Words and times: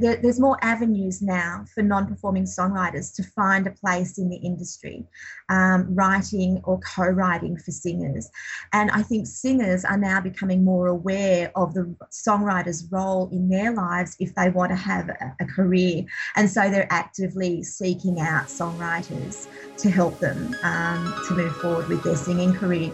there, 0.00 0.16
there's 0.16 0.40
more 0.40 0.58
avenues 0.62 1.22
now 1.22 1.64
for 1.74 1.82
non-performing 1.82 2.44
songwriters 2.44 3.14
to 3.16 3.22
find 3.22 3.66
a 3.66 3.70
place 3.70 4.18
in 4.18 4.28
the 4.28 4.36
industry, 4.36 5.04
um, 5.48 5.94
writing 5.94 6.60
or 6.64 6.78
co-writing 6.80 7.56
for 7.56 7.70
singers. 7.70 8.30
And 8.72 8.90
I 8.90 9.02
think 9.02 9.26
singers 9.26 9.84
are 9.84 9.98
now 9.98 10.20
becoming 10.20 10.64
more 10.64 10.86
aware 10.86 11.52
of 11.56 11.74
the 11.74 11.94
songwriter's 12.10 12.86
role 12.90 13.28
in 13.32 13.48
their 13.48 13.72
lives 13.72 14.16
if 14.18 14.34
they 14.34 14.50
want 14.50 14.70
to 14.70 14.76
have 14.76 15.08
a, 15.08 15.36
a 15.40 15.44
career. 15.46 16.04
And 16.36 16.50
so 16.50 16.70
they're 16.70 16.92
actively 16.92 17.62
seeking 17.62 18.20
out 18.20 18.46
songwriters 18.46 19.46
to 19.78 19.90
help 19.90 20.18
them 20.20 20.56
um, 20.62 21.14
to 21.28 21.34
move 21.34 21.56
forward 21.56 21.88
with 21.88 22.02
their 22.02 22.16
singing 22.16 22.54
career. 22.54 22.92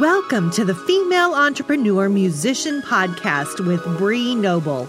Welcome 0.00 0.50
to 0.50 0.64
the 0.64 0.74
Female 0.74 1.32
Entrepreneur 1.32 2.08
Musician 2.08 2.82
Podcast 2.82 3.64
with 3.64 3.84
Bree 3.98 4.34
Noble. 4.34 4.88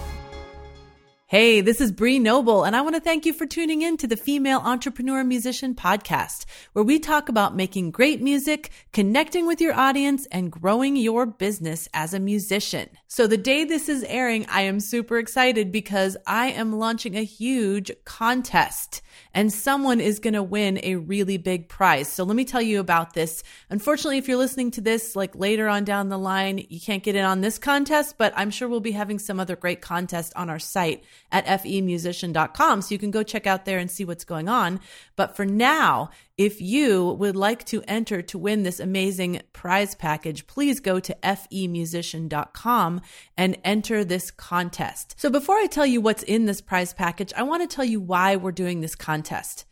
Hey, 1.31 1.61
this 1.61 1.79
is 1.79 1.93
Bree 1.93 2.19
Noble, 2.19 2.65
and 2.65 2.75
I 2.75 2.81
want 2.81 2.95
to 2.95 2.99
thank 2.99 3.25
you 3.25 3.31
for 3.31 3.45
tuning 3.45 3.83
in 3.83 3.95
to 3.95 4.05
the 4.05 4.17
Female 4.17 4.59
Entrepreneur 4.59 5.23
Musician 5.23 5.73
Podcast, 5.73 6.43
where 6.73 6.83
we 6.83 6.99
talk 6.99 7.29
about 7.29 7.55
making 7.55 7.91
great 7.91 8.21
music, 8.21 8.69
connecting 8.91 9.47
with 9.47 9.61
your 9.61 9.73
audience, 9.73 10.25
and 10.25 10.51
growing 10.51 10.97
your 10.97 11.25
business 11.25 11.87
as 11.93 12.13
a 12.13 12.19
musician. 12.19 12.89
So, 13.07 13.27
the 13.27 13.37
day 13.37 13.63
this 13.63 13.87
is 13.87 14.03
airing, 14.09 14.45
I 14.47 14.63
am 14.63 14.81
super 14.81 15.19
excited 15.19 15.71
because 15.71 16.17
I 16.27 16.47
am 16.47 16.77
launching 16.77 17.15
a 17.15 17.23
huge 17.23 17.93
contest 18.03 19.01
and 19.33 19.51
someone 19.51 19.99
is 19.99 20.19
going 20.19 20.33
to 20.33 20.43
win 20.43 20.79
a 20.83 20.95
really 20.95 21.37
big 21.37 21.69
prize. 21.69 22.07
So 22.07 22.23
let 22.23 22.35
me 22.35 22.45
tell 22.45 22.61
you 22.61 22.79
about 22.79 23.13
this. 23.13 23.43
Unfortunately, 23.69 24.17
if 24.17 24.27
you're 24.27 24.37
listening 24.37 24.71
to 24.71 24.81
this 24.81 25.15
like 25.15 25.35
later 25.35 25.67
on 25.67 25.83
down 25.83 26.09
the 26.09 26.17
line, 26.17 26.65
you 26.69 26.79
can't 26.79 27.03
get 27.03 27.15
in 27.15 27.25
on 27.25 27.41
this 27.41 27.57
contest, 27.57 28.15
but 28.17 28.33
I'm 28.35 28.51
sure 28.51 28.67
we'll 28.67 28.79
be 28.79 28.91
having 28.91 29.19
some 29.19 29.39
other 29.39 29.55
great 29.55 29.81
contests 29.81 30.33
on 30.35 30.49
our 30.49 30.59
site 30.59 31.03
at 31.31 31.45
femusician.com. 31.45 32.81
So 32.81 32.93
you 32.93 32.99
can 32.99 33.11
go 33.11 33.23
check 33.23 33.47
out 33.47 33.65
there 33.65 33.79
and 33.79 33.89
see 33.89 34.05
what's 34.05 34.25
going 34.25 34.49
on. 34.49 34.79
But 35.15 35.35
for 35.35 35.45
now, 35.45 36.09
if 36.45 36.59
you 36.59 37.11
would 37.19 37.35
like 37.35 37.63
to 37.65 37.83
enter 37.87 38.23
to 38.23 38.37
win 38.39 38.63
this 38.63 38.79
amazing 38.79 39.41
prize 39.53 39.93
package, 39.93 40.47
please 40.47 40.79
go 40.79 40.99
to 40.99 41.15
femusician.com 41.23 43.01
and 43.37 43.57
enter 43.63 44.03
this 44.03 44.31
contest. 44.31 45.13
So 45.19 45.29
before 45.29 45.57
I 45.57 45.67
tell 45.67 45.85
you 45.85 46.01
what's 46.01 46.23
in 46.23 46.47
this 46.47 46.59
prize 46.59 46.93
package, 46.93 47.31
I 47.37 47.43
want 47.43 47.61
to 47.61 47.73
tell 47.73 47.85
you 47.85 47.99
why 47.99 48.37
we're 48.37 48.51
doing 48.51 48.81
this 48.81 48.95
contest. 48.95 49.65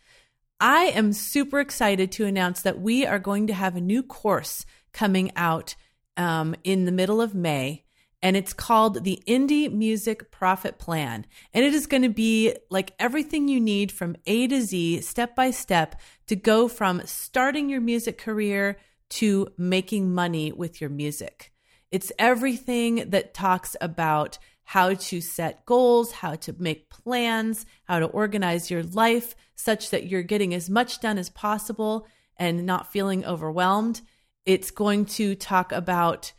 I 0.60 0.84
am 0.84 1.12
super 1.12 1.60
excited 1.60 2.12
to 2.14 2.28
announce 2.28 2.62
that 2.62 2.80
we 2.80 3.04
are 3.04 3.18
going 3.18 3.48
to 3.48 3.54
have 3.54 3.76
a 3.76 3.82
new 3.82 4.04
course 4.04 4.68
coming 4.94 5.32
out 5.36 5.76
um, 6.18 6.54
in 6.64 6.86
the 6.86 6.92
middle 6.92 7.20
of 7.20 7.34
May 7.34 7.84
and 8.22 8.36
it's 8.36 8.54
called 8.54 9.04
the 9.04 9.22
Indie 9.26 9.72
Music 9.72 10.30
Profit 10.32 10.78
Plan. 10.78 11.26
And 11.54 11.64
it 11.64 11.74
is 11.74 11.88
going 11.88 12.04
to 12.04 12.10
be 12.10 12.56
like 12.70 12.94
everything 13.00 13.48
you 13.48 13.60
need 13.62 13.92
from 13.92 14.18
A 14.26 14.48
to 14.48 14.62
Z, 14.62 15.02
step 15.02 15.36
by 15.36 15.52
step, 15.52 16.00
to 16.28 16.36
go 16.36 16.68
from 16.68 17.02
starting 17.06 17.70
your 17.70 17.82
music 17.82 18.18
career 18.18 18.78
to 19.10 19.48
making 19.58 20.14
money 20.14 20.52
with 20.52 20.82
your 20.82 20.90
music. 20.90 21.52
It's 21.92 22.12
everything 22.20 23.10
that 23.10 23.34
talks 23.34 23.76
about 23.82 24.38
how 24.64 24.94
to 24.94 25.20
set 25.22 25.66
goals, 25.66 26.12
how 26.12 26.36
to 26.36 26.54
make 26.60 26.90
plans, 26.90 27.66
how 27.86 28.00
to 28.00 28.06
organize 28.06 28.70
your 28.70 28.84
life 28.84 29.36
such 29.56 29.90
that 29.90 30.06
you're 30.06 30.22
getting 30.22 30.54
as 30.54 30.70
much 30.70 31.00
done 31.00 31.18
as 31.18 31.30
possible 31.30 32.06
and 32.38 32.66
not 32.66 32.92
feeling 32.92 33.26
overwhelmed. 33.26 34.02
It's 34.46 34.70
going 34.70 35.06
to 35.06 35.34
talk 35.34 35.72
about 35.72 36.34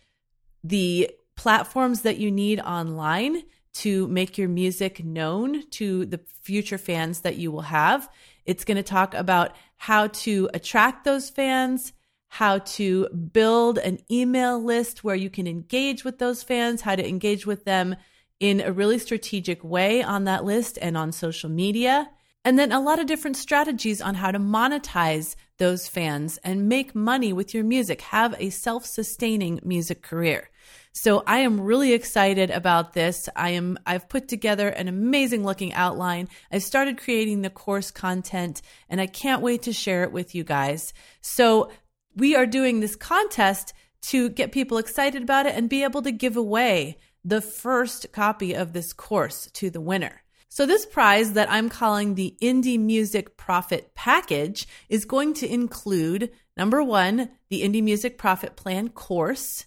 the 0.63 1.11
platforms 1.41 2.03
that 2.03 2.19
you 2.19 2.31
need 2.31 2.61
online 2.61 3.43
to 3.73 4.07
make 4.09 4.37
your 4.37 4.47
music 4.47 5.03
known 5.03 5.67
to 5.71 6.05
the 6.05 6.21
future 6.43 6.77
fans 6.77 7.21
that 7.21 7.37
you 7.37 7.51
will 7.51 7.63
have. 7.63 8.11
It's 8.45 8.67
going 8.67 8.77
to 8.77 8.83
talk 8.83 9.15
about 9.15 9.57
how 9.79 10.09
to 10.09 10.51
attract 10.53 11.05
those 11.05 11.31
fans, 11.31 11.95
how 12.29 12.59
to 12.59 13.09
build 13.09 13.79
an 13.79 14.01
email 14.11 14.63
list 14.63 15.03
where 15.03 15.17
you 15.17 15.31
can 15.31 15.47
engage 15.47 16.05
with 16.05 16.19
those 16.19 16.43
fans, 16.43 16.83
how 16.83 16.95
to 16.95 17.09
engage 17.09 17.47
with 17.47 17.65
them 17.65 17.97
in 18.39 18.61
a 18.61 18.71
really 18.71 18.99
strategic 18.99 19.65
way 19.65 20.03
on 20.03 20.25
that 20.25 20.45
list 20.45 20.79
and 20.83 20.95
on 20.95 21.11
social 21.11 21.49
media. 21.49 22.11
And 22.45 22.59
then 22.59 22.71
a 22.71 22.81
lot 22.81 22.99
of 22.99 23.07
different 23.07 23.39
strategies 23.39 24.03
on 24.03 24.17
how 24.17 24.31
to 24.31 24.39
monetize 24.39 25.37
those 25.57 25.89
fans 25.89 26.39
and 26.45 26.69
make 26.69 26.95
money 26.95 27.33
with 27.33 27.55
your 27.55 27.65
music, 27.65 28.03
have 28.03 28.35
a 28.39 28.51
self 28.51 28.85
sustaining 28.85 29.59
music 29.65 30.03
career. 30.03 30.50
So 30.93 31.23
I 31.27 31.39
am 31.39 31.61
really 31.61 31.93
excited 31.93 32.51
about 32.51 32.95
this. 32.95 33.29
I 33.37 33.51
am 33.51 33.79
I've 33.87 34.09
put 34.09 34.29
together 34.29 34.69
an 34.69 34.89
amazing 34.89 35.45
looking 35.45 35.73
outline. 35.73 36.29
I've 36.51 36.65
started 36.65 36.99
creating 36.99 37.43
the 37.43 37.51
course 37.51 37.91
content 37.91 38.61
and 38.89 39.01
I 39.01 39.07
can't 39.07 39.43
wait 39.43 39.63
to 39.63 39.73
share 39.73 40.03
it 40.03 40.13
with 40.13 40.35
you 40.35 40.43
guys. 40.43 40.93
So 41.21 41.71
we 42.17 42.35
are 42.35 42.47
doing 42.47 42.81
this 42.81 42.97
contest 42.97 43.73
to 44.03 44.31
get 44.31 44.53
people 44.53 44.79
excited 44.79 45.23
about 45.23 45.47
it 45.47 45.55
and 45.55 45.69
be 45.69 45.85
able 45.85 46.03
to 46.03 46.13
give 46.13 46.37
away 46.37 46.99
the 47.25 47.41
first 47.41 48.13
copy 48.13 48.55
of 48.55 48.73
this 48.73 48.93
course 48.93 49.49
to 49.53 49.71
the 49.71 49.81
winner. 49.81 50.23
So, 50.53 50.67
this 50.67 50.85
prize 50.85 51.35
that 51.35 51.51
I'm 51.51 51.69
calling 51.69 52.15
the 52.15 52.35
Indie 52.43 52.81
Music 52.81 53.37
Profit 53.37 53.95
Package 53.95 54.67
is 54.89 55.05
going 55.05 55.35
to 55.35 55.49
include 55.49 56.33
number 56.57 56.83
one, 56.83 57.31
the 57.51 57.63
Indie 57.63 57.85
Music 57.85 58.19
Profit 58.19 58.57
Plan 58.57 58.89
course, 58.89 59.67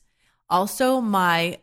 also 0.53 1.01
my 1.01 1.57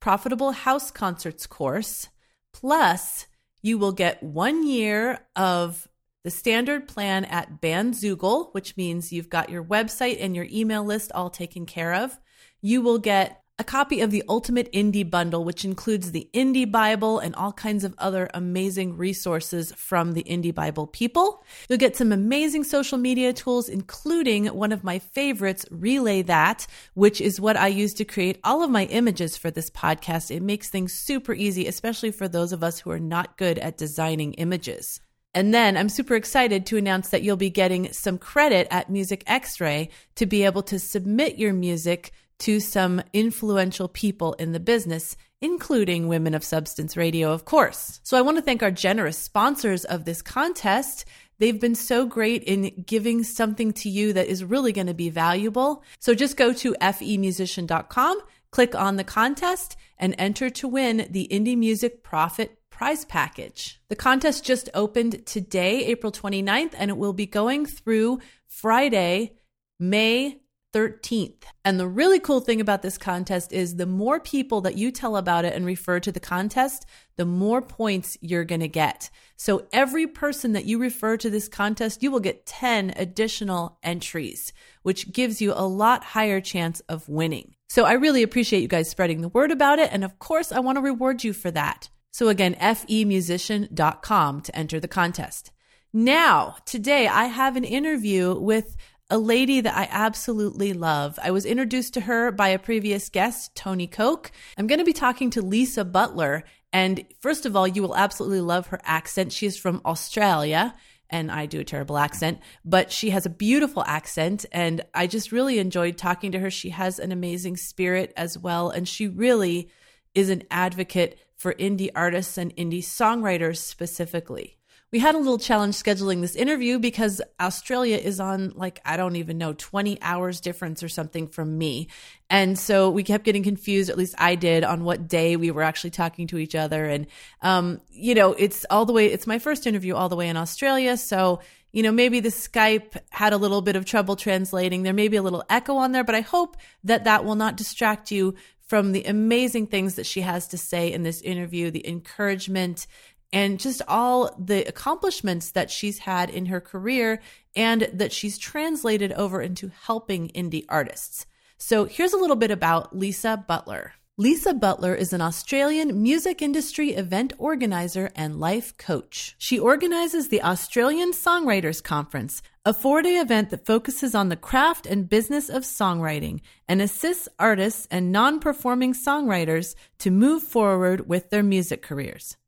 profitable 0.00 0.52
house 0.52 0.92
concerts 0.92 1.48
course. 1.48 2.08
Plus, 2.52 3.26
you 3.60 3.76
will 3.76 3.90
get 3.90 4.22
one 4.22 4.64
year 4.64 5.18
of 5.34 5.88
the 6.22 6.30
standard 6.30 6.86
plan 6.86 7.24
at 7.24 7.60
Bandzoogle, 7.60 8.54
which 8.54 8.76
means 8.76 9.12
you've 9.12 9.28
got 9.28 9.50
your 9.50 9.64
website 9.64 10.18
and 10.20 10.36
your 10.36 10.46
email 10.48 10.84
list 10.84 11.10
all 11.12 11.28
taken 11.28 11.66
care 11.66 11.92
of. 11.92 12.18
You 12.62 12.82
will 12.82 12.98
get 12.98 13.42
a 13.58 13.64
copy 13.64 14.02
of 14.02 14.10
the 14.10 14.22
Ultimate 14.28 14.70
Indie 14.72 15.08
Bundle, 15.08 15.42
which 15.42 15.64
includes 15.64 16.12
the 16.12 16.28
Indie 16.34 16.70
Bible 16.70 17.18
and 17.18 17.34
all 17.34 17.52
kinds 17.52 17.84
of 17.84 17.94
other 17.96 18.28
amazing 18.34 18.98
resources 18.98 19.72
from 19.72 20.12
the 20.12 20.24
Indie 20.24 20.54
Bible 20.54 20.86
people. 20.86 21.42
You'll 21.66 21.78
get 21.78 21.96
some 21.96 22.12
amazing 22.12 22.64
social 22.64 22.98
media 22.98 23.32
tools, 23.32 23.70
including 23.70 24.48
one 24.48 24.72
of 24.72 24.84
my 24.84 24.98
favorites, 24.98 25.64
Relay 25.70 26.20
That, 26.20 26.66
which 26.92 27.18
is 27.18 27.40
what 27.40 27.56
I 27.56 27.68
use 27.68 27.94
to 27.94 28.04
create 28.04 28.38
all 28.44 28.62
of 28.62 28.68
my 28.68 28.84
images 28.84 29.38
for 29.38 29.50
this 29.50 29.70
podcast. 29.70 30.30
It 30.30 30.42
makes 30.42 30.68
things 30.68 30.92
super 30.92 31.32
easy, 31.32 31.66
especially 31.66 32.10
for 32.10 32.28
those 32.28 32.52
of 32.52 32.62
us 32.62 32.80
who 32.80 32.90
are 32.90 33.00
not 33.00 33.38
good 33.38 33.58
at 33.58 33.78
designing 33.78 34.34
images. 34.34 35.00
And 35.32 35.54
then 35.54 35.78
I'm 35.78 35.88
super 35.88 36.14
excited 36.14 36.66
to 36.66 36.76
announce 36.76 37.08
that 37.08 37.22
you'll 37.22 37.36
be 37.36 37.50
getting 37.50 37.90
some 37.92 38.18
credit 38.18 38.68
at 38.70 38.90
Music 38.90 39.22
X 39.26 39.60
Ray 39.62 39.88
to 40.16 40.26
be 40.26 40.44
able 40.44 40.62
to 40.64 40.78
submit 40.78 41.38
your 41.38 41.54
music 41.54 42.12
to 42.40 42.60
some 42.60 43.02
influential 43.12 43.88
people 43.88 44.34
in 44.34 44.52
the 44.52 44.60
business, 44.60 45.16
including 45.40 46.08
Women 46.08 46.34
of 46.34 46.44
Substance 46.44 46.96
Radio, 46.96 47.32
of 47.32 47.44
course. 47.44 48.00
So 48.02 48.16
I 48.16 48.22
want 48.22 48.36
to 48.36 48.42
thank 48.42 48.62
our 48.62 48.70
generous 48.70 49.18
sponsors 49.18 49.84
of 49.84 50.04
this 50.04 50.22
contest. 50.22 51.04
They've 51.38 51.60
been 51.60 51.74
so 51.74 52.06
great 52.06 52.42
in 52.44 52.84
giving 52.86 53.22
something 53.22 53.72
to 53.74 53.88
you 53.88 54.12
that 54.14 54.28
is 54.28 54.44
really 54.44 54.72
going 54.72 54.86
to 54.86 54.94
be 54.94 55.10
valuable. 55.10 55.82
So 55.98 56.14
just 56.14 56.36
go 56.36 56.52
to 56.54 56.74
femusician.com, 56.80 58.20
click 58.50 58.74
on 58.74 58.96
the 58.96 59.04
contest, 59.04 59.76
and 59.98 60.14
enter 60.18 60.50
to 60.50 60.68
win 60.68 61.06
the 61.10 61.28
Indie 61.30 61.56
Music 61.56 62.02
Profit 62.02 62.58
prize 62.70 63.06
package. 63.06 63.80
The 63.88 63.96
contest 63.96 64.44
just 64.44 64.68
opened 64.74 65.24
today, 65.26 65.86
April 65.86 66.12
29th, 66.12 66.74
and 66.76 66.90
it 66.90 66.96
will 66.98 67.14
be 67.14 67.26
going 67.26 67.64
through 67.64 68.20
Friday, 68.46 69.32
May 69.78 70.40
13th. 70.76 71.44
And 71.64 71.80
the 71.80 71.88
really 71.88 72.20
cool 72.20 72.40
thing 72.40 72.60
about 72.60 72.82
this 72.82 72.98
contest 72.98 73.50
is 73.50 73.76
the 73.76 73.86
more 73.86 74.20
people 74.20 74.60
that 74.60 74.76
you 74.76 74.90
tell 74.90 75.16
about 75.16 75.46
it 75.46 75.54
and 75.54 75.64
refer 75.64 76.00
to 76.00 76.12
the 76.12 76.20
contest, 76.20 76.84
the 77.16 77.24
more 77.24 77.62
points 77.62 78.18
you're 78.20 78.44
going 78.44 78.60
to 78.60 78.68
get. 78.68 79.08
So 79.38 79.66
every 79.72 80.06
person 80.06 80.52
that 80.52 80.66
you 80.66 80.78
refer 80.78 81.16
to 81.16 81.30
this 81.30 81.48
contest, 81.48 82.02
you 82.02 82.10
will 82.10 82.20
get 82.20 82.44
10 82.44 82.92
additional 82.94 83.78
entries, 83.82 84.52
which 84.82 85.10
gives 85.14 85.40
you 85.40 85.54
a 85.54 85.66
lot 85.66 86.04
higher 86.04 86.42
chance 86.42 86.80
of 86.90 87.08
winning. 87.08 87.54
So 87.70 87.84
I 87.84 87.94
really 87.94 88.22
appreciate 88.22 88.60
you 88.60 88.68
guys 88.68 88.90
spreading 88.90 89.22
the 89.22 89.30
word 89.30 89.50
about 89.50 89.78
it. 89.78 89.88
And 89.90 90.04
of 90.04 90.18
course, 90.18 90.52
I 90.52 90.60
want 90.60 90.76
to 90.76 90.82
reward 90.82 91.24
you 91.24 91.32
for 91.32 91.50
that. 91.52 91.88
So 92.10 92.28
again, 92.28 92.54
femusician.com 92.54 94.40
to 94.42 94.56
enter 94.56 94.78
the 94.78 94.88
contest. 94.88 95.52
Now, 95.92 96.56
today 96.66 97.08
I 97.08 97.24
have 97.24 97.56
an 97.56 97.64
interview 97.64 98.38
with 98.38 98.76
a 99.08 99.18
lady 99.18 99.60
that 99.60 99.76
I 99.76 99.88
absolutely 99.90 100.72
love. 100.72 101.18
I 101.22 101.30
was 101.30 101.46
introduced 101.46 101.94
to 101.94 102.00
her 102.02 102.32
by 102.32 102.48
a 102.48 102.58
previous 102.58 103.08
guest, 103.08 103.54
Tony 103.54 103.86
Koch. 103.86 104.30
I'm 104.58 104.66
going 104.66 104.80
to 104.80 104.84
be 104.84 104.92
talking 104.92 105.30
to 105.30 105.42
Lisa 105.42 105.84
Butler. 105.84 106.44
And 106.72 107.04
first 107.20 107.46
of 107.46 107.54
all, 107.54 107.68
you 107.68 107.82
will 107.82 107.96
absolutely 107.96 108.40
love 108.40 108.68
her 108.68 108.80
accent. 108.82 109.32
She 109.32 109.46
is 109.46 109.56
from 109.56 109.80
Australia 109.84 110.74
and 111.08 111.30
I 111.30 111.46
do 111.46 111.60
a 111.60 111.64
terrible 111.64 111.98
accent, 111.98 112.40
but 112.64 112.90
she 112.90 113.10
has 113.10 113.26
a 113.26 113.30
beautiful 113.30 113.84
accent. 113.86 114.44
And 114.50 114.84
I 114.92 115.06
just 115.06 115.30
really 115.30 115.60
enjoyed 115.60 115.96
talking 115.96 116.32
to 116.32 116.40
her. 116.40 116.50
She 116.50 116.70
has 116.70 116.98
an 116.98 117.12
amazing 117.12 117.58
spirit 117.58 118.12
as 118.16 118.36
well. 118.36 118.70
And 118.70 118.88
she 118.88 119.06
really 119.06 119.70
is 120.14 120.30
an 120.30 120.42
advocate 120.50 121.18
for 121.36 121.54
indie 121.54 121.90
artists 121.94 122.38
and 122.38 122.54
indie 122.56 122.78
songwriters 122.78 123.58
specifically 123.58 124.56
we 124.92 125.00
had 125.00 125.14
a 125.14 125.18
little 125.18 125.38
challenge 125.38 125.74
scheduling 125.74 126.20
this 126.20 126.36
interview 126.36 126.78
because 126.78 127.20
Australia 127.40 127.96
is 127.96 128.20
on 128.20 128.52
like 128.54 128.80
I 128.84 128.96
don't 128.96 129.16
even 129.16 129.36
know 129.36 129.52
20 129.52 130.00
hours 130.00 130.40
difference 130.40 130.82
or 130.82 130.88
something 130.88 131.26
from 131.26 131.58
me. 131.58 131.88
And 132.30 132.58
so 132.58 132.90
we 132.90 133.02
kept 133.02 133.24
getting 133.24 133.42
confused, 133.42 133.90
at 133.90 133.98
least 133.98 134.14
I 134.18 134.36
did, 134.36 134.64
on 134.64 134.84
what 134.84 135.08
day 135.08 135.36
we 135.36 135.50
were 135.50 135.62
actually 135.62 135.90
talking 135.90 136.28
to 136.28 136.38
each 136.38 136.54
other 136.54 136.84
and 136.86 137.06
um 137.42 137.80
you 137.90 138.14
know, 138.14 138.32
it's 138.32 138.64
all 138.70 138.84
the 138.84 138.92
way 138.92 139.06
it's 139.06 139.26
my 139.26 139.38
first 139.38 139.66
interview 139.66 139.94
all 139.94 140.08
the 140.08 140.16
way 140.16 140.28
in 140.28 140.36
Australia, 140.36 140.96
so 140.96 141.40
you 141.72 141.82
know, 141.82 141.92
maybe 141.92 142.20
the 142.20 142.30
Skype 142.30 142.96
had 143.10 143.34
a 143.34 143.36
little 143.36 143.60
bit 143.60 143.76
of 143.76 143.84
trouble 143.84 144.16
translating. 144.16 144.82
There 144.82 144.94
may 144.94 145.08
be 145.08 145.18
a 145.18 145.22
little 145.22 145.44
echo 145.50 145.76
on 145.76 145.92
there, 145.92 146.04
but 146.04 146.14
I 146.14 146.22
hope 146.22 146.56
that 146.84 147.04
that 147.04 147.26
will 147.26 147.34
not 147.34 147.58
distract 147.58 148.10
you 148.10 148.34
from 148.66 148.92
the 148.92 149.04
amazing 149.04 149.66
things 149.66 149.94
that 149.96 150.06
she 150.06 150.22
has 150.22 150.48
to 150.48 150.58
say 150.58 150.92
in 150.92 151.02
this 151.02 151.20
interview, 151.20 151.70
the 151.70 151.86
encouragement 151.86 152.86
and 153.32 153.58
just 153.60 153.82
all 153.88 154.34
the 154.38 154.64
accomplishments 154.64 155.50
that 155.50 155.70
she's 155.70 155.98
had 155.98 156.30
in 156.30 156.46
her 156.46 156.60
career 156.60 157.20
and 157.54 157.88
that 157.92 158.12
she's 158.12 158.38
translated 158.38 159.12
over 159.12 159.40
into 159.40 159.70
helping 159.84 160.28
indie 160.28 160.64
artists. 160.68 161.26
So 161.58 161.84
here's 161.84 162.12
a 162.12 162.18
little 162.18 162.36
bit 162.36 162.50
about 162.50 162.96
Lisa 162.96 163.42
Butler. 163.48 163.94
Lisa 164.18 164.54
Butler 164.54 164.94
is 164.94 165.12
an 165.12 165.20
Australian 165.20 166.02
music 166.02 166.40
industry 166.40 166.92
event 166.92 167.34
organizer 167.36 168.10
and 168.16 168.40
life 168.40 168.74
coach. 168.78 169.34
She 169.36 169.58
organizes 169.58 170.28
the 170.28 170.42
Australian 170.42 171.12
Songwriters 171.12 171.82
Conference, 171.82 172.40
a 172.64 172.72
four 172.72 173.02
day 173.02 173.16
event 173.16 173.50
that 173.50 173.66
focuses 173.66 174.14
on 174.14 174.30
the 174.30 174.36
craft 174.36 174.86
and 174.86 175.06
business 175.06 175.50
of 175.50 175.64
songwriting 175.64 176.40
and 176.66 176.80
assists 176.80 177.28
artists 177.38 177.86
and 177.90 178.10
non 178.10 178.40
performing 178.40 178.94
songwriters 178.94 179.74
to 179.98 180.10
move 180.10 180.42
forward 180.42 181.06
with 181.06 181.28
their 181.28 181.42
music 181.42 181.82
careers. 181.82 182.38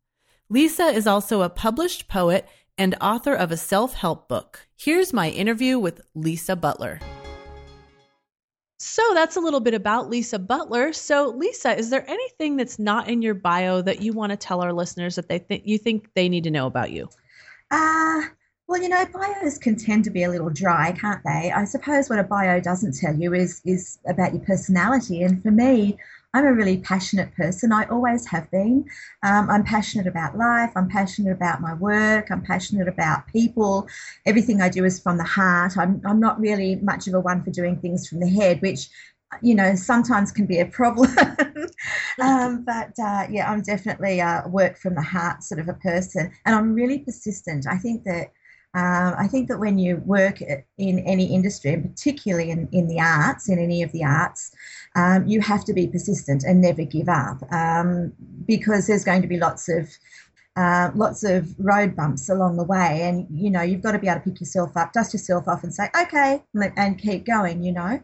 Lisa 0.50 0.84
is 0.84 1.06
also 1.06 1.42
a 1.42 1.50
published 1.50 2.08
poet 2.08 2.48
and 2.78 2.94
author 3.02 3.34
of 3.34 3.52
a 3.52 3.56
self 3.56 3.92
help 3.92 4.28
book. 4.28 4.66
Here's 4.76 5.12
my 5.12 5.28
interview 5.28 5.78
with 5.78 6.00
Lisa 6.14 6.56
Butler. 6.56 7.00
So 8.78 9.02
that's 9.12 9.36
a 9.36 9.40
little 9.40 9.60
bit 9.60 9.74
about 9.74 10.08
Lisa 10.08 10.38
Butler. 10.38 10.94
So 10.94 11.30
Lisa, 11.30 11.76
is 11.76 11.90
there 11.90 12.08
anything 12.08 12.56
that's 12.56 12.78
not 12.78 13.08
in 13.08 13.20
your 13.20 13.34
bio 13.34 13.82
that 13.82 14.00
you 14.00 14.12
want 14.14 14.30
to 14.30 14.36
tell 14.36 14.62
our 14.62 14.72
listeners 14.72 15.16
that 15.16 15.28
they 15.28 15.38
think 15.38 15.64
you 15.66 15.76
think 15.76 16.08
they 16.14 16.30
need 16.30 16.44
to 16.44 16.50
know 16.50 16.66
about 16.66 16.92
you? 16.92 17.10
Uh 17.70 18.22
well, 18.68 18.80
you 18.80 18.88
know, 18.88 19.04
bios 19.06 19.58
can 19.58 19.76
tend 19.76 20.04
to 20.04 20.10
be 20.10 20.22
a 20.22 20.30
little 20.30 20.50
dry, 20.50 20.92
can't 20.92 21.22
they? 21.24 21.50
I 21.50 21.64
suppose 21.64 22.08
what 22.08 22.18
a 22.18 22.22
bio 22.22 22.60
doesn't 22.60 22.96
tell 22.96 23.14
you 23.14 23.34
is 23.34 23.60
is 23.66 23.98
about 24.06 24.32
your 24.32 24.42
personality. 24.44 25.22
And 25.22 25.42
for 25.42 25.50
me, 25.50 25.98
I'm 26.38 26.46
a 26.46 26.52
really 26.52 26.76
passionate 26.76 27.34
person. 27.34 27.72
I 27.72 27.84
always 27.86 28.24
have 28.28 28.48
been. 28.52 28.84
Um, 29.24 29.50
I'm 29.50 29.64
passionate 29.64 30.06
about 30.06 30.38
life. 30.38 30.70
I'm 30.76 30.88
passionate 30.88 31.32
about 31.32 31.60
my 31.60 31.74
work. 31.74 32.30
I'm 32.30 32.42
passionate 32.42 32.86
about 32.86 33.26
people. 33.26 33.88
Everything 34.24 34.62
I 34.62 34.68
do 34.68 34.84
is 34.84 35.00
from 35.00 35.18
the 35.18 35.24
heart. 35.24 35.76
I'm, 35.76 36.00
I'm 36.06 36.20
not 36.20 36.38
really 36.38 36.76
much 36.76 37.08
of 37.08 37.14
a 37.14 37.20
one 37.20 37.42
for 37.42 37.50
doing 37.50 37.80
things 37.80 38.06
from 38.08 38.20
the 38.20 38.28
head, 38.28 38.62
which 38.62 38.88
you 39.42 39.54
know 39.54 39.74
sometimes 39.74 40.32
can 40.32 40.46
be 40.46 40.58
a 40.58 40.64
problem 40.64 41.10
um, 42.22 42.64
but 42.64 42.98
uh, 42.98 43.26
yeah 43.28 43.52
i'm 43.52 43.60
definitely 43.60 44.20
a 44.20 44.42
work 44.48 44.78
from 44.78 44.94
the 44.94 45.02
heart 45.02 45.42
sort 45.42 45.60
of 45.60 45.68
a 45.68 45.74
person 45.74 46.32
and 46.46 46.54
i'm 46.54 46.72
really 46.72 47.00
persistent 47.00 47.66
i 47.68 47.76
think 47.76 48.04
that 48.04 48.32
um, 48.74 49.14
I 49.18 49.26
think 49.28 49.48
that 49.48 49.58
when 49.58 49.78
you 49.78 49.96
work 50.04 50.40
in 50.42 50.98
any 51.00 51.34
industry, 51.34 51.72
and 51.72 51.84
particularly 51.84 52.50
in, 52.50 52.68
in 52.70 52.86
the 52.86 53.00
arts, 53.00 53.48
in 53.48 53.58
any 53.58 53.82
of 53.82 53.90
the 53.92 54.04
arts, 54.04 54.54
um, 54.98 55.26
you 55.28 55.40
have 55.40 55.64
to 55.64 55.72
be 55.72 55.86
persistent 55.86 56.42
and 56.42 56.60
never 56.60 56.84
give 56.84 57.08
up 57.08 57.40
um, 57.52 58.12
because 58.46 58.88
there's 58.88 59.04
going 59.04 59.22
to 59.22 59.28
be 59.28 59.38
lots 59.38 59.68
of 59.68 59.88
uh, 60.56 60.90
lots 60.96 61.22
of 61.22 61.54
road 61.60 61.94
bumps 61.94 62.28
along 62.28 62.56
the 62.56 62.64
way, 62.64 63.02
and 63.02 63.26
you 63.30 63.48
know 63.48 63.62
you've 63.62 63.82
got 63.82 63.92
to 63.92 63.98
be 63.98 64.08
able 64.08 64.20
to 64.20 64.24
pick 64.28 64.40
yourself 64.40 64.76
up, 64.76 64.92
dust 64.92 65.12
yourself 65.12 65.46
off, 65.46 65.62
and 65.62 65.72
say 65.72 65.88
okay, 66.02 66.42
and 66.76 66.98
keep 66.98 67.24
going. 67.24 67.62
You 67.62 67.72
know, 67.72 68.02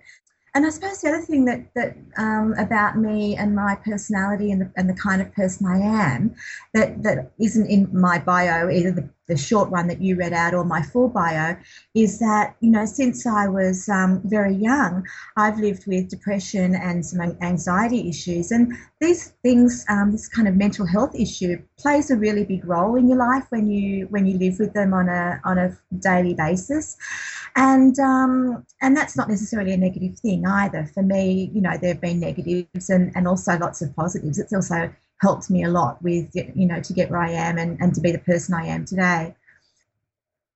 and 0.55 0.65
I 0.65 0.69
suppose 0.69 1.01
the 1.01 1.09
other 1.09 1.23
thing 1.23 1.47
that 1.47 1.75
that 1.75 1.97
um, 2.17 2.55
about 2.57 2.97
me 2.97 3.37
and 3.37 3.57
my 3.57 3.75
personality 3.75 4.53
and 4.53 4.61
the, 4.63 4.73
and 4.77 4.89
the 4.89 4.95
kind 4.95 5.21
of 5.21 5.35
person 5.35 5.67
I 5.67 5.79
am 5.79 6.37
that 6.75 7.03
that 7.03 7.33
isn't 7.41 7.67
in 7.67 7.89
my 7.93 8.21
bio, 8.21 8.71
either 8.71 8.93
the, 8.93 9.09
the 9.27 9.37
short 9.37 9.71
one 9.71 9.87
that 9.89 10.01
you 10.01 10.17
read 10.17 10.33
out 10.33 10.55
or 10.55 10.65
my 10.65 10.83
full 10.83 11.09
bio, 11.09 11.57
is 11.95 12.19
that 12.19 12.57
you 12.61 12.71
know 12.71 12.87
since 12.87 13.27
I 13.27 13.49
was 13.49 13.89
um, 13.89 14.21
very 14.25 14.55
young, 14.55 15.07
I've 15.37 15.59
lived 15.59 15.87
with 15.87 16.09
depression 16.09 16.75
and 16.75 17.05
some 17.05 17.21
anxiety 17.43 18.09
issues, 18.09 18.51
and 18.51 18.73
these 19.01 19.35
things, 19.43 19.85
um, 19.89 20.13
this 20.13 20.29
kind 20.29 20.49
of 20.49 20.57
mental 20.57 20.87
health 20.87 21.15
issue, 21.15 21.63
plays 21.79 22.11
a 22.11 22.17
really 22.17 22.45
big 22.45 22.65
role 22.65 22.97
in 22.97 23.09
your 23.09 23.19
life 23.19 23.47
when 23.51 23.71
you 23.71 24.07
when 24.09 24.27
you 24.27 24.39
live 24.39 24.59
with 24.59 24.73
them 24.75 24.93
on 24.93 25.09
a 25.09 25.41
on 25.45 25.59
a 25.59 25.77
daily 26.01 26.35
basis 26.35 26.97
and 27.57 27.99
um, 27.99 28.65
and 28.83 28.97
that's 28.97 29.17
not 29.17 29.29
necessarily 29.29 29.73
a 29.73 29.77
negative 29.77 30.19
thing 30.19 30.45
either. 30.47 30.87
For 30.87 31.03
me, 31.03 31.51
you 31.55 31.61
know, 31.61 31.77
there 31.77 31.93
have 31.93 32.01
been 32.01 32.21
negatives 32.21 32.91
and, 32.91 33.13
and 33.15 33.29
also 33.29 33.57
lots 33.59 33.81
of 33.81 33.95
positives. 33.95 34.39
It's 34.39 34.53
also 34.53 34.93
helped 35.21 35.51
me 35.51 35.65
a 35.65 35.69
lot 35.69 36.03
with 36.03 36.31
you 36.35 36.67
know 36.67 36.81
to 36.81 36.93
get 36.93 37.11
where 37.11 37.21
I 37.21 37.31
am 37.31 37.59
and, 37.59 37.81
and 37.81 37.95
to 37.95 38.01
be 38.01 38.13
the 38.13 38.19
person 38.19 38.55
I 38.55 38.67
am 38.67 38.85
today. 38.85 39.35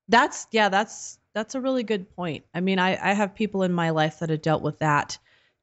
That's 0.08 0.46
yeah, 0.50 0.68
that's 0.68 1.18
that's 1.34 1.54
a 1.54 1.60
really 1.60 1.82
good 1.82 2.14
point. 2.16 2.44
I 2.54 2.60
mean, 2.60 2.78
I, 2.78 2.98
I 3.10 3.12
have 3.12 3.34
people 3.34 3.62
in 3.62 3.72
my 3.72 3.90
life 3.90 4.18
that 4.18 4.30
have 4.30 4.42
dealt 4.42 4.62
with 4.62 4.78
that. 4.80 5.18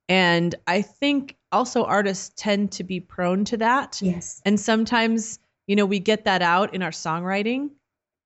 And 0.08 0.54
I 0.68 0.84
think 0.84 1.36
also 1.52 1.84
artists 1.84 2.32
tend 2.36 2.72
to 2.74 2.84
be 2.84 3.00
prone 3.00 3.44
to 3.46 3.58
that. 3.58 4.00
Yes. 4.02 4.42
And 4.46 4.60
sometimes, 4.60 5.40
you 5.66 5.76
know, 5.76 5.86
we 5.86 6.00
get 6.00 6.26
that 6.26 6.44
out 6.44 6.76
in 6.76 6.84
our 6.84 6.92
songwriting 6.92 7.72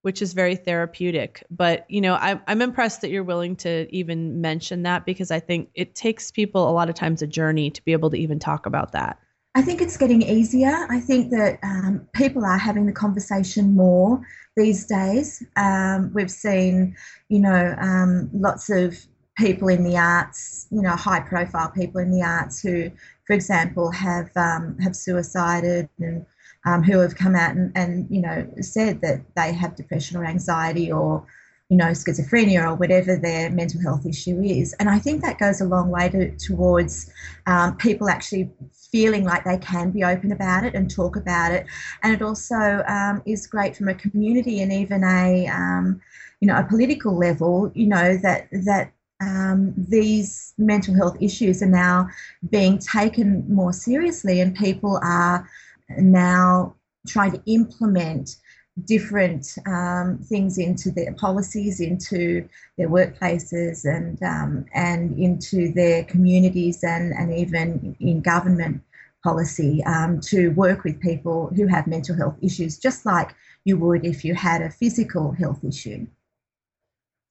which 0.01 0.22
is 0.22 0.34
very 0.34 0.55
therapeutic. 0.55 1.44
But 1.50 1.86
you 1.89 2.01
know, 2.01 2.15
I'm 2.15 2.41
I'm 2.48 2.62
impressed 2.62 3.01
that 3.01 3.10
you're 3.10 3.24
willing 3.24 3.55
to 3.58 3.88
even 3.96 4.41
mention 4.41 4.84
that 4.84 5.05
because 5.05 5.32
I 5.32 5.39
think 5.39 5.70
it 5.74 5.96
takes 5.96 6.32
people 6.32 6.70
a 6.70 6.72
lot 6.72 6.89
of 6.89 6.96
times 6.96 7.22
a 7.22 7.27
journey 7.27 7.70
to 7.72 7.84
be 7.84 7.91
able 7.91 8.10
to 8.12 8.17
even 8.17 8.39
talk 8.39 8.65
about 8.65 8.94
that. 8.94 9.20
I 9.56 9.62
think 9.62 9.82
it's 9.82 9.98
getting 9.98 10.22
easier. 10.22 10.88
I 10.89 11.00
think 11.00 11.32
that 11.32 11.60
um, 11.63 12.08
people 12.13 12.46
are 12.46 12.58
having 12.58 12.86
the 12.86 12.91
conversation 12.91 13.75
more 13.75 14.22
these 14.56 14.86
days. 14.86 15.44
Um, 15.56 16.12
we've 16.13 16.32
seen, 16.32 16.96
you 17.29 17.39
know, 17.39 17.75
um, 17.79 18.29
lots 18.32 18.70
of 18.70 18.96
people 19.38 19.70
in 19.70 19.84
the 19.84 19.98
arts, 19.98 20.68
you 20.70 20.82
know, 20.82 20.96
high 20.96 21.22
profile 21.22 21.72
people 21.72 22.00
in 22.00 22.12
the 22.12 22.22
arts 22.22 22.62
who, 22.62 22.91
for 23.25 23.34
example, 23.34 23.91
have 23.91 24.29
um, 24.36 24.77
have 24.79 24.96
suicided 24.96 25.89
and 25.98 26.25
um, 26.65 26.84
who 26.84 27.00
have 27.00 27.15
come 27.15 27.36
out 27.36 27.56
and, 27.56 27.72
and, 27.75 28.08
you 28.12 28.22
know, 28.22 28.48
said 28.62 29.01
that 29.01 29.22
they 29.36 29.53
have 29.53 29.75
depression 29.75 30.18
or 30.18 30.25
anxiety 30.25 30.91
or, 30.91 31.25
you 31.70 31.77
know, 31.77 31.88
schizophrenia 31.88 32.70
or 32.70 32.75
whatever 32.75 33.15
their 33.15 33.50
mental 33.50 33.82
health 33.82 34.06
issue 34.06 34.41
is. 34.41 34.74
And 34.74 34.89
I 34.89 35.00
think 35.00 35.22
that 35.22 35.39
goes 35.39 35.62
a 35.62 35.65
long 35.65 35.89
way 35.89 36.10
to, 36.10 36.38
towards 36.38 37.12
um, 37.48 37.77
people 37.77 38.10
actually 38.10 38.51
feeling 38.91 39.24
like 39.24 39.43
they 39.43 39.58
can 39.58 39.91
be 39.91 40.03
open 40.03 40.31
about 40.31 40.63
it 40.63 40.75
and 40.75 40.89
talk 40.89 41.15
about 41.15 41.51
it. 41.51 41.65
And 42.03 42.13
it 42.13 42.22
also 42.22 42.84
um, 42.88 43.22
is 43.25 43.48
great 43.48 43.75
from 43.75 43.89
a 43.89 43.93
community 43.93 44.62
and 44.62 44.72
even 44.72 45.03
a, 45.03 45.48
um, 45.48 46.01
you 46.39 46.48
know, 46.48 46.58
a 46.58 46.63
political 46.63 47.17
level, 47.17 47.72
you 47.75 47.88
know, 47.88 48.17
that, 48.17 48.48
that 48.65 48.91
um, 49.22 49.74
these 49.77 50.53
mental 50.58 50.96
health 50.96 51.17
issues 51.19 51.62
are 51.62 51.67
now 51.67 52.08
being 52.50 52.79
taken 52.79 53.46
more 53.53 53.74
seriously 53.74 54.39
and 54.39 54.55
people 54.55 55.00
are 55.03 55.50
now 55.98 56.75
trying 57.08 57.31
to 57.31 57.41
implement 57.46 58.38
different 58.86 59.55
um, 59.65 60.17
things 60.19 60.57
into 60.57 60.91
their 60.91 61.13
policies, 61.13 61.79
into 61.79 62.48
their 62.77 62.89
workplaces, 62.89 63.86
and 63.86 64.21
um, 64.24 64.65
and 64.74 65.17
into 65.17 65.71
their 65.74 66.03
communities, 66.03 66.83
and 66.83 67.13
and 67.13 67.33
even 67.33 67.95
in 68.00 68.21
government 68.21 68.81
policy 69.24 69.83
um, 69.86 70.19
to 70.21 70.50
work 70.50 70.83
with 70.83 71.00
people 71.01 71.51
who 71.55 71.67
have 71.67 71.88
mental 71.88 72.15
health 72.15 72.38
issues, 72.41 72.77
just 72.77 73.05
like 73.05 73.36
you 73.65 73.77
would 73.77 74.05
if 74.05 74.24
you 74.24 74.33
had 74.33 74.62
a 74.62 74.69
physical 74.69 75.31
health 75.31 75.63
issue. 75.63 76.07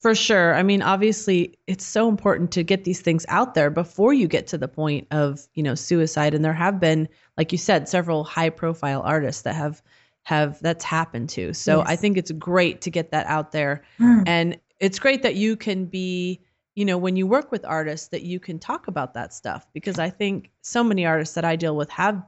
For 0.01 0.15
sure. 0.15 0.55
I 0.55 0.63
mean, 0.63 0.81
obviously, 0.81 1.59
it's 1.67 1.85
so 1.85 2.09
important 2.09 2.53
to 2.53 2.63
get 2.63 2.85
these 2.85 3.01
things 3.01 3.27
out 3.29 3.55
there 3.55 3.69
before 3.69 4.13
you 4.13 4.29
get 4.29 4.47
to 4.49 4.59
the 4.59 4.69
point 4.69 5.09
of, 5.11 5.49
you 5.55 5.63
know, 5.63 5.75
suicide. 5.75 6.35
And 6.35 6.45
there 6.45 6.53
have 6.53 6.79
been, 6.79 7.09
like 7.37 7.51
you 7.51 7.59
said, 7.59 7.89
several 7.89 8.23
high 8.23 8.51
profile 8.51 9.03
artists 9.05 9.43
that 9.43 9.57
have 9.57 9.83
have 10.29 10.61
that's 10.61 10.85
happened 10.85 11.31
to. 11.31 11.55
So 11.55 11.79
yes. 11.79 11.87
I 11.89 11.97
think 11.97 12.19
it's 12.19 12.31
great 12.33 12.83
to 12.83 12.91
get 12.91 13.13
that 13.13 13.25
out 13.29 13.51
there. 13.51 13.83
Mm. 13.99 14.25
And 14.27 14.61
it's 14.79 14.99
great 14.99 15.23
that 15.23 15.37
you 15.37 15.57
can 15.57 15.87
be, 15.87 16.43
you 16.75 16.85
know, 16.85 16.99
when 16.99 17.17
you 17.17 17.27
work 17.27 17.51
with 17.51 17.65
artists 17.65 18.09
that 18.09 18.25
you 18.25 18.39
can 18.39 18.59
talk 18.59 18.89
about 18.89 19.15
that 19.15 19.33
stuff 19.33 19.67
because 19.73 19.99
I 19.99 20.11
think 20.11 20.51
so 20.61 20.85
many 20.85 21.07
artists 21.07 21.35
that 21.35 21.47
I 21.47 21.57
deal 21.57 21.75
with 21.75 21.89
have 21.89 22.23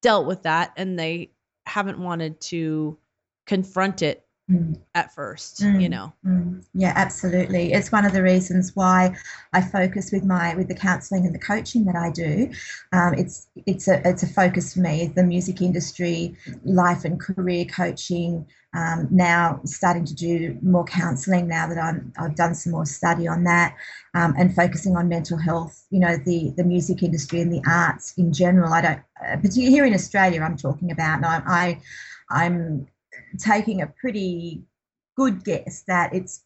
dealt 0.00 0.28
with 0.28 0.44
that 0.44 0.72
and 0.76 0.96
they 0.96 1.32
haven't 1.66 1.98
wanted 1.98 2.40
to 2.42 2.96
confront 3.46 4.00
it 4.00 4.24
mm. 4.50 4.78
at 4.94 5.14
first 5.14 5.60
mm. 5.62 5.80
you 5.80 5.88
know 5.88 6.12
mm. 6.26 6.62
yeah 6.74 6.92
absolutely 6.96 7.72
it's 7.72 7.92
one 7.92 8.04
of 8.04 8.12
the 8.12 8.22
reasons 8.22 8.74
why 8.74 9.14
i 9.52 9.60
focus 9.60 10.10
with 10.12 10.24
my 10.24 10.54
with 10.54 10.68
the 10.68 10.74
counseling 10.74 11.24
and 11.24 11.34
the 11.34 11.38
coaching 11.38 11.84
that 11.84 11.96
i 11.96 12.10
do 12.10 12.50
um, 12.92 13.14
it's 13.14 13.48
it's 13.66 13.88
a 13.88 14.06
it's 14.08 14.22
a 14.22 14.26
focus 14.26 14.74
for 14.74 14.80
me 14.80 15.12
the 15.14 15.22
music 15.22 15.60
industry 15.60 16.36
life 16.64 17.04
and 17.04 17.20
career 17.20 17.64
coaching 17.64 18.46
um, 18.72 19.08
now 19.10 19.60
starting 19.64 20.04
to 20.04 20.14
do 20.14 20.56
more 20.62 20.84
counselling 20.84 21.48
now 21.48 21.66
that 21.66 21.78
I'm, 21.78 22.12
I've 22.16 22.36
done 22.36 22.54
some 22.54 22.72
more 22.72 22.86
study 22.86 23.26
on 23.26 23.42
that 23.44 23.74
um, 24.14 24.34
and 24.38 24.54
focusing 24.54 24.96
on 24.96 25.08
mental 25.08 25.38
health. 25.38 25.84
You 25.90 25.98
know, 26.00 26.16
the 26.16 26.52
the 26.56 26.62
music 26.62 27.02
industry 27.02 27.40
and 27.40 27.52
the 27.52 27.62
arts 27.68 28.14
in 28.16 28.32
general. 28.32 28.72
I 28.72 28.80
don't, 28.80 29.00
uh, 29.20 29.36
particularly 29.36 29.72
here 29.72 29.84
in 29.84 29.94
Australia, 29.94 30.42
I'm 30.42 30.56
talking 30.56 30.92
about. 30.92 31.16
And 31.16 31.26
I, 31.26 31.42
I 31.46 31.80
I'm 32.30 32.86
taking 33.38 33.82
a 33.82 33.92
pretty 34.00 34.62
good 35.16 35.44
guess 35.44 35.82
that 35.86 36.14
it's 36.14 36.44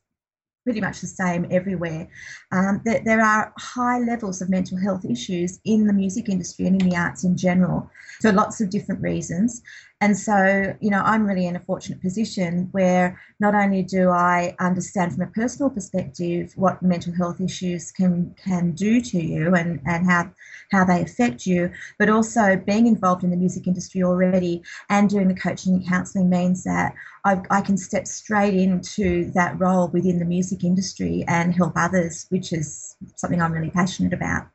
pretty 0.64 0.80
much 0.80 1.00
the 1.00 1.06
same 1.06 1.46
everywhere. 1.50 2.08
Um, 2.50 2.80
that 2.84 3.04
there 3.04 3.20
are 3.20 3.52
high 3.58 3.98
levels 4.00 4.40
of 4.40 4.48
mental 4.48 4.78
health 4.78 5.04
issues 5.04 5.60
in 5.64 5.86
the 5.86 5.92
music 5.92 6.28
industry 6.28 6.66
and 6.66 6.80
in 6.80 6.88
the 6.88 6.96
arts 6.96 7.24
in 7.24 7.36
general 7.36 7.88
for 8.20 8.32
lots 8.32 8.60
of 8.60 8.70
different 8.70 9.02
reasons. 9.02 9.62
And 10.00 10.18
so, 10.18 10.76
you 10.80 10.90
know, 10.90 11.00
I'm 11.00 11.24
really 11.24 11.46
in 11.46 11.56
a 11.56 11.60
fortunate 11.60 12.02
position 12.02 12.68
where 12.72 13.18
not 13.40 13.54
only 13.54 13.82
do 13.82 14.10
I 14.10 14.54
understand 14.58 15.14
from 15.14 15.22
a 15.22 15.28
personal 15.28 15.70
perspective 15.70 16.52
what 16.56 16.82
mental 16.82 17.14
health 17.14 17.40
issues 17.40 17.90
can 17.90 18.34
can 18.36 18.72
do 18.72 19.00
to 19.00 19.22
you 19.22 19.54
and, 19.54 19.80
and 19.86 20.04
how 20.04 20.30
how 20.70 20.84
they 20.84 21.00
affect 21.00 21.46
you, 21.46 21.70
but 21.98 22.10
also 22.10 22.56
being 22.56 22.86
involved 22.86 23.24
in 23.24 23.30
the 23.30 23.36
music 23.36 23.66
industry 23.66 24.02
already 24.02 24.62
and 24.90 25.08
doing 25.08 25.28
the 25.28 25.34
coaching 25.34 25.74
and 25.74 25.88
counselling 25.88 26.28
means 26.28 26.64
that 26.64 26.94
I've, 27.24 27.42
I 27.50 27.60
can 27.62 27.78
step 27.78 28.06
straight 28.06 28.54
into 28.54 29.30
that 29.32 29.58
role 29.58 29.88
within 29.88 30.18
the 30.18 30.24
music 30.26 30.64
industry 30.64 31.24
and 31.28 31.54
help 31.54 31.74
others, 31.76 32.26
which 32.28 32.52
is 32.52 32.96
something 33.16 33.40
I'm 33.40 33.52
really 33.52 33.70
passionate 33.70 34.12
about. 34.12 34.48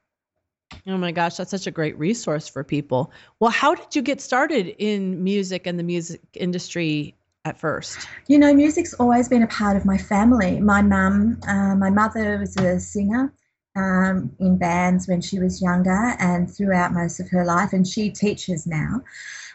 Oh 0.88 0.97
my 0.97 1.11
gosh, 1.11 1.38
that's 1.38 1.51
such 1.51 1.67
a 1.67 1.71
great 1.71 1.97
resource 1.97 2.47
for 2.47 2.63
people. 2.63 3.11
Well, 3.39 3.51
how 3.51 3.75
did 3.75 3.95
you 3.95 4.01
get 4.01 4.21
started 4.21 4.75
in 4.77 5.23
music 5.23 5.67
and 5.67 5.77
the 5.77 5.83
music 5.83 6.21
industry 6.33 7.15
at 7.45 7.57
first? 7.57 8.07
You 8.27 8.38
know, 8.39 8.53
music's 8.53 8.93
always 8.95 9.27
been 9.27 9.43
a 9.43 9.47
part 9.47 9.77
of 9.77 9.85
my 9.85 9.97
family. 9.97 10.59
My 10.59 10.81
mum, 10.81 11.39
uh, 11.47 11.75
my 11.75 11.89
mother 11.89 12.38
was 12.39 12.55
a 12.57 12.79
singer 12.79 13.33
um, 13.75 14.31
in 14.39 14.57
bands 14.57 15.07
when 15.07 15.21
she 15.21 15.39
was 15.39 15.61
younger 15.61 16.15
and 16.19 16.49
throughout 16.49 16.93
most 16.93 17.19
of 17.19 17.29
her 17.29 17.45
life, 17.45 17.73
and 17.73 17.88
she 17.88 18.09
teaches 18.09 18.65
now. 18.67 19.01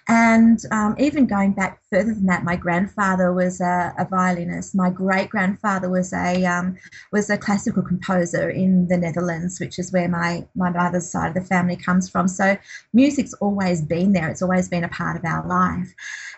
And 0.06 0.60
um, 0.70 0.94
even 0.98 1.26
going 1.26 1.52
back 1.52 1.80
further 1.90 2.12
than 2.12 2.26
that, 2.26 2.44
my 2.44 2.56
grandfather 2.56 3.32
was 3.32 3.60
a, 3.62 3.94
a 3.98 4.04
violinist. 4.04 4.74
My 4.74 4.90
great 4.90 5.30
grandfather 5.30 5.88
was 5.88 6.12
a 6.12 6.44
um, 6.44 6.76
was 7.10 7.30
a 7.30 7.38
classical 7.38 7.82
composer 7.82 8.50
in 8.50 8.88
the 8.88 8.98
Netherlands, 8.98 9.58
which 9.58 9.78
is 9.78 9.92
where 9.92 10.08
my 10.08 10.46
my 10.54 10.68
mother's 10.68 11.10
side 11.10 11.28
of 11.28 11.34
the 11.34 11.48
family 11.48 11.76
comes 11.76 12.10
from. 12.10 12.28
So 12.28 12.58
music's 12.92 13.32
always 13.34 13.80
been 13.80 14.12
there. 14.12 14.28
It's 14.28 14.42
always 14.42 14.68
been 14.68 14.84
a 14.84 14.88
part 14.88 15.16
of 15.16 15.24
our 15.24 15.46
life, 15.46 15.94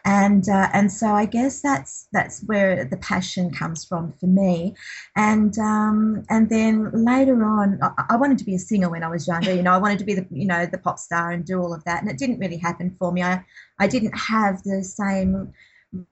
and 0.07 0.49
uh, 0.49 0.69
and 0.73 0.91
so 0.91 1.09
I 1.09 1.27
guess 1.27 1.61
that's 1.61 2.07
that's 2.13 2.41
where 2.45 2.85
the 2.85 2.97
passion 2.97 3.51
comes 3.51 3.85
from 3.85 4.13
for 4.13 4.29
me. 4.29 4.75
And 5.17 5.59
um, 5.59 6.25
and 6.31 6.49
then 6.49 6.93
later 6.93 7.45
on, 7.45 7.81
I, 7.83 8.05
I 8.11 8.17
wanted 8.17 8.39
to 8.39 8.45
be 8.45 8.55
a 8.55 8.59
singer 8.59 8.89
when 8.89 9.03
I 9.03 9.09
was 9.09 9.27
younger. 9.27 9.53
You 9.53 9.63
know, 9.63 9.73
I 9.73 9.79
wanted 9.79 9.99
to 9.99 10.05
be 10.05 10.15
the 10.15 10.25
you 10.31 10.47
know 10.47 10.65
the 10.65 10.79
pop 10.79 11.01
star 11.01 11.33
and 11.33 11.45
do 11.45 11.61
all 11.61 11.75
of 11.75 11.83
that, 11.85 12.03
and 12.03 12.11
it 12.11 12.19
didn't 12.19 12.39
really 12.39 12.57
happen 12.57 12.95
for 13.01 13.11
me. 13.11 13.23
I 13.23 13.45
I 13.81 13.89
didn't 13.89 14.17
have 14.17 14.63
the 14.63 14.85
same 14.85 15.53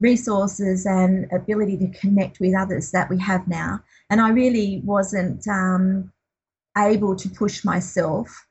resources 0.01 0.87
and 0.87 1.31
ability 1.33 1.77
to 1.79 1.99
connect 1.99 2.41
with 2.41 2.57
others 2.57 2.91
that 2.91 3.09
we 3.09 3.19
have 3.21 3.47
now. 3.47 3.81
And 4.11 4.21
I 4.21 4.31
really 4.31 4.83
wasn't 4.85 5.47
um, 5.47 6.13
able 6.77 7.15
to 7.17 7.29
push 7.29 7.65
myself 7.65 8.45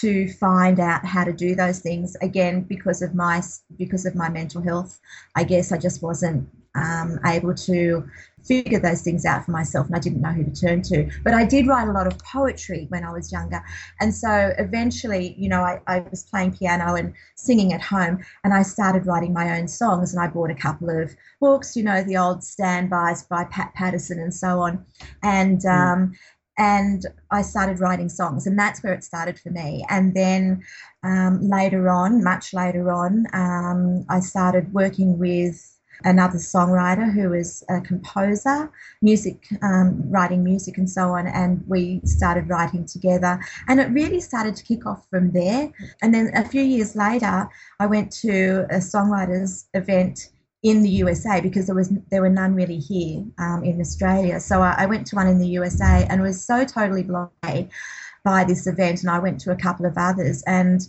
to 0.00 0.28
find 0.34 0.80
out 0.80 1.04
how 1.04 1.24
to 1.24 1.32
do 1.32 1.54
those 1.54 1.78
things 1.78 2.16
again 2.20 2.62
because 2.62 3.02
of 3.02 3.14
my 3.14 3.42
because 3.78 4.04
of 4.04 4.14
my 4.14 4.28
mental 4.28 4.60
health 4.60 4.98
i 5.34 5.44
guess 5.44 5.72
i 5.72 5.78
just 5.78 6.02
wasn't 6.02 6.48
um, 6.76 7.18
able 7.24 7.54
to 7.54 8.08
figure 8.44 8.78
those 8.78 9.02
things 9.02 9.24
out 9.24 9.44
for 9.44 9.50
myself 9.50 9.86
and 9.86 9.96
I 9.96 9.98
didn't 9.98 10.20
know 10.20 10.30
who 10.30 10.44
to 10.44 10.52
turn 10.52 10.82
to. 10.82 11.10
But 11.24 11.34
I 11.34 11.44
did 11.44 11.66
write 11.66 11.88
a 11.88 11.92
lot 11.92 12.06
of 12.06 12.18
poetry 12.18 12.86
when 12.90 13.02
I 13.02 13.12
was 13.12 13.32
younger. 13.32 13.60
And 14.00 14.14
so 14.14 14.52
eventually, 14.58 15.34
you 15.36 15.48
know, 15.48 15.62
I, 15.62 15.80
I 15.86 16.00
was 16.10 16.22
playing 16.24 16.56
piano 16.56 16.94
and 16.94 17.12
singing 17.34 17.72
at 17.72 17.82
home 17.82 18.24
and 18.44 18.54
I 18.54 18.62
started 18.62 19.06
writing 19.06 19.32
my 19.32 19.58
own 19.58 19.66
songs 19.66 20.14
and 20.14 20.22
I 20.22 20.28
bought 20.28 20.50
a 20.50 20.54
couple 20.54 20.90
of 20.90 21.16
books, 21.40 21.76
you 21.76 21.82
know, 21.82 22.02
the 22.04 22.16
old 22.16 22.44
standbys 22.44 23.24
by 23.24 23.44
Pat 23.44 23.74
Pattison 23.74 24.20
and 24.20 24.32
so 24.32 24.60
on. 24.60 24.84
And, 25.22 25.60
mm. 25.60 25.70
um, 25.70 26.12
and 26.58 27.04
I 27.30 27.42
started 27.42 27.80
writing 27.80 28.08
songs, 28.08 28.46
and 28.46 28.58
that's 28.58 28.82
where 28.82 28.94
it 28.94 29.04
started 29.04 29.38
for 29.38 29.50
me. 29.50 29.84
And 29.88 30.14
then 30.14 30.62
um, 31.02 31.40
later 31.48 31.88
on, 31.88 32.24
much 32.24 32.54
later 32.54 32.90
on, 32.92 33.26
um, 33.32 34.04
I 34.08 34.20
started 34.20 34.72
working 34.72 35.18
with 35.18 35.76
another 36.04 36.38
songwriter 36.38 37.10
who 37.12 37.32
is 37.32 37.64
a 37.68 37.80
composer, 37.80 38.70
music, 39.02 39.46
um, 39.62 40.02
writing 40.10 40.44
music 40.44 40.78
and 40.78 40.88
so 40.88 41.10
on. 41.10 41.26
And 41.26 41.64
we 41.66 42.00
started 42.04 42.48
writing 42.48 42.84
together. 42.84 43.40
And 43.68 43.80
it 43.80 43.90
really 43.90 44.20
started 44.20 44.56
to 44.56 44.64
kick 44.64 44.86
off 44.86 45.06
from 45.10 45.32
there. 45.32 45.72
And 46.02 46.14
then 46.14 46.30
a 46.34 46.46
few 46.46 46.62
years 46.62 46.96
later, 46.96 47.48
I 47.80 47.86
went 47.86 48.12
to 48.22 48.66
a 48.70 48.76
songwriters 48.76 49.66
event 49.74 50.30
in 50.66 50.82
the 50.82 50.88
USA 50.88 51.40
because 51.40 51.66
there 51.66 51.76
was 51.76 51.92
there 52.10 52.20
were 52.20 52.28
none 52.28 52.52
really 52.52 52.78
here 52.78 53.24
um, 53.38 53.62
in 53.62 53.80
Australia. 53.80 54.40
So 54.40 54.62
I, 54.62 54.74
I, 54.78 54.86
went 54.86 55.06
to 55.06 55.16
one 55.16 55.28
in 55.28 55.38
the 55.38 55.46
USA 55.46 56.04
and 56.10 56.20
was 56.20 56.44
so 56.44 56.64
totally 56.64 57.04
blown 57.04 57.30
away 57.44 57.68
by 58.24 58.42
this 58.42 58.66
event. 58.66 59.02
And 59.02 59.08
I 59.08 59.20
went 59.20 59.38
to 59.42 59.52
a 59.52 59.56
couple 59.56 59.86
of 59.86 59.96
others 59.96 60.42
and 60.48 60.80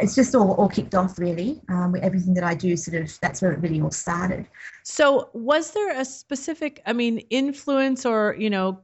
it's 0.00 0.14
just 0.14 0.34
all, 0.34 0.52
all 0.52 0.70
kicked 0.70 0.94
off 0.94 1.18
really. 1.18 1.60
Um, 1.68 1.96
everything 2.00 2.32
that 2.32 2.44
I 2.44 2.54
do, 2.54 2.78
sort 2.78 3.02
of, 3.02 3.20
that's 3.20 3.42
where 3.42 3.52
it 3.52 3.60
really 3.60 3.82
all 3.82 3.90
started. 3.90 4.48
So, 4.84 5.28
was 5.34 5.72
there 5.72 6.00
a 6.00 6.06
specific, 6.06 6.80
I 6.86 6.94
mean, 6.94 7.18
influence 7.28 8.06
or 8.06 8.34
you 8.38 8.48
know, 8.48 8.80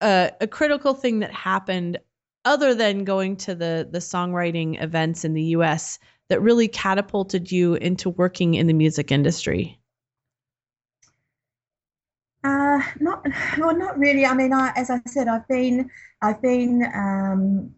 uh, 0.00 0.30
a 0.40 0.46
critical 0.46 0.94
thing 0.94 1.18
that 1.18 1.32
happened 1.32 1.98
other 2.46 2.74
than 2.74 3.04
going 3.04 3.36
to 3.36 3.54
the 3.54 3.86
the 3.90 3.98
songwriting 3.98 4.82
events 4.82 5.22
in 5.22 5.34
the 5.34 5.42
U.S. 5.58 5.98
that 6.28 6.40
really 6.40 6.68
catapulted 6.68 7.50
you 7.52 7.74
into 7.74 8.10
working 8.10 8.54
in 8.54 8.66
the 8.66 8.72
music 8.72 9.12
industry? 9.12 9.78
Uh, 12.44 12.80
not, 13.00 13.26
well, 13.58 13.76
not 13.76 13.98
really. 13.98 14.24
I 14.24 14.34
mean, 14.34 14.52
I, 14.52 14.72
as 14.76 14.90
I 14.90 15.00
said, 15.06 15.26
I've 15.28 15.48
been, 15.48 15.90
I've 16.22 16.40
been 16.40 16.84
um, 16.94 17.74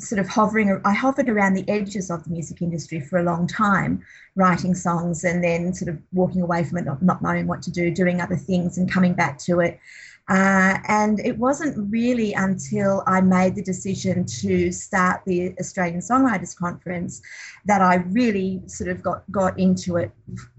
sort 0.00 0.20
of 0.20 0.28
hovering, 0.28 0.80
I 0.84 0.92
hovered 0.92 1.28
around 1.28 1.54
the 1.54 1.68
edges 1.68 2.10
of 2.10 2.22
the 2.24 2.30
music 2.30 2.62
industry 2.62 3.00
for 3.00 3.18
a 3.18 3.24
long 3.24 3.48
time, 3.48 4.04
writing 4.36 4.74
songs 4.74 5.24
and 5.24 5.42
then 5.42 5.74
sort 5.74 5.88
of 5.88 5.98
walking 6.12 6.42
away 6.42 6.62
from 6.62 6.78
it, 6.78 6.84
not, 6.84 7.02
not 7.02 7.22
knowing 7.22 7.48
what 7.48 7.62
to 7.62 7.72
do, 7.72 7.90
doing 7.90 8.20
other 8.20 8.36
things 8.36 8.78
and 8.78 8.90
coming 8.90 9.14
back 9.14 9.38
to 9.38 9.60
it. 9.60 9.80
Uh, 10.28 10.76
and 10.88 11.20
it 11.20 11.38
wasn't 11.38 11.90
really 11.90 12.34
until 12.34 13.02
I 13.06 13.22
made 13.22 13.54
the 13.54 13.62
decision 13.62 14.26
to 14.26 14.70
start 14.70 15.22
the 15.24 15.54
Australian 15.58 16.00
Songwriters 16.00 16.54
Conference 16.54 17.22
that 17.64 17.80
I 17.80 17.96
really 17.96 18.60
sort 18.66 18.90
of 18.90 19.02
got, 19.02 19.30
got 19.30 19.58
into 19.58 19.96
it 19.96 20.10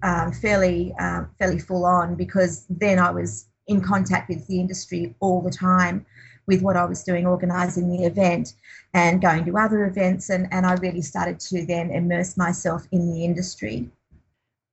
um, 0.02 0.32
fairly, 0.32 0.94
um, 1.00 1.30
fairly 1.38 1.60
full 1.60 1.86
on 1.86 2.16
because 2.16 2.66
then 2.70 2.98
I 2.98 3.12
was 3.12 3.46
in 3.68 3.80
contact 3.82 4.30
with 4.30 4.48
the 4.48 4.60
industry 4.60 5.16
all 5.20 5.42
the 5.42 5.52
time 5.52 6.04
with 6.48 6.64
what 6.64 6.76
I 6.76 6.86
was 6.86 7.04
doing, 7.04 7.28
organising 7.28 7.90
the 7.90 8.06
event 8.06 8.54
and 8.96 9.22
going 9.22 9.46
to 9.46 9.58
other 9.58 9.86
events. 9.86 10.32
And, 10.32 10.48
and 10.52 10.66
I 10.66 10.74
really 10.74 11.04
started 11.04 11.40
to 11.42 11.64
then 11.66 11.92
immerse 11.92 12.36
myself 12.38 12.88
in 12.92 13.14
the 13.14 13.24
industry. 13.24 13.88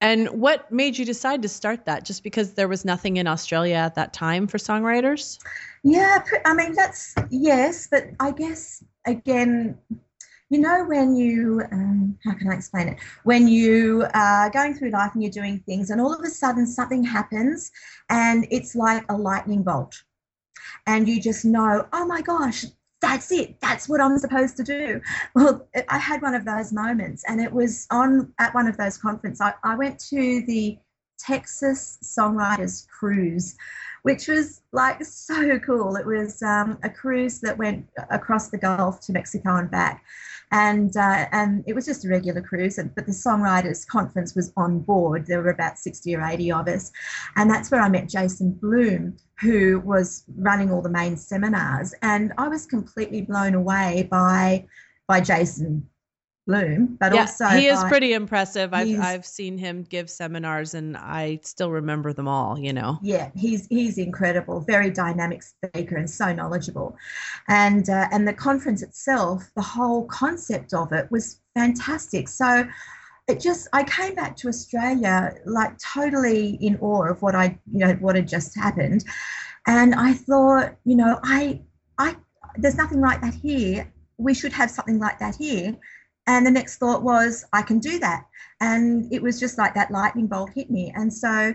And 0.00 0.28
what 0.28 0.70
made 0.70 0.98
you 0.98 1.04
decide 1.04 1.42
to 1.42 1.48
start 1.48 1.86
that? 1.86 2.04
Just 2.04 2.22
because 2.22 2.52
there 2.52 2.68
was 2.68 2.84
nothing 2.84 3.16
in 3.16 3.26
Australia 3.26 3.76
at 3.76 3.94
that 3.94 4.12
time 4.12 4.46
for 4.46 4.58
songwriters? 4.58 5.38
Yeah, 5.82 6.22
I 6.44 6.54
mean, 6.54 6.74
that's 6.74 7.14
yes, 7.30 7.88
but 7.90 8.08
I 8.20 8.30
guess 8.30 8.84
again, 9.06 9.78
you 10.50 10.60
know, 10.60 10.84
when 10.84 11.16
you, 11.16 11.62
um, 11.72 12.18
how 12.24 12.34
can 12.34 12.50
I 12.50 12.54
explain 12.54 12.88
it? 12.88 12.98
When 13.24 13.48
you 13.48 14.06
are 14.14 14.50
going 14.50 14.74
through 14.74 14.90
life 14.90 15.12
and 15.14 15.22
you're 15.22 15.32
doing 15.32 15.60
things, 15.66 15.90
and 15.90 16.00
all 16.00 16.12
of 16.12 16.22
a 16.24 16.30
sudden 16.30 16.66
something 16.66 17.02
happens, 17.02 17.72
and 18.10 18.46
it's 18.50 18.74
like 18.74 19.04
a 19.08 19.16
lightning 19.16 19.62
bolt 19.62 20.02
and 20.86 21.08
you 21.08 21.20
just 21.20 21.44
know, 21.44 21.86
oh 21.92 22.06
my 22.06 22.20
gosh, 22.20 22.64
that's 23.06 23.32
it. 23.32 23.60
That's 23.60 23.88
what 23.88 24.00
I'm 24.00 24.18
supposed 24.18 24.56
to 24.56 24.64
do. 24.64 25.00
Well, 25.34 25.68
I 25.88 25.98
had 25.98 26.22
one 26.22 26.34
of 26.34 26.44
those 26.44 26.72
moments, 26.72 27.24
and 27.28 27.40
it 27.40 27.52
was 27.52 27.86
on 27.90 28.32
at 28.38 28.54
one 28.54 28.66
of 28.66 28.76
those 28.76 28.98
conferences. 28.98 29.40
I, 29.40 29.54
I 29.62 29.76
went 29.76 29.98
to 30.10 30.42
the 30.46 30.78
Texas 31.18 31.98
Songwriters 32.02 32.86
Cruise, 32.88 33.56
which 34.06 34.28
was 34.28 34.62
like 34.70 35.04
so 35.04 35.58
cool. 35.58 35.96
It 35.96 36.06
was 36.06 36.40
um, 36.40 36.78
a 36.84 36.88
cruise 36.88 37.40
that 37.40 37.58
went 37.58 37.88
across 38.10 38.50
the 38.50 38.56
Gulf 38.56 39.00
to 39.00 39.12
Mexico 39.12 39.56
and 39.56 39.68
back 39.68 40.04
and 40.52 40.96
uh, 40.96 41.26
and 41.32 41.64
it 41.66 41.74
was 41.74 41.86
just 41.86 42.04
a 42.04 42.08
regular 42.08 42.40
cruise. 42.40 42.78
But 42.94 43.06
the 43.06 43.12
songwriters 43.12 43.84
conference 43.84 44.36
was 44.36 44.52
on 44.56 44.78
board. 44.78 45.26
There 45.26 45.42
were 45.42 45.50
about 45.50 45.78
sixty 45.78 46.14
or 46.14 46.22
eighty 46.22 46.52
of 46.52 46.68
us, 46.68 46.92
and 47.34 47.50
that's 47.50 47.70
where 47.72 47.80
I 47.80 47.88
met 47.88 48.08
Jason 48.08 48.52
Blume, 48.52 49.16
who 49.40 49.80
was 49.80 50.24
running 50.36 50.70
all 50.70 50.82
the 50.82 50.88
main 50.88 51.16
seminars, 51.16 51.92
and 52.02 52.32
I 52.38 52.46
was 52.46 52.64
completely 52.64 53.22
blown 53.22 53.54
away 53.54 54.06
by 54.08 54.66
by 55.08 55.20
Jason 55.20 55.88
Blume, 56.46 56.96
but 57.00 57.12
yeah, 57.12 57.22
also 57.22 57.46
he 57.48 57.66
is 57.66 57.82
pretty 57.84 58.12
impressive. 58.12 58.72
I've 58.72 59.00
I've 59.00 59.26
seen 59.26 59.58
him 59.58 59.82
give 59.82 60.08
seminars, 60.08 60.74
and 60.74 60.96
I 60.96 61.40
still 61.42 61.72
remember 61.72 62.12
them 62.12 62.28
all. 62.28 62.56
You 62.56 62.72
know. 62.72 62.98
Yeah, 63.02 63.30
he's 63.34 63.66
he's 63.66 63.98
incredible, 63.98 64.60
very 64.60 64.90
dynamic 64.90 65.42
speaker, 65.42 65.96
and 65.96 66.08
so 66.08 66.32
knowledgeable. 66.32 66.96
And 67.48 67.90
uh, 67.90 68.06
and 68.12 68.28
the 68.28 68.32
conference 68.32 68.82
itself, 68.82 69.50
the 69.56 69.62
whole 69.62 70.04
concept 70.06 70.72
of 70.72 70.92
it 70.92 71.10
was 71.10 71.40
fantastic. 71.54 72.28
So 72.28 72.64
it 73.26 73.40
just 73.40 73.66
I 73.72 73.82
came 73.82 74.14
back 74.14 74.36
to 74.36 74.48
Australia 74.48 75.34
like 75.46 75.76
totally 75.78 76.50
in 76.60 76.76
awe 76.80 77.06
of 77.10 77.22
what 77.22 77.34
I 77.34 77.58
you 77.72 77.80
know 77.80 77.94
what 77.94 78.14
had 78.14 78.28
just 78.28 78.56
happened, 78.56 79.04
and 79.66 79.96
I 79.96 80.12
thought 80.14 80.76
you 80.84 80.94
know 80.94 81.18
I 81.24 81.62
I 81.98 82.14
there's 82.56 82.76
nothing 82.76 83.00
like 83.00 83.20
that 83.22 83.34
here. 83.34 83.92
We 84.16 84.32
should 84.32 84.52
have 84.52 84.70
something 84.70 85.00
like 85.00 85.18
that 85.18 85.34
here 85.34 85.76
and 86.26 86.46
the 86.46 86.50
next 86.50 86.78
thought 86.78 87.02
was, 87.02 87.44
I 87.52 87.62
can 87.62 87.78
do 87.78 87.98
that. 88.00 88.26
And 88.60 89.12
it 89.12 89.22
was 89.22 89.38
just 89.38 89.58
like 89.58 89.74
that 89.74 89.90
lightning 89.90 90.26
bolt 90.26 90.50
hit 90.54 90.70
me. 90.70 90.92
And 90.94 91.12
so 91.12 91.52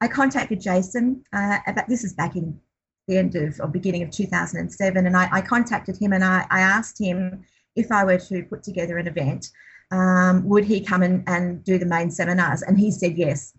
I 0.00 0.08
contacted 0.08 0.60
Jason. 0.60 1.22
Uh, 1.32 1.58
about, 1.66 1.88
this 1.88 2.04
is 2.04 2.14
back 2.14 2.36
in 2.36 2.58
the 3.06 3.18
end 3.18 3.34
of 3.34 3.60
or 3.60 3.68
beginning 3.68 4.02
of 4.02 4.10
2007. 4.10 5.06
And 5.06 5.16
I, 5.16 5.28
I 5.30 5.40
contacted 5.40 5.96
him 5.96 6.12
and 6.12 6.24
I, 6.24 6.46
I 6.50 6.60
asked 6.60 6.98
him 6.98 7.44
if 7.76 7.92
I 7.92 8.04
were 8.04 8.18
to 8.18 8.42
put 8.44 8.62
together 8.62 8.98
an 8.98 9.08
event 9.08 9.50
um, 9.90 10.44
would 10.48 10.64
he 10.64 10.80
come 10.80 11.02
and, 11.02 11.22
and 11.26 11.62
do 11.64 11.78
the 11.78 11.86
main 11.86 12.10
seminars? 12.10 12.62
And 12.62 12.78
he 12.78 12.90
said 12.90 13.16
yes. 13.16 13.52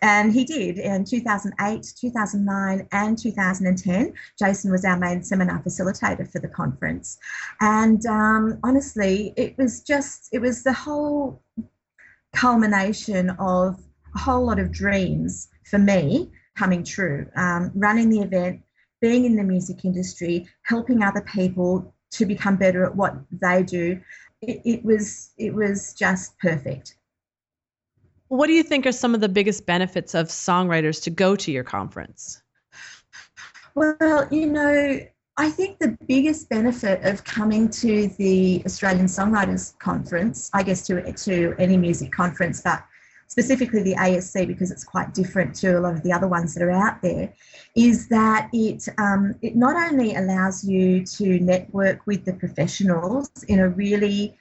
And 0.00 0.32
he 0.32 0.44
did 0.44 0.78
in 0.78 1.04
2008, 1.04 1.94
2009, 1.98 2.88
and 2.92 3.18
2010. 3.18 4.12
Jason 4.38 4.70
was 4.70 4.84
our 4.84 4.96
main 4.96 5.22
seminar 5.22 5.62
facilitator 5.62 6.30
for 6.30 6.38
the 6.38 6.48
conference. 6.48 7.18
And 7.60 8.04
um, 8.06 8.58
honestly, 8.62 9.34
it 9.36 9.56
was 9.58 9.82
just, 9.82 10.28
it 10.32 10.40
was 10.40 10.62
the 10.62 10.72
whole 10.72 11.42
culmination 12.34 13.30
of 13.30 13.80
a 14.14 14.18
whole 14.18 14.46
lot 14.46 14.58
of 14.58 14.72
dreams 14.72 15.48
for 15.64 15.78
me 15.78 16.30
coming 16.56 16.84
true. 16.84 17.26
Um, 17.36 17.72
running 17.74 18.10
the 18.10 18.20
event, 18.20 18.62
being 19.00 19.24
in 19.24 19.36
the 19.36 19.42
music 19.42 19.84
industry, 19.84 20.46
helping 20.62 21.02
other 21.02 21.22
people 21.22 21.94
to 22.12 22.26
become 22.26 22.56
better 22.56 22.84
at 22.84 22.94
what 22.94 23.16
they 23.30 23.62
do, 23.62 24.00
it, 24.42 24.60
it 24.64 24.84
was 24.84 25.30
it 25.38 25.54
was 25.54 25.94
just 25.94 26.38
perfect. 26.38 26.96
What 28.28 28.46
do 28.46 28.52
you 28.52 28.62
think 28.62 28.86
are 28.86 28.92
some 28.92 29.14
of 29.14 29.20
the 29.20 29.28
biggest 29.28 29.66
benefits 29.66 30.14
of 30.14 30.28
songwriters 30.28 31.02
to 31.04 31.10
go 31.10 31.36
to 31.36 31.52
your 31.52 31.64
conference? 31.64 32.42
Well, 33.74 34.26
you 34.30 34.46
know, 34.46 35.00
I 35.36 35.50
think 35.50 35.78
the 35.78 35.96
biggest 36.06 36.48
benefit 36.48 37.04
of 37.04 37.24
coming 37.24 37.68
to 37.70 38.08
the 38.18 38.62
Australian 38.66 39.06
Songwriters 39.06 39.78
Conference, 39.78 40.50
I 40.52 40.62
guess 40.62 40.86
to 40.86 41.12
to 41.12 41.54
any 41.58 41.76
music 41.76 42.12
conference, 42.12 42.60
but 42.62 42.84
specifically 43.32 43.82
the 43.82 43.94
ASC 43.94 44.46
because 44.46 44.70
it's 44.70 44.84
quite 44.84 45.14
different 45.14 45.54
to 45.54 45.78
a 45.78 45.80
lot 45.80 45.94
of 45.94 46.02
the 46.02 46.12
other 46.12 46.28
ones 46.28 46.52
that 46.52 46.62
are 46.62 46.70
out 46.70 47.00
there, 47.00 47.32
is 47.74 48.08
that 48.08 48.50
it 48.52 48.86
um, 48.98 49.34
it 49.40 49.56
not 49.56 49.74
only 49.74 50.14
allows 50.14 50.62
you 50.62 51.02
to 51.06 51.40
network 51.40 52.06
with 52.06 52.26
the 52.26 52.34
professionals 52.34 53.30
in 53.48 53.58
a 53.58 53.70
really 53.70 54.36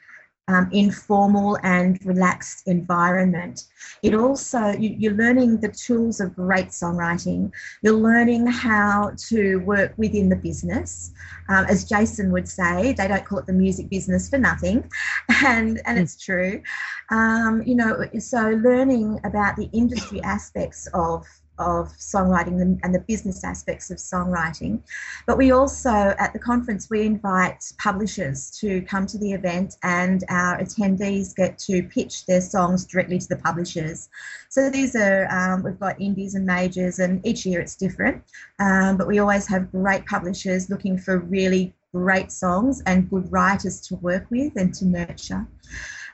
um, 0.47 0.69
informal 0.71 1.58
and 1.63 2.04
relaxed 2.06 2.67
environment. 2.67 3.63
It 4.04 4.13
also, 4.13 4.73
you, 4.73 5.12
are 5.12 5.13
learning 5.13 5.60
the 5.62 5.69
tools 5.69 6.19
of 6.19 6.36
great 6.36 6.69
songwriting. 6.69 7.51
You're 7.84 7.93
learning 7.93 8.47
how 8.47 9.12
to 9.30 9.58
work 9.58 9.93
within 9.97 10.30
the 10.30 10.36
business. 10.36 11.13
Um, 11.49 11.65
as 11.65 11.86
Jason 11.86 12.32
would 12.32 12.47
say, 12.47 12.93
they 12.93 13.08
don't 13.08 13.25
call 13.25 13.39
it 13.39 13.45
the 13.45 13.54
music 13.54 13.89
business 13.89 14.30
for 14.30 14.38
nothing. 14.38 14.89
And, 15.43 15.82
and 15.86 15.97
it's 15.97 16.23
true. 16.23 16.62
Um, 17.10 17.63
you 17.65 17.73
know, 17.73 18.06
so 18.19 18.49
learning 18.49 19.19
about 19.23 19.56
the 19.56 19.69
industry 19.73 20.21
aspects 20.21 20.88
of 20.93 21.25
of 21.62 21.88
songwriting 21.97 22.80
and 22.84 22.95
the 22.95 23.00
business 23.08 23.43
aspects 23.43 23.91
of 23.91 23.97
songwriting. 23.97 24.82
But 25.28 25.38
we 25.38 25.52
also, 25.52 25.89
at 25.89 26.34
the 26.34 26.39
conference, 26.39 26.89
we 26.89 27.06
invite 27.06 27.63
publishers 27.78 28.52
to 28.60 28.82
come 28.82 29.06
to 29.08 29.17
the 29.17 29.32
event 29.32 29.76
and 29.84 30.24
our 30.30 30.60
attendees 30.60 31.36
get 31.36 31.58
to 31.60 31.84
pitch 31.84 32.26
their 32.26 32.41
songs 32.41 32.86
directly 32.86 33.19
to 33.19 33.28
the 33.28 33.38
publishers. 33.38 34.10
So 34.50 34.69
these 34.69 34.95
are, 34.95 35.28
um, 35.32 35.63
we've 35.63 35.80
got 35.80 36.02
indies 36.02 36.36
and 36.36 36.45
majors, 36.45 37.00
and 37.00 37.26
each 37.26 37.45
year 37.45 37.62
it's 37.62 37.76
different. 37.76 38.24
Um, 38.60 38.97
but 38.97 39.08
we 39.08 39.19
always 39.19 39.47
have 39.47 39.71
great 39.71 40.06
publishers 40.06 40.69
looking 40.69 40.97
for 40.97 41.19
really 41.19 41.74
great 41.93 42.32
songs 42.32 42.82
and 42.86 43.10
good 43.10 43.32
writers 43.32 43.82
to 43.82 43.95
work 43.95 44.26
with 44.30 44.54
and 44.56 44.74
to 44.74 44.86
nurture. 44.86 45.47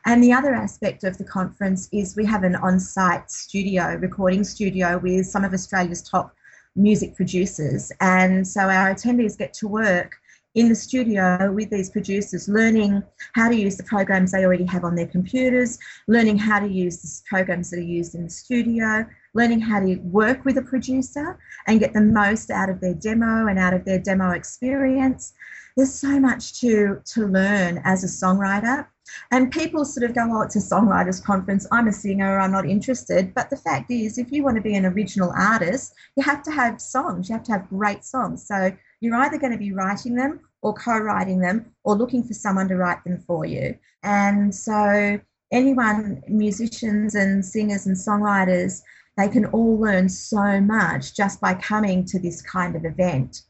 And 0.08 0.24
the 0.24 0.32
other 0.32 0.54
aspect 0.54 1.04
of 1.04 1.18
the 1.18 1.26
conference 1.26 1.90
is 1.92 2.16
we 2.16 2.26
have 2.28 2.44
an 2.44 2.56
on 2.56 2.80
site 2.80 3.30
studio, 3.30 3.96
recording 3.96 4.46
studio 4.46 4.98
with 5.00 5.26
some 5.26 5.44
of 5.44 5.54
Australia's 5.54 6.02
top 6.02 6.34
music 6.78 7.14
producers. 7.14 7.92
And 8.00 8.48
so 8.48 8.62
our 8.62 8.96
attendees 8.96 9.38
get 9.38 9.54
to 9.56 9.68
work 9.68 10.16
in 10.56 10.70
the 10.70 10.76
studio 10.76 11.52
with 11.52 11.70
these 11.72 11.90
producers, 11.90 12.48
learning 12.48 13.04
how 13.34 13.50
to 13.50 13.56
use 13.58 13.76
the 13.76 13.84
programs 13.84 14.32
they 14.32 14.46
already 14.46 14.64
have 14.64 14.86
on 14.86 14.96
their 14.96 15.08
computers, 15.08 15.78
learning 16.08 16.38
how 16.38 16.62
to 16.62 16.70
use 16.70 17.02
the 17.02 17.22
programs 17.28 17.70
that 17.72 17.80
are 17.80 17.82
used 17.82 18.16
in 18.16 18.24
the 18.24 18.30
studio, 18.30 19.06
learning 19.34 19.60
how 19.60 19.82
to 19.82 19.98
work 19.98 20.46
with 20.46 20.58
a 20.58 20.62
producer 20.62 21.38
and 21.68 21.82
get 21.82 21.92
the 21.92 22.00
most 22.00 22.50
out 22.50 22.70
of 22.70 22.80
their 22.80 22.94
demo 22.94 23.48
and 23.48 23.60
out 23.60 23.74
of 23.74 23.84
their 23.84 24.00
demo 24.00 24.32
experience. 24.32 25.34
There's 25.76 25.94
so 25.94 26.18
much 26.18 26.62
to, 26.62 27.02
to 27.08 27.28
learn 27.28 27.82
as 27.84 28.06
a 28.06 28.08
songwriter 28.08 28.88
and 29.32 29.52
people 29.52 29.86
sort 29.86 30.10
of 30.10 30.16
go, 30.16 30.28
oh, 30.32 30.42
it's 30.42 30.56
a 30.56 30.60
songwriters 30.60 31.24
conference. 31.24 31.68
I'm 31.72 31.88
a 31.88 31.94
singer. 31.94 32.40
I'm 32.40 32.52
not 32.52 32.68
interested. 32.68 33.34
But 33.34 33.50
the 33.50 33.58
fact 33.58 33.92
is, 33.92 34.18
if 34.18 34.32
you 34.32 34.44
want 34.44 34.56
to 34.56 34.62
be 34.62 34.76
an 34.76 34.86
original 34.86 35.32
artist, 35.36 35.94
you 36.16 36.24
have 36.24 36.44
to 36.44 36.52
have 36.52 36.82
songs. 36.82 37.30
You 37.30 37.36
have 37.36 37.44
to 37.46 37.52
have 37.52 37.70
great 37.70 38.04
songs. 38.04 38.46
So 38.48 38.72
you're 39.02 39.16
either 39.16 39.38
going 39.38 39.54
to 39.54 39.58
be 39.58 39.74
writing 39.74 40.16
them 40.16 40.40
or 40.62 40.74
co 40.74 40.98
writing 40.98 41.40
them 41.40 41.74
or 41.84 41.96
looking 41.96 42.24
for 42.24 42.34
someone 42.34 42.68
to 42.70 42.76
write 42.76 43.04
them 43.04 43.24
for 43.26 43.46
you. 43.46 43.78
And 44.04 44.54
so 44.54 45.20
anyone, 45.52 46.24
musicians 46.28 47.16
and 47.16 47.46
singers 47.46 47.86
and 47.86 47.96
songwriters, 47.96 48.82
they 49.18 49.28
can 49.28 49.46
all 49.46 49.80
learn 49.80 50.10
so 50.10 50.62
much 50.62 51.16
just 51.16 51.42
by 51.42 51.54
coming 51.56 52.06
to 52.06 52.20
this 52.20 52.42
kind 52.42 52.76
of 52.76 52.86
event. 52.86 53.42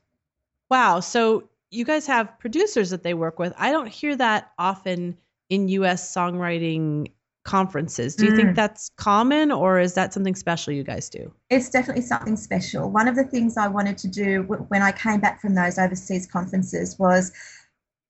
Wow. 0.69 0.99
So 1.01 1.49
you 1.69 1.85
guys 1.85 2.07
have 2.07 2.39
producers 2.39 2.89
that 2.89 3.03
they 3.03 3.13
work 3.13 3.39
with. 3.39 3.53
I 3.57 3.71
don't 3.71 3.87
hear 3.87 4.15
that 4.15 4.51
often 4.57 5.17
in 5.49 5.67
US 5.69 6.13
songwriting 6.13 7.07
conferences. 7.47 8.15
Do 8.15 8.25
you 8.25 8.33
mm. 8.33 8.35
think 8.35 8.55
that's 8.55 8.91
common 8.97 9.51
or 9.51 9.79
is 9.79 9.93
that 9.93 10.13
something 10.13 10.35
special 10.35 10.73
you 10.73 10.83
guys 10.83 11.09
do? 11.09 11.31
It's 11.49 11.69
definitely 11.69 12.03
something 12.03 12.35
special. 12.35 12.89
One 12.91 13.07
of 13.07 13.15
the 13.15 13.23
things 13.23 13.55
I 13.55 13.67
wanted 13.67 13.97
to 13.99 14.07
do 14.09 14.43
when 14.67 14.81
I 14.81 14.91
came 14.91 15.21
back 15.21 15.41
from 15.41 15.55
those 15.55 15.79
overseas 15.79 16.27
conferences 16.27 16.99
was 16.99 17.31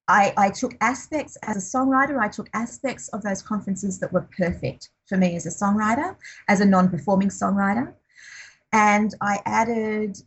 I, 0.08 0.32
I, 0.36 0.50
took 0.50 0.74
aspects 0.80 1.36
as 1.42 1.56
a 1.56 1.76
songwriter, 1.76 2.18
I 2.18 2.28
took 2.28 2.48
aspects 2.54 3.08
of 3.08 3.22
those 3.22 3.42
conferences 3.42 4.00
that 4.00 4.12
were 4.12 4.26
perfect 4.36 4.90
for 5.06 5.16
me 5.18 5.36
as 5.36 5.46
a 5.46 5.50
songwriter, 5.50 6.16
as 6.48 6.60
a 6.60 6.66
non 6.66 6.88
performing 6.88 7.28
songwriter. 7.28 7.92
And 8.72 9.14
I 9.20 9.40
added 9.44 10.18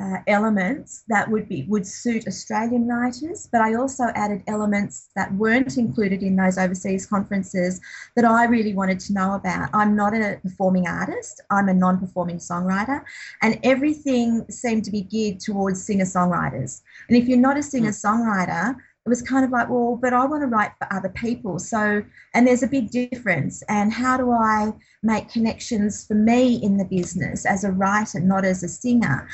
uh, 0.00 0.18
elements 0.26 1.04
that 1.08 1.30
would 1.30 1.48
be 1.48 1.64
would 1.68 1.86
suit 1.86 2.26
Australian 2.26 2.88
writers, 2.88 3.48
but 3.52 3.60
I 3.60 3.74
also 3.74 4.04
added 4.14 4.42
elements 4.46 5.10
that 5.14 5.32
weren't 5.34 5.76
included 5.76 6.22
in 6.22 6.36
those 6.36 6.56
overseas 6.56 7.06
conferences 7.06 7.80
that 8.16 8.24
I 8.24 8.44
really 8.44 8.72
wanted 8.72 8.98
to 9.00 9.12
know 9.12 9.34
about. 9.34 9.68
I'm 9.74 9.94
not 9.94 10.14
a 10.14 10.38
performing 10.42 10.88
artist; 10.88 11.42
I'm 11.50 11.68
a 11.68 11.74
non-performing 11.74 12.38
songwriter, 12.38 13.02
and 13.42 13.58
everything 13.62 14.46
seemed 14.50 14.84
to 14.84 14.90
be 14.90 15.02
geared 15.02 15.40
towards 15.40 15.84
singer-songwriters. 15.84 16.80
And 17.08 17.16
if 17.18 17.28
you're 17.28 17.38
not 17.38 17.58
a 17.58 17.62
singer-songwriter, 17.62 18.76
it 19.06 19.08
was 19.08 19.22
kind 19.22 19.46
of 19.46 19.50
like, 19.50 19.70
well, 19.70 19.98
but 20.00 20.12
I 20.12 20.26
want 20.26 20.42
to 20.42 20.46
write 20.46 20.72
for 20.76 20.92
other 20.92 21.08
people. 21.08 21.58
So, 21.58 22.04
and 22.34 22.46
there's 22.46 22.62
a 22.62 22.66
big 22.66 22.90
difference. 22.90 23.62
And 23.66 23.90
how 23.90 24.18
do 24.18 24.30
I 24.30 24.74
make 25.02 25.30
connections 25.30 26.06
for 26.06 26.14
me 26.14 26.56
in 26.56 26.76
the 26.76 26.84
business 26.84 27.46
as 27.46 27.64
a 27.64 27.72
writer, 27.72 28.20
not 28.20 28.44
as 28.44 28.62
a 28.62 28.68
singer? 28.68 29.26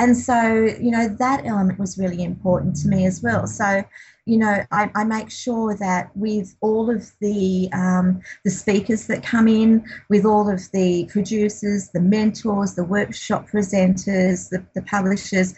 And 0.00 0.16
so, 0.16 0.42
you 0.80 0.90
know, 0.90 1.08
that 1.20 1.46
element 1.46 1.78
was 1.78 1.98
really 1.98 2.24
important 2.24 2.74
to 2.78 2.88
me 2.88 3.06
as 3.06 3.22
well. 3.22 3.46
So, 3.46 3.84
you 4.26 4.38
know, 4.38 4.64
I, 4.72 4.90
I, 4.94 5.04
make 5.04 5.30
sure 5.30 5.76
that 5.76 6.16
with 6.16 6.56
all 6.60 6.90
of 6.90 7.10
the 7.20 7.68
um, 7.72 8.20
the 8.44 8.50
speakers 8.50 9.06
that 9.08 9.24
come 9.24 9.48
in, 9.48 9.84
with 10.08 10.24
all 10.24 10.48
of 10.48 10.60
the 10.72 11.06
producers, 11.06 11.88
the 11.88 12.00
mentors, 12.00 12.74
the 12.74 12.84
workshop 12.84 13.48
presenters, 13.50 14.48
the, 14.48 14.64
the 14.74 14.82
publishers, 14.82 15.54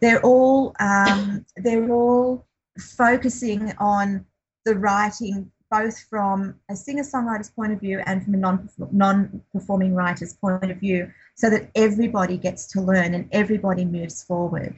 they're 0.00 0.22
all 0.22 0.74
um, 0.80 1.44
they're 1.56 1.90
all 1.90 2.46
focusing 2.78 3.72
on 3.78 4.24
the 4.64 4.74
writing 4.74 5.50
both 5.70 5.98
from 5.98 6.54
a 6.70 6.76
singer-songwriter's 6.76 7.50
point 7.50 7.72
of 7.72 7.80
view 7.80 8.00
and 8.06 8.24
from 8.24 8.34
a 8.34 8.36
non 8.36 8.68
non-performing 8.92 9.94
writer's 9.94 10.34
point 10.34 10.70
of 10.70 10.78
view 10.78 11.10
so 11.34 11.50
that 11.50 11.70
everybody 11.74 12.36
gets 12.36 12.66
to 12.68 12.80
learn 12.80 13.14
and 13.14 13.28
everybody 13.32 13.84
moves 13.84 14.22
forward. 14.22 14.74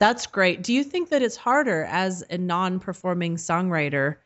That's 0.00 0.26
great. 0.26 0.62
Do 0.62 0.72
you 0.72 0.84
think 0.84 1.10
that 1.10 1.22
it's 1.22 1.36
harder 1.36 1.84
as 1.84 2.24
a 2.30 2.38
non-performing 2.38 3.36
songwriter 3.36 4.16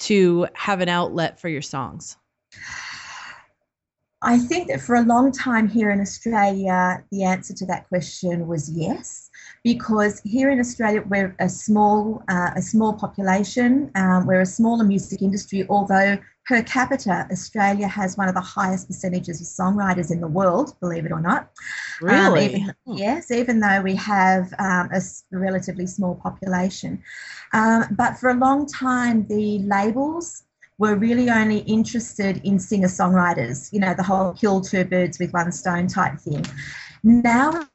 to 0.00 0.46
have 0.54 0.80
an 0.80 0.88
outlet 0.88 1.40
for 1.40 1.48
your 1.48 1.62
songs 1.62 2.16
i 4.22 4.38
think 4.38 4.68
that 4.68 4.80
for 4.80 4.96
a 4.96 5.02
long 5.02 5.30
time 5.30 5.68
here 5.68 5.90
in 5.90 6.00
australia 6.00 7.02
the 7.10 7.22
answer 7.22 7.54
to 7.54 7.66
that 7.66 7.88
question 7.88 8.46
was 8.46 8.70
yes 8.70 9.30
because 9.64 10.20
here 10.24 10.50
in 10.50 10.58
Australia 10.58 11.02
we're 11.08 11.34
a 11.38 11.48
small 11.48 12.22
uh, 12.28 12.50
a 12.56 12.62
small 12.62 12.92
population. 12.92 13.90
Um, 13.94 14.26
we're 14.26 14.40
a 14.40 14.46
smaller 14.46 14.84
music 14.84 15.22
industry, 15.22 15.66
although 15.68 16.18
per 16.46 16.62
capita 16.62 17.28
Australia 17.30 17.86
has 17.86 18.16
one 18.16 18.28
of 18.28 18.34
the 18.34 18.40
highest 18.40 18.88
percentages 18.88 19.40
of 19.40 19.46
songwriters 19.46 20.10
in 20.10 20.20
the 20.20 20.26
world. 20.26 20.74
Believe 20.80 21.06
it 21.06 21.12
or 21.12 21.20
not. 21.20 21.50
Um, 22.02 22.08
really? 22.08 22.46
Um, 22.46 22.60
even, 22.60 22.74
yes, 22.86 23.30
even 23.30 23.60
though 23.60 23.80
we 23.80 23.94
have 23.96 24.52
um, 24.58 24.90
a 24.92 25.00
relatively 25.30 25.86
small 25.86 26.16
population, 26.16 27.02
um, 27.52 27.84
but 27.92 28.18
for 28.18 28.30
a 28.30 28.34
long 28.34 28.66
time 28.66 29.26
the 29.28 29.60
labels 29.60 30.42
were 30.78 30.96
really 30.96 31.30
only 31.30 31.58
interested 31.58 32.40
in 32.44 32.58
singer 32.58 32.88
songwriters. 32.88 33.72
You 33.72 33.80
know, 33.80 33.94
the 33.94 34.02
whole 34.02 34.32
kill 34.32 34.60
two 34.60 34.84
birds 34.84 35.18
with 35.18 35.32
one 35.32 35.52
stone 35.52 35.86
type 35.86 36.18
thing. 36.18 36.44
Now 37.02 37.66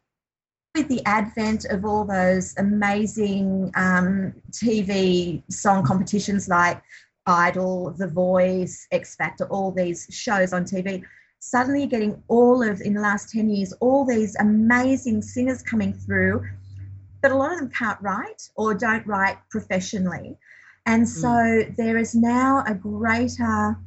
with 0.75 0.87
the 0.89 1.03
advent 1.05 1.65
of 1.65 1.85
all 1.85 2.05
those 2.05 2.55
amazing 2.57 3.71
um, 3.75 4.33
TV 4.51 5.41
song 5.51 5.83
competitions 5.83 6.47
like 6.47 6.81
Idol, 7.25 7.95
The 7.97 8.07
Voice, 8.07 8.87
X 8.91 9.15
Factor, 9.15 9.45
all 9.45 9.71
these 9.71 10.07
shows 10.11 10.53
on 10.53 10.65
TV, 10.65 11.03
suddenly 11.39 11.81
you're 11.81 11.89
getting 11.89 12.21
all 12.27 12.61
of, 12.61 12.81
in 12.81 12.93
the 12.93 13.01
last 13.01 13.31
10 13.31 13.49
years, 13.49 13.73
all 13.79 14.05
these 14.05 14.35
amazing 14.39 15.21
singers 15.21 15.63
coming 15.63 15.93
through, 15.93 16.45
but 17.21 17.31
a 17.31 17.35
lot 17.35 17.51
of 17.53 17.59
them 17.59 17.69
can't 17.69 17.99
write 18.01 18.49
or 18.55 18.73
don't 18.73 19.05
write 19.07 19.37
professionally. 19.49 20.37
And 20.87 21.07
so 21.07 21.27
mm. 21.27 21.75
there 21.75 21.97
is 21.97 22.15
now 22.15 22.63
a 22.65 22.73
greater 22.73 23.77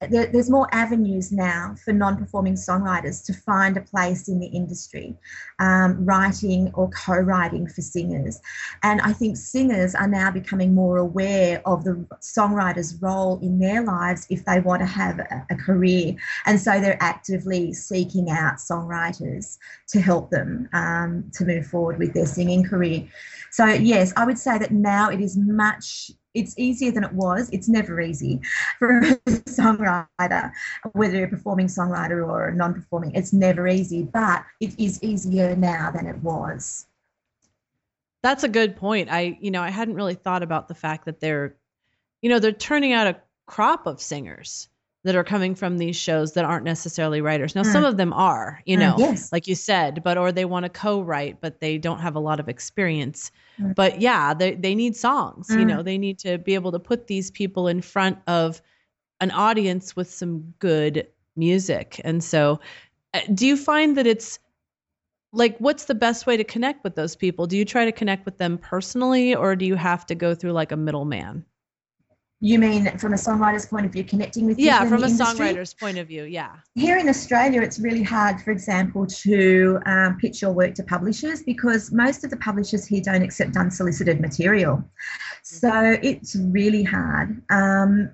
there, 0.00 0.26
there's 0.26 0.48
more 0.48 0.68
avenues 0.72 1.32
now 1.32 1.74
for 1.84 1.92
non-performing 1.92 2.54
songwriters 2.54 3.24
to 3.26 3.32
find 3.32 3.76
a 3.76 3.80
place 3.80 4.28
in 4.28 4.38
the 4.38 4.46
industry, 4.46 5.16
um, 5.58 6.04
writing 6.04 6.70
or 6.74 6.88
co-writing 6.90 7.66
for 7.66 7.82
singers. 7.82 8.40
And 8.84 9.00
I 9.00 9.12
think 9.12 9.36
singers 9.36 9.96
are 9.96 10.06
now 10.06 10.30
becoming 10.30 10.72
more 10.72 10.98
aware 10.98 11.60
of 11.66 11.82
the 11.82 12.06
songwriter's 12.20 12.94
role 13.02 13.40
in 13.40 13.58
their 13.58 13.82
lives 13.82 14.26
if 14.30 14.44
they 14.44 14.60
want 14.60 14.80
to 14.82 14.86
have 14.86 15.18
a, 15.18 15.46
a 15.50 15.56
career. 15.56 16.14
And 16.46 16.60
so 16.60 16.80
they're 16.80 17.02
actively 17.02 17.72
seeking 17.72 18.30
out 18.30 18.58
songwriters 18.58 19.58
to 19.88 20.00
help 20.00 20.30
them 20.30 20.68
um, 20.74 21.28
to 21.34 21.44
move 21.44 21.66
forward 21.66 21.98
with 21.98 22.14
their 22.14 22.26
singing 22.26 22.62
career. 22.62 23.08
So 23.50 23.66
yes, 23.66 24.12
I 24.16 24.24
would 24.24 24.38
say 24.38 24.58
that 24.58 24.70
now 24.70 25.10
it 25.10 25.20
is 25.20 25.36
much 25.36 26.12
it's 26.38 26.54
easier 26.58 26.90
than 26.90 27.04
it 27.04 27.12
was. 27.12 27.50
It's 27.50 27.68
never 27.68 28.00
easy 28.00 28.40
for 28.78 28.98
a 28.98 29.16
songwriter, 29.26 30.52
whether 30.92 31.16
you're 31.16 31.26
a 31.26 31.30
performing 31.30 31.66
songwriter 31.66 32.26
or 32.26 32.48
a 32.48 32.54
non-performing. 32.54 33.14
It's 33.14 33.32
never 33.32 33.66
easy, 33.66 34.04
but 34.04 34.44
it 34.60 34.78
is 34.78 35.02
easier 35.02 35.56
now 35.56 35.90
than 35.90 36.06
it 36.06 36.16
was. 36.18 36.86
That's 38.22 38.44
a 38.44 38.48
good 38.48 38.76
point. 38.76 39.08
I, 39.10 39.38
you 39.40 39.50
know, 39.50 39.62
I 39.62 39.70
hadn't 39.70 39.94
really 39.94 40.14
thought 40.14 40.42
about 40.42 40.68
the 40.68 40.74
fact 40.74 41.04
that 41.06 41.20
they're, 41.20 41.56
you 42.22 42.30
know, 42.30 42.38
they're 42.38 42.52
turning 42.52 42.92
out 42.92 43.06
a 43.06 43.20
crop 43.46 43.86
of 43.86 44.00
singers 44.00 44.68
that 45.08 45.16
are 45.16 45.24
coming 45.24 45.54
from 45.54 45.78
these 45.78 45.96
shows 45.96 46.34
that 46.34 46.44
aren't 46.44 46.66
necessarily 46.66 47.22
writers. 47.22 47.54
Now, 47.54 47.62
mm. 47.62 47.72
some 47.72 47.82
of 47.82 47.96
them 47.96 48.12
are, 48.12 48.60
you 48.66 48.76
mm, 48.76 48.80
know, 48.80 48.94
yes. 48.98 49.32
like 49.32 49.48
you 49.48 49.54
said, 49.54 50.02
but 50.04 50.18
or 50.18 50.32
they 50.32 50.44
want 50.44 50.64
to 50.64 50.68
co-write, 50.68 51.40
but 51.40 51.60
they 51.60 51.78
don't 51.78 52.00
have 52.00 52.14
a 52.14 52.20
lot 52.20 52.38
of 52.38 52.46
experience. 52.46 53.30
Mm. 53.58 53.74
But 53.74 54.02
yeah, 54.02 54.34
they 54.34 54.54
they 54.54 54.74
need 54.74 54.94
songs. 54.96 55.48
You 55.48 55.60
mm. 55.60 55.66
know, 55.68 55.82
they 55.82 55.96
need 55.96 56.18
to 56.18 56.36
be 56.36 56.52
able 56.52 56.72
to 56.72 56.78
put 56.78 57.06
these 57.06 57.30
people 57.30 57.68
in 57.68 57.80
front 57.80 58.18
of 58.26 58.60
an 59.22 59.30
audience 59.30 59.96
with 59.96 60.10
some 60.10 60.52
good 60.58 61.08
music. 61.36 62.02
And 62.04 62.22
so, 62.22 62.60
uh, 63.14 63.20
do 63.32 63.46
you 63.46 63.56
find 63.56 63.96
that 63.96 64.06
it's 64.06 64.38
like 65.32 65.56
what's 65.56 65.86
the 65.86 65.94
best 65.94 66.26
way 66.26 66.36
to 66.36 66.44
connect 66.44 66.84
with 66.84 66.96
those 66.96 67.16
people? 67.16 67.46
Do 67.46 67.56
you 67.56 67.64
try 67.64 67.86
to 67.86 67.92
connect 67.92 68.26
with 68.26 68.36
them 68.36 68.58
personally, 68.58 69.34
or 69.34 69.56
do 69.56 69.64
you 69.64 69.74
have 69.74 70.04
to 70.04 70.14
go 70.14 70.34
through 70.34 70.52
like 70.52 70.70
a 70.70 70.76
middleman? 70.76 71.46
You 72.40 72.60
mean 72.60 72.96
from 72.98 73.14
a 73.14 73.16
songwriter's 73.16 73.66
point 73.66 73.84
of 73.84 73.92
view, 73.92 74.04
connecting 74.04 74.46
with 74.46 74.60
yeah, 74.60 74.84
from 74.84 75.02
a 75.02 75.06
industry? 75.08 75.46
songwriter's 75.46 75.74
point 75.74 75.98
of 75.98 76.06
view, 76.06 76.22
yeah. 76.22 76.52
Here 76.76 76.96
in 76.96 77.08
Australia, 77.08 77.62
it's 77.62 77.80
really 77.80 78.04
hard, 78.04 78.40
for 78.40 78.52
example, 78.52 79.06
to 79.06 79.80
um, 79.86 80.18
pitch 80.20 80.40
your 80.40 80.52
work 80.52 80.74
to 80.76 80.84
publishers 80.84 81.42
because 81.42 81.90
most 81.90 82.22
of 82.22 82.30
the 82.30 82.36
publishers 82.36 82.86
here 82.86 83.02
don't 83.04 83.22
accept 83.22 83.56
unsolicited 83.56 84.20
material. 84.20 84.84
So 85.42 85.98
it's 86.00 86.36
really 86.36 86.84
hard. 86.84 87.42
Um, 87.50 88.12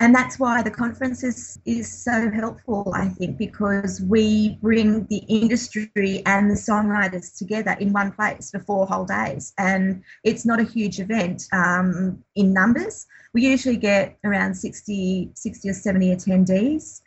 and 0.00 0.14
that's 0.14 0.38
why 0.38 0.62
the 0.62 0.70
conference 0.70 1.22
is, 1.22 1.58
is 1.64 1.90
so 1.90 2.30
helpful, 2.30 2.92
I 2.94 3.08
think, 3.08 3.38
because 3.38 4.00
we 4.02 4.58
bring 4.60 5.06
the 5.06 5.18
industry 5.28 6.22
and 6.26 6.50
the 6.50 6.54
songwriters 6.54 7.36
together 7.36 7.76
in 7.78 7.92
one 7.92 8.12
place 8.12 8.50
for 8.50 8.58
four 8.60 8.86
whole 8.86 9.04
days. 9.04 9.52
And 9.56 10.02
it's 10.24 10.44
not 10.44 10.60
a 10.60 10.64
huge 10.64 10.98
event 10.98 11.44
um, 11.52 12.22
in 12.34 12.52
numbers. 12.52 13.06
We 13.32 13.46
usually 13.46 13.76
get 13.76 14.18
around 14.24 14.54
60, 14.54 15.30
60 15.34 15.68
or 15.68 15.72
70 15.72 16.16
attendees. 16.16 17.00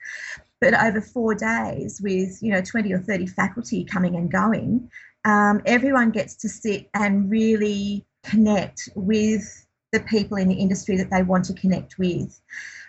But 0.59 0.73
over 0.73 1.01
four 1.01 1.35
days, 1.35 2.01
with 2.01 2.41
you 2.41 2.51
know 2.51 2.61
20 2.61 2.91
or 2.91 2.99
30 2.99 3.27
faculty 3.27 3.83
coming 3.83 4.15
and 4.15 4.31
going, 4.31 4.89
um, 5.23 5.61
everyone 5.65 6.09
gets 6.09 6.35
to 6.37 6.49
sit 6.49 6.89
and 6.95 7.29
really 7.29 8.05
connect 8.23 8.89
with 8.95 9.66
the 9.91 9.99
people 10.01 10.37
in 10.37 10.49
the 10.49 10.55
industry 10.55 10.97
that 10.97 11.09
they 11.09 11.23
want 11.23 11.45
to 11.45 11.53
connect 11.53 11.97
with. 11.97 12.39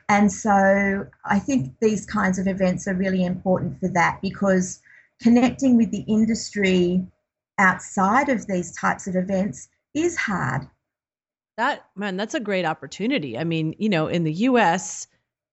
And 0.09 0.33
so 0.33 1.07
I 1.25 1.39
think 1.39 1.75
these 1.81 2.07
kinds 2.07 2.39
of 2.39 2.47
events 2.47 2.89
are 2.89 2.95
really 2.95 3.25
important 3.25 3.79
for 3.79 3.89
that 3.89 4.21
because 4.23 4.81
connecting 5.23 5.77
with 5.77 5.91
the 5.91 6.05
industry 6.09 7.07
outside 7.59 8.29
of 8.29 8.47
these 8.47 8.75
types 8.77 9.07
of 9.07 9.17
events 9.17 9.69
is 9.95 10.17
hard. 10.17 10.67
That, 11.57 11.87
man, 11.97 12.17
that's 12.17 12.35
a 12.35 12.41
great 12.41 12.65
opportunity. 12.65 13.37
I 13.37 13.45
mean, 13.45 13.75
you 13.79 13.89
know, 13.89 14.07
in 14.07 14.25
the 14.25 14.33
US, 14.33 15.09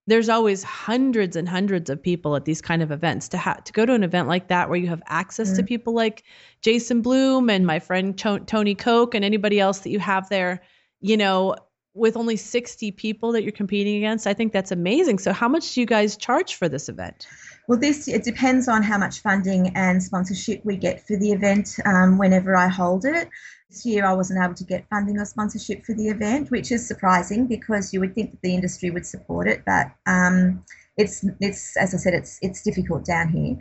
there's 0.07 0.29
always 0.29 0.63
hundreds 0.63 1.35
and 1.35 1.49
hundreds 1.49 1.89
of 1.89 2.01
people 2.01 2.35
at 2.35 2.45
these 2.45 2.61
kind 2.61 2.83
of 2.83 2.91
events 2.91 3.27
to 3.29 3.37
have 3.37 3.63
to 3.63 3.73
go 3.73 3.85
to 3.85 3.93
an 3.93 4.03
event 4.03 4.27
like 4.27 4.47
that 4.49 4.69
where 4.69 4.77
you 4.77 4.87
have 4.87 5.01
access 5.07 5.51
mm. 5.51 5.55
to 5.57 5.63
people 5.63 5.93
like 5.93 6.23
Jason 6.61 7.01
Blume 7.01 7.49
and 7.49 7.65
my 7.65 7.79
friend 7.79 8.17
Tony 8.17 8.75
Koch 8.75 9.15
and 9.15 9.25
anybody 9.25 9.59
else 9.59 9.79
that 9.79 9.89
you 9.89 9.99
have 9.99 10.29
there 10.29 10.61
you 11.05 11.17
know 11.17 11.55
with 11.93 12.17
only 12.17 12.35
60 12.35 12.91
people 12.91 13.31
that 13.31 13.43
you're 13.43 13.51
competing 13.51 13.95
against 13.97 14.27
i 14.27 14.33
think 14.33 14.51
that's 14.51 14.71
amazing. 14.71 15.19
So 15.19 15.31
how 15.31 15.47
much 15.47 15.73
do 15.73 15.79
you 15.81 15.85
guys 15.85 16.17
charge 16.17 16.55
for 16.55 16.67
this 16.67 16.89
event? 16.89 17.27
Well 17.67 17.79
this 17.79 18.07
it 18.07 18.23
depends 18.23 18.67
on 18.67 18.81
how 18.81 18.97
much 18.97 19.21
funding 19.21 19.75
and 19.75 20.01
sponsorship 20.01 20.65
we 20.65 20.77
get 20.77 21.05
for 21.07 21.15
the 21.15 21.31
event 21.31 21.75
um, 21.85 22.17
whenever 22.17 22.55
i 22.57 22.67
hold 22.67 23.05
it. 23.05 23.29
This 23.69 23.85
year 23.85 24.05
i 24.05 24.13
wasn't 24.13 24.43
able 24.43 24.55
to 24.55 24.63
get 24.63 24.89
funding 24.89 25.17
or 25.19 25.25
sponsorship 25.25 25.85
for 25.85 25.93
the 25.93 26.09
event 26.09 26.49
which 26.49 26.71
is 26.71 26.87
surprising 26.87 27.45
because 27.45 27.93
you 27.93 27.99
would 27.99 28.15
think 28.15 28.31
that 28.31 28.41
the 28.41 28.55
industry 28.55 28.89
would 28.89 29.05
support 29.05 29.47
it 29.47 29.63
but 29.65 29.91
um, 30.07 30.63
it's 30.97 31.25
it's 31.41 31.75
as 31.77 31.93
I 31.93 31.97
said, 31.97 32.13
it's 32.13 32.39
it's 32.41 32.61
difficult 32.61 33.05
down 33.05 33.29
here. 33.29 33.57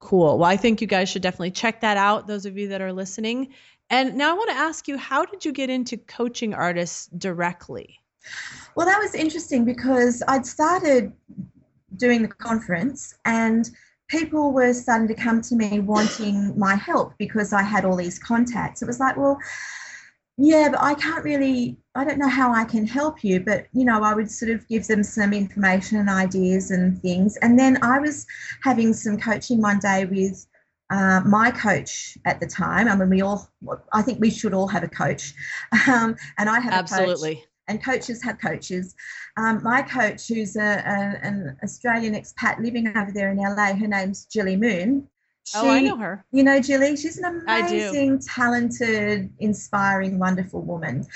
cool. 0.00 0.38
Well, 0.38 0.50
I 0.50 0.56
think 0.56 0.80
you 0.80 0.88
guys 0.88 1.08
should 1.08 1.22
definitely 1.22 1.52
check 1.52 1.82
that 1.82 1.96
out, 1.96 2.26
those 2.26 2.46
of 2.46 2.58
you 2.58 2.66
that 2.68 2.80
are 2.80 2.92
listening. 2.92 3.50
And 3.90 4.16
now 4.16 4.32
I 4.32 4.34
want 4.34 4.50
to 4.50 4.56
ask 4.56 4.88
you, 4.88 4.98
how 4.98 5.24
did 5.24 5.44
you 5.44 5.52
get 5.52 5.70
into 5.70 5.96
coaching 5.96 6.52
artists 6.52 7.06
directly? 7.16 8.00
Well, 8.74 8.86
that 8.86 8.98
was 8.98 9.14
interesting 9.14 9.64
because 9.64 10.20
I'd 10.26 10.44
started 10.44 11.12
doing 11.96 12.22
the 12.22 12.28
conference 12.28 13.14
and 13.24 13.70
people 14.08 14.52
were 14.52 14.72
starting 14.72 15.06
to 15.08 15.14
come 15.14 15.40
to 15.42 15.54
me 15.54 15.78
wanting 15.78 16.58
my 16.58 16.74
help 16.74 17.14
because 17.18 17.52
I 17.52 17.62
had 17.62 17.84
all 17.84 17.94
these 17.96 18.18
contacts. 18.18 18.82
It 18.82 18.86
was 18.86 18.98
like, 18.98 19.16
well, 19.16 19.38
yeah, 20.40 20.68
but 20.70 20.80
I 20.80 20.94
can't 20.94 21.24
really, 21.24 21.76
I 21.96 22.04
don't 22.04 22.18
know 22.18 22.28
how 22.28 22.54
I 22.54 22.64
can 22.64 22.86
help 22.86 23.24
you, 23.24 23.40
but 23.40 23.66
you 23.72 23.84
know, 23.84 24.04
I 24.04 24.14
would 24.14 24.30
sort 24.30 24.52
of 24.52 24.66
give 24.68 24.86
them 24.86 25.02
some 25.02 25.32
information 25.32 25.98
and 25.98 26.08
ideas 26.08 26.70
and 26.70 27.02
things. 27.02 27.36
And 27.38 27.58
then 27.58 27.76
I 27.82 27.98
was 27.98 28.24
having 28.62 28.92
some 28.92 29.18
coaching 29.18 29.60
one 29.60 29.80
day 29.80 30.04
with 30.04 30.46
uh, 30.90 31.22
my 31.26 31.50
coach 31.50 32.16
at 32.24 32.38
the 32.38 32.46
time. 32.46 32.86
I 32.86 32.94
mean, 32.94 33.10
we 33.10 33.20
all, 33.20 33.50
I 33.92 34.00
think 34.00 34.20
we 34.20 34.30
should 34.30 34.54
all 34.54 34.68
have 34.68 34.84
a 34.84 34.88
coach. 34.88 35.34
Um, 35.88 36.16
and 36.38 36.48
I 36.48 36.60
have 36.60 36.72
absolutely. 36.72 37.36
Coach, 37.36 37.44
and 37.66 37.84
coaches 37.84 38.22
have 38.22 38.38
coaches. 38.38 38.94
Um, 39.36 39.62
my 39.62 39.82
coach, 39.82 40.28
who's 40.28 40.56
a, 40.56 40.60
a, 40.60 41.26
an 41.26 41.56
Australian 41.62 42.14
expat 42.14 42.62
living 42.62 42.88
over 42.96 43.10
there 43.12 43.30
in 43.30 43.38
LA, 43.38 43.74
her 43.74 43.86
name's 43.86 44.26
Julie 44.26 44.56
Moon. 44.56 45.08
She, 45.44 45.56
oh, 45.56 45.70
I 45.70 45.80
know 45.80 45.96
her. 45.96 46.24
You 46.30 46.42
know, 46.42 46.60
Julie, 46.60 46.96
she's 46.96 47.16
an 47.16 47.24
amazing, 47.24 48.18
talented, 48.18 49.32
inspiring, 49.38 50.18
wonderful 50.18 50.60
woman. 50.60 51.06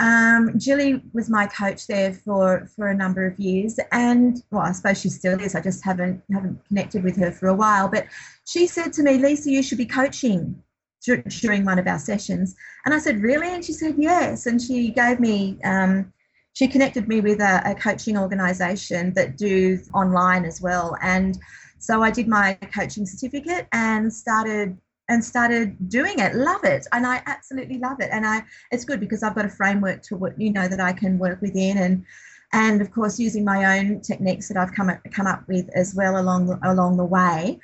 Um, 0.00 0.58
Julie 0.58 1.02
was 1.12 1.30
my 1.30 1.46
coach 1.46 1.86
there 1.86 2.12
for, 2.12 2.68
for 2.74 2.88
a 2.88 2.94
number 2.96 3.24
of 3.24 3.38
years, 3.38 3.78
and 3.92 4.42
well, 4.50 4.62
I 4.62 4.72
suppose 4.72 5.00
she 5.00 5.08
still 5.08 5.40
is. 5.40 5.54
I 5.54 5.60
just 5.60 5.84
haven't 5.84 6.20
haven't 6.32 6.66
connected 6.66 7.04
with 7.04 7.16
her 7.18 7.30
for 7.30 7.46
a 7.46 7.54
while. 7.54 7.88
But 7.88 8.06
she 8.44 8.66
said 8.66 8.92
to 8.94 9.02
me, 9.04 9.18
Lisa, 9.18 9.50
you 9.50 9.62
should 9.62 9.78
be 9.78 9.86
coaching 9.86 10.60
during 11.04 11.64
one 11.64 11.78
of 11.78 11.86
our 11.86 12.00
sessions. 12.00 12.56
And 12.84 12.92
I 12.92 12.98
said, 12.98 13.22
really? 13.22 13.54
And 13.54 13.64
she 13.64 13.72
said, 13.72 13.94
yes. 13.96 14.46
And 14.46 14.60
she 14.60 14.90
gave 14.90 15.20
me. 15.20 15.58
Um, 15.62 16.12
she 16.54 16.66
connected 16.66 17.06
me 17.06 17.20
with 17.20 17.40
a, 17.40 17.62
a 17.70 17.74
coaching 17.74 18.16
organisation 18.16 19.12
that 19.12 19.36
do 19.36 19.78
online 19.92 20.46
as 20.46 20.62
well, 20.62 20.96
and 21.02 21.38
so 21.78 22.02
I 22.02 22.10
did 22.10 22.28
my 22.28 22.54
coaching 22.74 23.06
certificate 23.06 23.66
and 23.72 24.12
started 24.12 24.76
and 25.08 25.24
started 25.24 25.88
doing 25.88 26.18
it. 26.18 26.34
Love 26.34 26.64
it, 26.64 26.86
and 26.92 27.06
I 27.06 27.22
absolutely 27.26 27.78
love 27.78 28.00
it. 28.00 28.10
And 28.12 28.26
I 28.26 28.42
it's 28.70 28.84
good 28.84 29.00
because 29.00 29.22
I've 29.22 29.34
got 29.34 29.44
a 29.44 29.50
framework 29.50 30.02
to 30.02 30.16
what 30.16 30.40
you 30.40 30.52
know 30.52 30.68
that 30.68 30.80
I 30.80 30.92
can 30.92 31.18
work 31.18 31.40
within 31.40 31.78
and 31.78 32.04
and 32.52 32.80
of 32.80 32.90
course 32.92 33.18
using 33.18 33.44
my 33.44 33.78
own 33.78 34.00
techniques 34.00 34.48
that 34.48 34.56
I've 34.56 34.72
come 34.72 34.88
up, 34.88 35.00
come 35.12 35.26
up 35.26 35.46
with 35.48 35.68
as 35.74 35.94
well 35.94 36.20
along 36.20 36.58
along 36.64 36.96
the 36.96 37.04
way. 37.04 37.60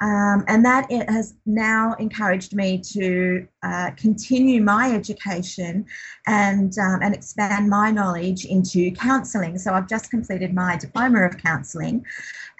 Um, 0.00 0.44
and 0.48 0.64
that 0.64 0.90
it 0.90 1.08
has 1.08 1.34
now 1.46 1.94
encouraged 2.00 2.52
me 2.52 2.78
to 2.92 3.46
uh, 3.62 3.92
continue 3.96 4.60
my 4.60 4.92
education 4.92 5.86
and 6.26 6.76
um, 6.78 6.98
and 7.00 7.14
expand 7.14 7.70
my 7.70 7.92
knowledge 7.92 8.44
into 8.44 8.90
counselling. 8.90 9.56
So 9.56 9.72
I've 9.72 9.88
just 9.88 10.10
completed 10.10 10.52
my 10.52 10.76
diploma 10.76 11.22
of 11.22 11.38
counselling, 11.38 12.04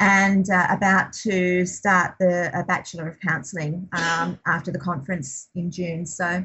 and 0.01 0.51
uh, 0.51 0.67
about 0.71 1.13
to 1.13 1.65
start 1.67 2.15
the 2.19 2.51
a 2.59 2.65
bachelor 2.65 3.09
of 3.09 3.19
counselling 3.21 3.89
um, 3.93 4.39
after 4.47 4.71
the 4.71 4.79
conference 4.79 5.49
in 5.55 5.71
June. 5.71 6.07
So. 6.07 6.45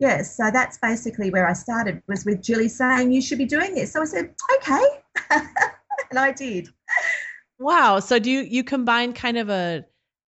Yes, 0.00 0.36
so 0.36 0.50
that's 0.52 0.76
basically 0.78 1.30
where 1.30 1.48
I 1.48 1.52
started 1.52 2.02
was 2.08 2.24
with 2.24 2.42
Julie 2.42 2.68
saying 2.68 3.12
you 3.12 3.22
should 3.22 3.38
be 3.38 3.44
doing 3.44 3.76
this. 3.76 3.92
So 3.92 4.02
I 4.02 4.06
said, 4.06 4.34
okay, 4.56 4.82
and 6.10 6.18
I 6.18 6.32
did. 6.32 6.68
Wow. 7.58 8.00
So 8.00 8.18
do 8.18 8.30
you 8.30 8.40
you 8.40 8.64
combine 8.64 9.12
kind 9.12 9.38
of 9.38 9.48
a 9.48 9.84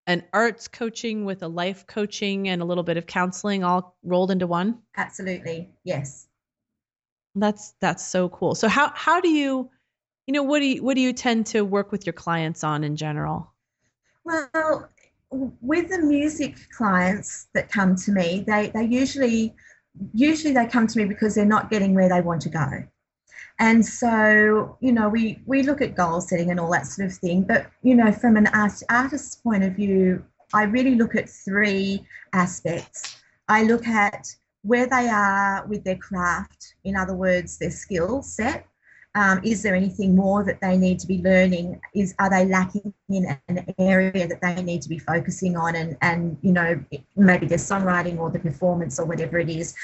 an 0.07 0.23
arts 0.33 0.69
coaching 0.69 1.25
with 1.25 1.43
a 1.43 1.49
life 1.49 1.87
coaching 1.87 2.49
and 2.49 2.63
a 2.63 2.65
little 2.65 2.85
bit 2.85 2.97
of 2.97 3.07
counseling 3.07 3.65
all 3.65 3.97
rolled 4.05 4.31
into 4.31 4.47
one? 4.47 4.79
Absolutely. 4.97 5.69
Yes. 5.85 6.29
That's 7.35 7.75
that's 7.81 8.07
so 8.07 8.29
cool. 8.29 8.55
So 8.55 8.69
how 8.69 8.93
how 8.95 9.21
do 9.21 9.29
you 9.29 9.71
you 10.27 10.33
know 10.33 10.43
what 10.43 10.61
do 10.61 10.67
you 10.67 10.83
what 10.83 10.95
do 10.95 11.01
you 11.01 11.13
tend 11.13 11.47
to 11.47 11.63
work 11.63 11.93
with 11.93 12.07
your 12.07 12.13
clients 12.13 12.65
on 12.65 12.85
in 12.85 12.97
general? 12.97 13.53
Well, 14.25 14.89
with 15.31 15.89
the 15.89 15.99
music 15.99 16.57
clients 16.77 17.49
that 17.55 17.71
come 17.71 17.97
to 17.97 18.13
me, 18.13 18.45
they 18.47 18.69
they 18.69 18.85
usually 18.85 19.55
usually 20.13 20.53
they 20.53 20.67
come 20.67 20.87
to 20.87 20.99
me 20.99 21.05
because 21.05 21.35
they're 21.35 21.45
not 21.45 21.71
getting 21.71 21.95
where 21.95 22.09
they 22.09 22.21
want 22.21 22.43
to 22.43 22.49
go. 22.49 22.85
And 23.59 23.85
so, 23.85 24.77
you 24.81 24.93
know, 24.93 25.09
we, 25.09 25.41
we 25.47 25.63
look 25.63 25.81
at 25.81 25.95
goal 25.95 26.21
setting 26.21 26.51
and 26.51 26.61
all 26.61 26.71
that 26.73 26.87
sort 26.87 27.07
of 27.09 27.15
thing. 27.15 27.43
But, 27.43 27.67
you 27.83 27.95
know, 27.95 28.13
from 28.13 28.37
an 28.37 28.49
art, 28.49 28.83
artist's 28.91 29.37
point 29.37 29.65
of 29.65 29.75
view, 29.75 30.23
I 30.53 30.65
really 30.65 30.95
look 30.95 31.15
at 31.15 31.29
three 31.29 32.05
aspects. 32.33 33.17
I 33.49 33.63
look 33.63 33.87
at 33.87 34.27
where 34.63 34.87
they 34.87 35.09
are 35.09 35.65
with 35.67 35.85
their 35.85 35.97
craft, 35.97 36.75
in 36.85 36.97
other 36.97 37.15
words, 37.15 37.57
their 37.57 37.71
skill 37.71 38.23
set. 38.23 38.67
Um, 39.17 39.41
is 39.43 39.63
there 39.63 39.75
anything 39.75 40.15
more 40.15 40.45
that 40.45 40.61
they 40.61 40.77
need 40.77 40.99
to 40.99 41.07
be 41.07 41.23
learning? 41.23 41.81
Is 41.95 42.15
are 42.19 42.29
they 42.29 42.45
lacking 42.45 42.93
in 43.09 43.39
an 43.49 43.65
area 43.79 44.29
that 44.29 44.43
they 44.43 44.63
need 44.63 44.83
to 44.83 44.91
be 44.91 44.99
focusing 44.99 45.57
on? 45.57 45.75
And 45.75 45.97
and 46.03 46.37
you 46.43 46.53
know 46.53 46.85
maybe 47.17 47.47
their 47.47 47.59
songwriting 47.59 48.19
or 48.19 48.31
the 48.31 48.39
performance 48.39 49.01
or 49.01 49.07
whatever 49.07 49.39
it 49.39 49.49
is. 49.49 49.75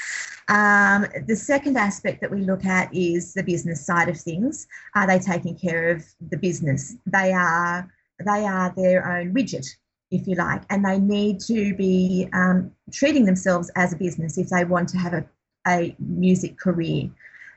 Um, 0.49 1.07
the 1.27 1.35
second 1.35 1.77
aspect 1.77 2.21
that 2.21 2.29
we 2.29 2.41
look 2.41 2.63
at 2.63 2.93
is 2.93 3.33
the 3.33 3.41
business 3.41 3.83
side 3.83 4.07
of 4.07 4.21
things. 4.21 4.67
Are 4.93 5.07
they 5.07 5.17
taking 5.17 5.55
care 5.55 5.89
of 5.89 6.05
the 6.29 6.37
business? 6.37 6.95
They 7.07 7.33
are 7.33 7.91
they 8.23 8.45
are 8.45 8.71
their 8.77 9.17
own 9.17 9.33
widget 9.33 9.65
if 10.11 10.27
you 10.27 10.35
like, 10.35 10.61
and 10.69 10.85
they 10.85 10.99
need 10.99 11.39
to 11.39 11.73
be 11.73 12.29
um, 12.33 12.71
treating 12.91 13.25
themselves 13.25 13.71
as 13.75 13.93
a 13.93 13.97
business 13.97 14.37
if 14.37 14.49
they 14.49 14.63
want 14.63 14.89
to 14.89 14.97
have 14.99 15.13
a, 15.13 15.25
a 15.67 15.95
music 15.97 16.55
career. 16.55 17.09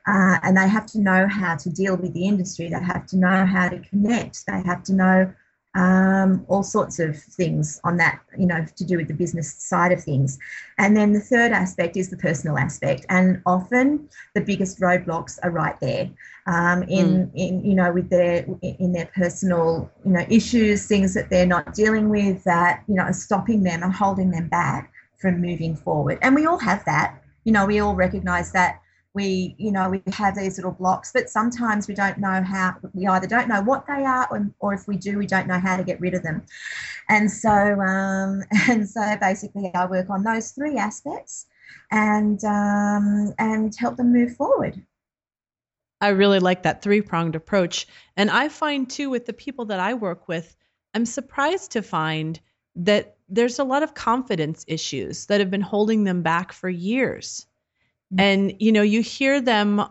Uh, 0.06 0.38
and 0.42 0.56
they 0.56 0.68
have 0.68 0.86
to 0.86 1.00
know 1.00 1.26
how 1.26 1.56
to 1.56 1.68
deal 1.70 1.96
with 1.96 2.12
the 2.14 2.26
industry. 2.26 2.68
They 2.68 2.78
have 2.78 3.06
to 3.08 3.16
know 3.16 3.44
how 3.44 3.68
to 3.68 3.78
connect. 3.80 4.46
They 4.46 4.62
have 4.62 4.82
to 4.84 4.92
know 4.92 5.32
um, 5.76 6.46
all 6.48 6.62
sorts 6.62 6.98
of 6.98 7.18
things 7.18 7.80
on 7.84 7.98
that, 7.98 8.20
you 8.38 8.46
know, 8.46 8.64
to 8.76 8.84
do 8.84 8.96
with 8.96 9.08
the 9.08 9.14
business 9.14 9.52
side 9.52 9.92
of 9.92 10.02
things. 10.02 10.38
And 10.78 10.96
then 10.96 11.12
the 11.12 11.20
third 11.20 11.52
aspect 11.52 11.96
is 11.96 12.08
the 12.08 12.16
personal 12.16 12.56
aspect. 12.56 13.04
And 13.10 13.42
often 13.44 14.08
the 14.34 14.40
biggest 14.40 14.80
roadblocks 14.80 15.38
are 15.42 15.50
right 15.50 15.78
there 15.80 16.08
um, 16.46 16.82
in, 16.84 17.26
mm. 17.26 17.30
in, 17.34 17.64
you 17.64 17.74
know, 17.74 17.92
with 17.92 18.08
their, 18.08 18.46
in 18.62 18.92
their 18.92 19.10
personal, 19.14 19.90
you 20.04 20.12
know, 20.12 20.24
issues, 20.30 20.86
things 20.86 21.12
that 21.12 21.28
they're 21.28 21.46
not 21.46 21.74
dealing 21.74 22.08
with 22.08 22.42
that, 22.44 22.82
you 22.88 22.94
know, 22.94 23.02
are 23.02 23.12
stopping 23.12 23.62
them 23.62 23.82
and 23.82 23.92
holding 23.92 24.30
them 24.30 24.48
back 24.48 24.92
from 25.18 25.42
moving 25.42 25.76
forward. 25.76 26.18
And 26.22 26.34
we 26.34 26.46
all 26.46 26.58
have 26.58 26.84
that. 26.86 27.22
You 27.44 27.52
know, 27.52 27.66
we 27.66 27.80
all 27.80 27.94
recognize 27.94 28.50
that 28.52 28.80
we 29.16 29.56
you 29.58 29.72
know 29.72 29.88
we 29.88 30.02
have 30.12 30.36
these 30.36 30.58
little 30.58 30.70
blocks 30.70 31.10
but 31.12 31.28
sometimes 31.28 31.88
we 31.88 31.94
don't 31.94 32.18
know 32.18 32.42
how 32.42 32.76
we 32.92 33.06
either 33.08 33.26
don't 33.26 33.48
know 33.48 33.62
what 33.62 33.84
they 33.86 34.04
are 34.04 34.28
or, 34.30 34.48
or 34.60 34.74
if 34.74 34.86
we 34.86 34.96
do 34.96 35.18
we 35.18 35.26
don't 35.26 35.48
know 35.48 35.58
how 35.58 35.76
to 35.76 35.82
get 35.82 35.98
rid 36.00 36.14
of 36.14 36.22
them 36.22 36.42
and 37.08 37.28
so 37.28 37.50
um, 37.50 38.42
and 38.68 38.88
so 38.88 39.16
basically 39.20 39.72
i 39.74 39.86
work 39.86 40.08
on 40.10 40.22
those 40.22 40.52
three 40.52 40.76
aspects 40.76 41.46
and 41.90 42.44
um, 42.44 43.34
and 43.38 43.74
help 43.74 43.96
them 43.96 44.12
move 44.12 44.36
forward 44.36 44.80
I 45.98 46.08
really 46.08 46.40
like 46.40 46.64
that 46.64 46.82
three 46.82 47.00
pronged 47.00 47.36
approach. 47.36 47.86
And 48.18 48.30
I 48.30 48.50
find 48.50 48.88
too, 48.88 49.08
with 49.08 49.24
the 49.24 49.32
people 49.32 49.64
that 49.64 49.80
I 49.80 49.94
work 49.94 50.28
with, 50.28 50.54
I'm 50.92 51.06
surprised 51.06 51.72
to 51.72 51.80
find 51.80 52.38
that 52.76 53.16
there's 53.30 53.58
a 53.58 53.64
lot 53.64 53.82
of 53.82 53.94
confidence 53.94 54.62
issues 54.68 55.24
that 55.26 55.40
have 55.40 55.50
been 55.50 55.62
holding 55.62 56.04
them 56.04 56.22
back 56.22 56.52
for 56.52 56.68
years. 56.68 57.46
Mm-hmm. 58.12 58.20
And 58.20 58.54
you 58.58 58.72
know, 58.72 58.82
you 58.82 59.02
hear 59.02 59.40
them 59.40 59.84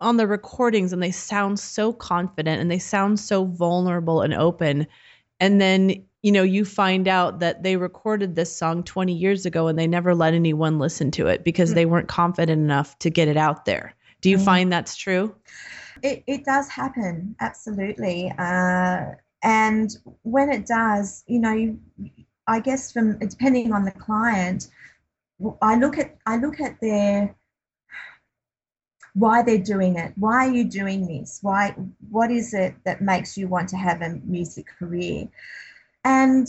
on 0.00 0.16
the 0.16 0.26
recordings 0.26 0.92
and 0.92 1.02
they 1.02 1.10
sound 1.10 1.58
so 1.58 1.92
confident 1.92 2.60
and 2.60 2.70
they 2.70 2.78
sound 2.78 3.18
so 3.18 3.44
vulnerable 3.44 4.22
and 4.22 4.34
open. 4.34 4.86
And 5.40 5.60
then, 5.60 6.04
you 6.22 6.32
know, 6.32 6.42
you 6.42 6.64
find 6.64 7.08
out 7.08 7.40
that 7.40 7.62
they 7.62 7.76
recorded 7.76 8.36
this 8.36 8.54
song 8.54 8.84
20 8.84 9.12
years 9.12 9.46
ago 9.46 9.68
and 9.68 9.78
they 9.78 9.86
never 9.86 10.14
let 10.14 10.34
anyone 10.34 10.78
listen 10.78 11.10
to 11.12 11.26
it 11.26 11.44
because 11.44 11.70
mm-hmm. 11.70 11.76
they 11.76 11.86
weren't 11.86 12.08
confident 12.08 12.60
enough 12.60 12.98
to 13.00 13.10
get 13.10 13.28
it 13.28 13.36
out 13.36 13.64
there. 13.64 13.94
Do 14.20 14.30
you 14.30 14.36
mm-hmm. 14.36 14.44
find 14.44 14.72
that's 14.72 14.96
true? 14.96 15.34
It, 16.02 16.22
it 16.26 16.44
does 16.44 16.68
happen, 16.68 17.34
absolutely. 17.40 18.32
Uh, 18.38 19.06
and 19.42 19.90
when 20.22 20.50
it 20.50 20.66
does, 20.66 21.24
you 21.26 21.40
know, 21.40 21.76
I 22.46 22.60
guess 22.60 22.92
from 22.92 23.18
depending 23.18 23.72
on 23.72 23.84
the 23.84 23.90
client, 23.90 24.68
I 25.62 25.76
look 25.76 25.98
at 25.98 26.16
I 26.26 26.36
look 26.36 26.60
at 26.60 26.80
their 26.80 27.34
why 29.14 29.42
they're 29.42 29.58
doing 29.58 29.96
it. 29.96 30.12
Why 30.16 30.46
are 30.46 30.52
you 30.52 30.64
doing 30.64 31.06
this? 31.06 31.38
Why 31.42 31.74
what 32.10 32.30
is 32.30 32.54
it 32.54 32.74
that 32.84 33.00
makes 33.00 33.36
you 33.36 33.48
want 33.48 33.68
to 33.70 33.76
have 33.76 34.02
a 34.02 34.20
music 34.24 34.66
career? 34.78 35.28
And 36.04 36.46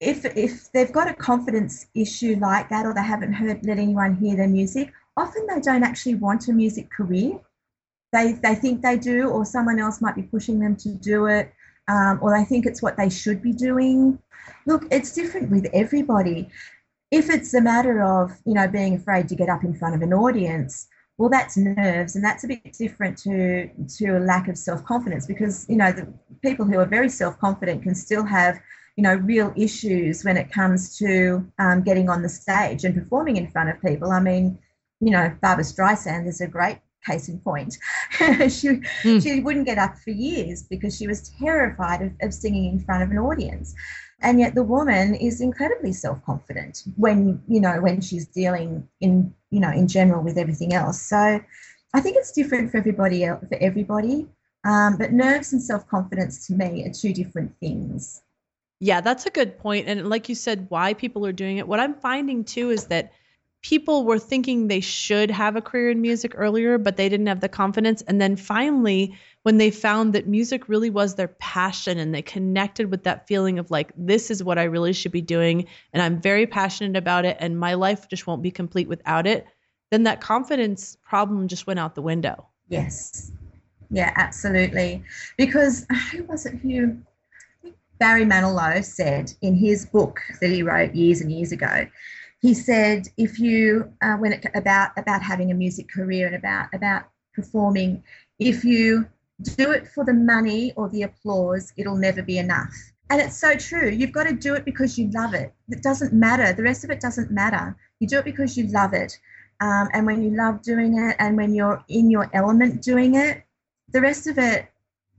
if 0.00 0.24
if 0.24 0.70
they've 0.72 0.92
got 0.92 1.08
a 1.08 1.14
confidence 1.14 1.86
issue 1.94 2.36
like 2.40 2.68
that 2.68 2.86
or 2.86 2.94
they 2.94 3.02
haven't 3.02 3.32
heard 3.32 3.64
let 3.64 3.78
anyone 3.78 4.16
hear 4.16 4.36
their 4.36 4.48
music, 4.48 4.92
often 5.16 5.46
they 5.46 5.60
don't 5.60 5.84
actually 5.84 6.16
want 6.16 6.48
a 6.48 6.52
music 6.52 6.90
career. 6.90 7.38
They 8.12 8.32
they 8.32 8.54
think 8.54 8.82
they 8.82 8.98
do, 8.98 9.28
or 9.28 9.44
someone 9.44 9.78
else 9.78 10.00
might 10.00 10.16
be 10.16 10.22
pushing 10.22 10.58
them 10.60 10.76
to 10.76 10.90
do 10.90 11.26
it, 11.26 11.52
um, 11.88 12.18
or 12.20 12.36
they 12.36 12.44
think 12.44 12.66
it's 12.66 12.82
what 12.82 12.96
they 12.96 13.08
should 13.08 13.42
be 13.42 13.52
doing. 13.52 14.18
Look, 14.66 14.86
it's 14.90 15.12
different 15.12 15.50
with 15.50 15.66
everybody. 15.72 16.48
If 17.10 17.30
it's 17.30 17.54
a 17.54 17.60
matter 17.60 18.02
of 18.02 18.32
you 18.44 18.54
know 18.54 18.68
being 18.68 18.96
afraid 18.96 19.28
to 19.28 19.34
get 19.34 19.48
up 19.48 19.64
in 19.64 19.74
front 19.74 19.94
of 19.94 20.02
an 20.02 20.12
audience, 20.12 20.88
well 21.22 21.30
that's 21.30 21.56
nerves 21.56 22.16
and 22.16 22.24
that's 22.24 22.42
a 22.42 22.48
bit 22.48 22.72
different 22.72 23.16
to 23.16 23.68
to 23.86 24.18
a 24.18 24.22
lack 24.32 24.48
of 24.48 24.58
self-confidence 24.58 25.24
because 25.24 25.64
you 25.68 25.76
know 25.76 25.92
the 25.92 26.12
people 26.42 26.64
who 26.64 26.76
are 26.80 26.84
very 26.84 27.08
self-confident 27.08 27.80
can 27.80 27.94
still 27.94 28.24
have 28.24 28.58
you 28.96 29.04
know 29.04 29.14
real 29.14 29.52
issues 29.56 30.24
when 30.24 30.36
it 30.36 30.50
comes 30.50 30.98
to 30.98 31.48
um, 31.60 31.80
getting 31.84 32.08
on 32.08 32.22
the 32.22 32.28
stage 32.28 32.82
and 32.82 32.92
performing 32.96 33.36
in 33.36 33.48
front 33.52 33.70
of 33.70 33.80
people. 33.80 34.10
I 34.10 34.18
mean 34.18 34.58
you 34.98 35.12
know 35.12 35.32
barbra 35.40 35.62
streisand 35.62 36.26
is 36.26 36.40
a 36.40 36.48
great 36.48 36.80
case 37.06 37.28
in 37.28 37.38
point. 37.38 37.78
She 38.18 38.68
mm. 39.06 39.22
she 39.22 39.40
wouldn't 39.40 39.66
get 39.66 39.78
up 39.78 39.96
for 39.98 40.10
years 40.10 40.64
because 40.64 40.96
she 40.96 41.06
was 41.06 41.30
terrified 41.38 42.02
of, 42.02 42.12
of 42.20 42.34
singing 42.34 42.64
in 42.72 42.80
front 42.80 43.04
of 43.04 43.12
an 43.12 43.18
audience 43.18 43.76
and 44.22 44.40
yet 44.40 44.54
the 44.54 44.62
woman 44.62 45.14
is 45.14 45.40
incredibly 45.40 45.92
self-confident 45.92 46.84
when 46.96 47.42
you 47.48 47.60
know 47.60 47.80
when 47.80 48.00
she's 48.00 48.26
dealing 48.26 48.88
in 49.00 49.34
you 49.50 49.60
know 49.60 49.70
in 49.70 49.88
general 49.88 50.22
with 50.22 50.38
everything 50.38 50.72
else. 50.72 51.00
So 51.02 51.40
i 51.94 52.00
think 52.00 52.16
it's 52.16 52.32
different 52.32 52.70
for 52.70 52.78
everybody 52.78 53.26
for 53.26 53.58
everybody. 53.60 54.28
Um, 54.64 54.96
but 54.96 55.12
nerves 55.12 55.52
and 55.52 55.60
self-confidence 55.60 56.46
to 56.46 56.54
me 56.54 56.86
are 56.86 56.92
two 56.92 57.12
different 57.12 57.52
things. 57.58 58.22
Yeah 58.80 59.00
that's 59.00 59.26
a 59.26 59.30
good 59.30 59.58
point. 59.58 59.88
And 59.88 60.08
like 60.08 60.28
you 60.28 60.34
said 60.34 60.66
why 60.70 60.94
people 60.94 61.26
are 61.26 61.32
doing 61.32 61.58
it. 61.58 61.68
What 61.68 61.80
i'm 61.80 61.94
finding 61.94 62.44
too 62.44 62.70
is 62.70 62.86
that 62.86 63.12
people 63.62 64.04
were 64.04 64.18
thinking 64.18 64.66
they 64.66 64.80
should 64.80 65.30
have 65.30 65.56
a 65.56 65.62
career 65.62 65.90
in 65.90 66.00
music 66.00 66.32
earlier, 66.36 66.78
but 66.78 66.96
they 66.96 67.08
didn't 67.08 67.28
have 67.28 67.40
the 67.40 67.48
confidence. 67.48 68.02
And 68.02 68.20
then 68.20 68.36
finally, 68.36 69.16
when 69.44 69.58
they 69.58 69.70
found 69.70 70.12
that 70.12 70.26
music 70.26 70.68
really 70.68 70.90
was 70.90 71.14
their 71.14 71.28
passion 71.28 71.98
and 71.98 72.14
they 72.14 72.22
connected 72.22 72.90
with 72.90 73.04
that 73.04 73.26
feeling 73.28 73.58
of 73.58 73.70
like, 73.70 73.92
this 73.96 74.30
is 74.30 74.42
what 74.42 74.58
I 74.58 74.64
really 74.64 74.92
should 74.92 75.12
be 75.12 75.20
doing, 75.20 75.66
and 75.92 76.02
I'm 76.02 76.20
very 76.20 76.46
passionate 76.46 76.96
about 76.96 77.24
it, 77.24 77.36
and 77.40 77.58
my 77.58 77.74
life 77.74 78.08
just 78.08 78.26
won't 78.26 78.42
be 78.42 78.50
complete 78.50 78.88
without 78.88 79.26
it, 79.26 79.46
then 79.90 80.04
that 80.04 80.20
confidence 80.20 80.96
problem 81.02 81.48
just 81.48 81.66
went 81.66 81.78
out 81.78 81.94
the 81.94 82.02
window. 82.02 82.46
Yes. 82.68 83.32
Yeah, 83.90 84.12
absolutely. 84.16 85.04
Because 85.36 85.86
who 86.10 86.24
was 86.24 86.46
it 86.46 86.54
who 86.54 86.96
Barry 87.98 88.24
Manilow 88.24 88.82
said 88.84 89.32
in 89.42 89.54
his 89.54 89.84
book 89.86 90.20
that 90.40 90.50
he 90.50 90.62
wrote 90.62 90.94
years 90.94 91.20
and 91.20 91.30
years 91.30 91.52
ago? 91.52 91.86
He 92.42 92.52
said 92.52 93.08
if 93.16 93.38
you 93.38 93.90
uh, 94.02 94.16
when 94.16 94.32
it 94.32 94.46
about 94.54 94.90
about 94.96 95.22
having 95.22 95.50
a 95.50 95.54
music 95.54 95.88
career 95.88 96.26
and 96.26 96.36
about 96.36 96.66
about 96.74 97.04
performing 97.34 98.02
if 98.38 98.64
you 98.64 99.06
do 99.56 99.70
it 99.72 99.88
for 99.88 100.04
the 100.04 100.12
money 100.12 100.72
or 100.76 100.88
the 100.90 101.02
applause 101.02 101.72
it'll 101.76 101.96
never 101.96 102.22
be 102.22 102.38
enough. 102.38 102.74
And 103.10 103.20
it's 103.20 103.36
so 103.36 103.54
true. 103.56 103.90
You've 103.90 104.12
got 104.12 104.24
to 104.24 104.32
do 104.32 104.54
it 104.54 104.64
because 104.64 104.98
you 104.98 105.10
love 105.10 105.34
it. 105.34 105.52
It 105.68 105.82
doesn't 105.82 106.14
matter. 106.14 106.52
The 106.52 106.62
rest 106.62 106.82
of 106.82 106.90
it 106.90 107.00
doesn't 107.00 107.30
matter. 107.30 107.76
You 107.98 108.08
do 108.08 108.18
it 108.18 108.24
because 108.24 108.56
you 108.56 108.68
love 108.68 108.94
it. 108.94 109.18
Um, 109.60 109.88
and 109.92 110.06
when 110.06 110.22
you 110.22 110.30
love 110.30 110.62
doing 110.62 110.98
it 110.98 111.16
and 111.18 111.36
when 111.36 111.54
you're 111.54 111.84
in 111.88 112.10
your 112.10 112.30
element 112.32 112.82
doing 112.82 113.14
it 113.14 113.44
the 113.92 114.00
rest 114.00 114.26
of 114.26 114.38
it 114.38 114.68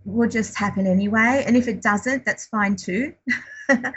will 0.05 0.27
just 0.27 0.57
happen 0.57 0.85
anyway. 0.85 1.43
And 1.47 1.55
if 1.55 1.67
it 1.67 1.81
doesn't 1.81 2.25
that's 2.25 2.47
fine 2.47 2.75
too 2.75 3.13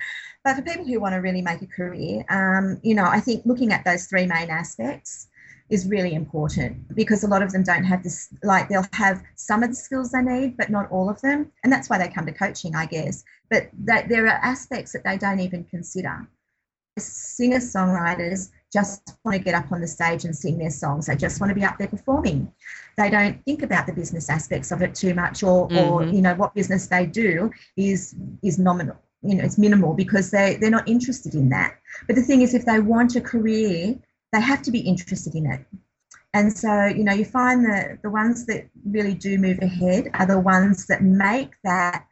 But 0.46 0.54
for 0.54 0.62
people 0.62 0.84
who 0.84 1.00
want 1.00 1.12
to 1.14 1.18
really 1.18 1.42
make 1.42 1.60
a 1.62 1.66
career, 1.66 2.24
um, 2.28 2.78
you 2.84 2.94
know, 2.94 3.04
I 3.04 3.18
think 3.18 3.44
looking 3.44 3.72
at 3.72 3.84
those 3.84 4.06
three 4.06 4.26
main 4.26 4.48
aspects 4.48 5.26
is 5.70 5.88
really 5.88 6.14
important 6.14 6.94
because 6.94 7.24
a 7.24 7.26
lot 7.26 7.42
of 7.42 7.50
them 7.50 7.64
don't 7.64 7.82
have 7.82 8.04
this, 8.04 8.28
like 8.44 8.68
they'll 8.68 8.86
have 8.92 9.24
some 9.34 9.64
of 9.64 9.70
the 9.70 9.74
skills 9.74 10.12
they 10.12 10.22
need, 10.22 10.56
but 10.56 10.70
not 10.70 10.88
all 10.92 11.10
of 11.10 11.20
them. 11.20 11.50
And 11.64 11.72
that's 11.72 11.90
why 11.90 11.98
they 11.98 12.06
come 12.06 12.26
to 12.26 12.32
coaching, 12.32 12.76
I 12.76 12.86
guess. 12.86 13.24
But 13.50 13.70
that, 13.86 14.08
there 14.08 14.26
are 14.26 14.38
aspects 14.40 14.92
that 14.92 15.02
they 15.02 15.18
don't 15.18 15.40
even 15.40 15.64
consider. 15.64 16.28
Singer 16.96 17.58
songwriters 17.58 18.50
just 18.72 19.16
want 19.24 19.36
to 19.36 19.42
get 19.42 19.56
up 19.56 19.72
on 19.72 19.80
the 19.80 19.88
stage 19.88 20.24
and 20.24 20.36
sing 20.36 20.58
their 20.58 20.70
songs. 20.70 21.06
They 21.06 21.16
just 21.16 21.40
want 21.40 21.50
to 21.50 21.56
be 21.56 21.64
up 21.64 21.76
there 21.76 21.88
performing. 21.88 22.52
They 22.96 23.10
don't 23.10 23.44
think 23.44 23.64
about 23.64 23.88
the 23.88 23.92
business 23.92 24.30
aspects 24.30 24.70
of 24.70 24.80
it 24.80 24.94
too 24.94 25.12
much, 25.12 25.42
or, 25.42 25.68
mm-hmm. 25.68 25.76
or 25.76 26.04
you 26.04 26.22
know 26.22 26.36
what 26.36 26.54
business 26.54 26.86
they 26.86 27.04
do 27.04 27.50
is 27.76 28.14
is 28.42 28.60
nominal 28.60 28.96
you 29.26 29.34
know 29.36 29.44
it's 29.44 29.58
minimal 29.58 29.94
because 29.94 30.30
they 30.30 30.56
they're 30.60 30.70
not 30.70 30.88
interested 30.88 31.34
in 31.34 31.48
that. 31.50 31.78
But 32.06 32.16
the 32.16 32.22
thing 32.22 32.42
is 32.42 32.54
if 32.54 32.64
they 32.64 32.80
want 32.80 33.16
a 33.16 33.20
career 33.20 33.96
they 34.32 34.40
have 34.40 34.62
to 34.62 34.70
be 34.70 34.80
interested 34.80 35.34
in 35.34 35.46
it. 35.46 35.64
And 36.34 36.52
so 36.52 36.86
you 36.86 37.04
know 37.04 37.12
you 37.12 37.24
find 37.24 37.64
that 37.66 38.02
the 38.02 38.10
ones 38.10 38.46
that 38.46 38.68
really 38.84 39.14
do 39.14 39.38
move 39.38 39.58
ahead 39.60 40.10
are 40.14 40.26
the 40.26 40.40
ones 40.40 40.86
that 40.86 41.02
make 41.02 41.52
that 41.64 42.06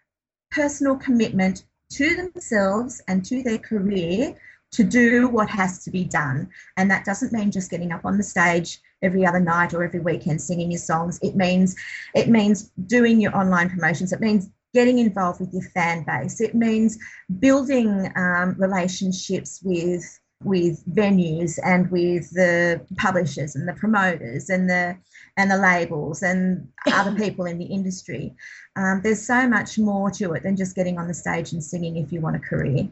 personal 0.50 0.96
commitment 0.96 1.64
to 1.90 2.16
themselves 2.16 3.02
and 3.08 3.24
to 3.24 3.42
their 3.42 3.58
career 3.58 4.34
to 4.74 4.82
do 4.84 5.28
what 5.28 5.48
has 5.48 5.84
to 5.84 5.90
be 5.90 6.04
done. 6.04 6.48
And 6.76 6.90
that 6.90 7.04
doesn't 7.04 7.32
mean 7.32 7.52
just 7.52 7.70
getting 7.70 7.92
up 7.92 8.04
on 8.04 8.16
the 8.16 8.24
stage 8.24 8.80
every 9.02 9.24
other 9.24 9.38
night 9.38 9.72
or 9.72 9.84
every 9.84 10.00
weekend 10.00 10.40
singing 10.40 10.70
your 10.70 10.80
songs. 10.80 11.20
It 11.22 11.36
means 11.36 11.76
it 12.14 12.28
means 12.28 12.70
doing 12.86 13.20
your 13.20 13.36
online 13.36 13.70
promotions. 13.70 14.12
It 14.12 14.20
means 14.20 14.50
getting 14.74 14.98
involved 14.98 15.40
with 15.40 15.52
your 15.52 15.62
fan 15.70 16.04
base. 16.04 16.40
It 16.40 16.54
means 16.54 16.98
building 17.38 18.12
um, 18.16 18.56
relationships 18.58 19.60
with 19.64 20.04
with 20.42 20.84
venues 20.94 21.58
and 21.64 21.90
with 21.90 22.28
the 22.32 22.84
publishers 22.98 23.56
and 23.56 23.66
the 23.66 23.72
promoters 23.72 24.50
and 24.50 24.68
the 24.68 24.94
and 25.38 25.50
the 25.50 25.56
labels 25.56 26.22
and 26.22 26.68
other 26.92 27.14
people 27.24 27.46
in 27.46 27.58
the 27.58 27.64
industry. 27.64 28.34
Um, 28.76 29.00
there's 29.02 29.26
so 29.26 29.48
much 29.48 29.78
more 29.78 30.10
to 30.12 30.32
it 30.34 30.42
than 30.42 30.56
just 30.56 30.76
getting 30.76 30.98
on 30.98 31.08
the 31.08 31.14
stage 31.14 31.52
and 31.52 31.64
singing 31.64 31.96
if 31.96 32.12
you 32.12 32.20
want 32.20 32.36
a 32.36 32.40
career. 32.40 32.88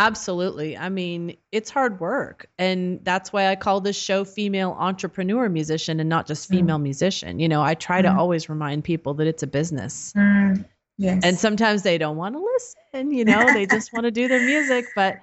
Absolutely. 0.00 0.78
I 0.78 0.88
mean, 0.88 1.36
it's 1.52 1.68
hard 1.68 2.00
work. 2.00 2.48
And 2.58 3.04
that's 3.04 3.34
why 3.34 3.48
I 3.48 3.56
call 3.56 3.82
this 3.82 3.98
show 3.98 4.24
Female 4.24 4.74
Entrepreneur 4.78 5.46
Musician 5.50 6.00
and 6.00 6.08
not 6.08 6.26
just 6.26 6.48
mm. 6.48 6.56
Female 6.56 6.78
mm. 6.78 6.84
Musician. 6.84 7.38
You 7.38 7.50
know, 7.50 7.60
I 7.62 7.74
try 7.74 8.00
mm. 8.00 8.04
to 8.04 8.14
always 8.14 8.48
remind 8.48 8.82
people 8.82 9.12
that 9.14 9.26
it's 9.26 9.42
a 9.42 9.46
business. 9.46 10.14
Mm. 10.16 10.64
Yes. 10.96 11.22
And 11.22 11.38
sometimes 11.38 11.82
they 11.82 11.98
don't 11.98 12.16
want 12.16 12.34
to 12.34 12.42
listen, 12.42 13.10
you 13.12 13.26
know, 13.26 13.44
they 13.52 13.66
just 13.66 13.92
want 13.92 14.04
to 14.04 14.10
do 14.10 14.26
their 14.26 14.42
music. 14.42 14.86
But, 14.96 15.20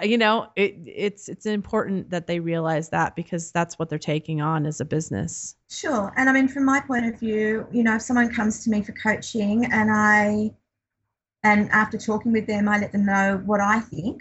uh, 0.00 0.06
you 0.06 0.16
know, 0.16 0.48
it, 0.56 0.76
it's 0.86 1.28
it's 1.28 1.44
important 1.44 2.08
that 2.08 2.26
they 2.26 2.40
realize 2.40 2.88
that 2.90 3.16
because 3.16 3.52
that's 3.52 3.78
what 3.78 3.90
they're 3.90 3.98
taking 3.98 4.40
on 4.40 4.64
as 4.64 4.80
a 4.80 4.86
business. 4.86 5.56
Sure. 5.68 6.10
And 6.16 6.30
I 6.30 6.32
mean, 6.32 6.48
from 6.48 6.64
my 6.64 6.80
point 6.80 7.04
of 7.04 7.20
view, 7.20 7.66
you 7.70 7.82
know, 7.82 7.96
if 7.96 8.02
someone 8.02 8.32
comes 8.32 8.64
to 8.64 8.70
me 8.70 8.82
for 8.82 8.92
coaching 8.92 9.66
and 9.66 9.90
I 9.92 10.52
and 11.46 11.70
after 11.70 11.96
talking 11.96 12.32
with 12.32 12.48
them, 12.48 12.68
I 12.68 12.80
let 12.80 12.90
them 12.90 13.06
know 13.06 13.40
what 13.46 13.60
I 13.60 13.78
think. 13.78 14.20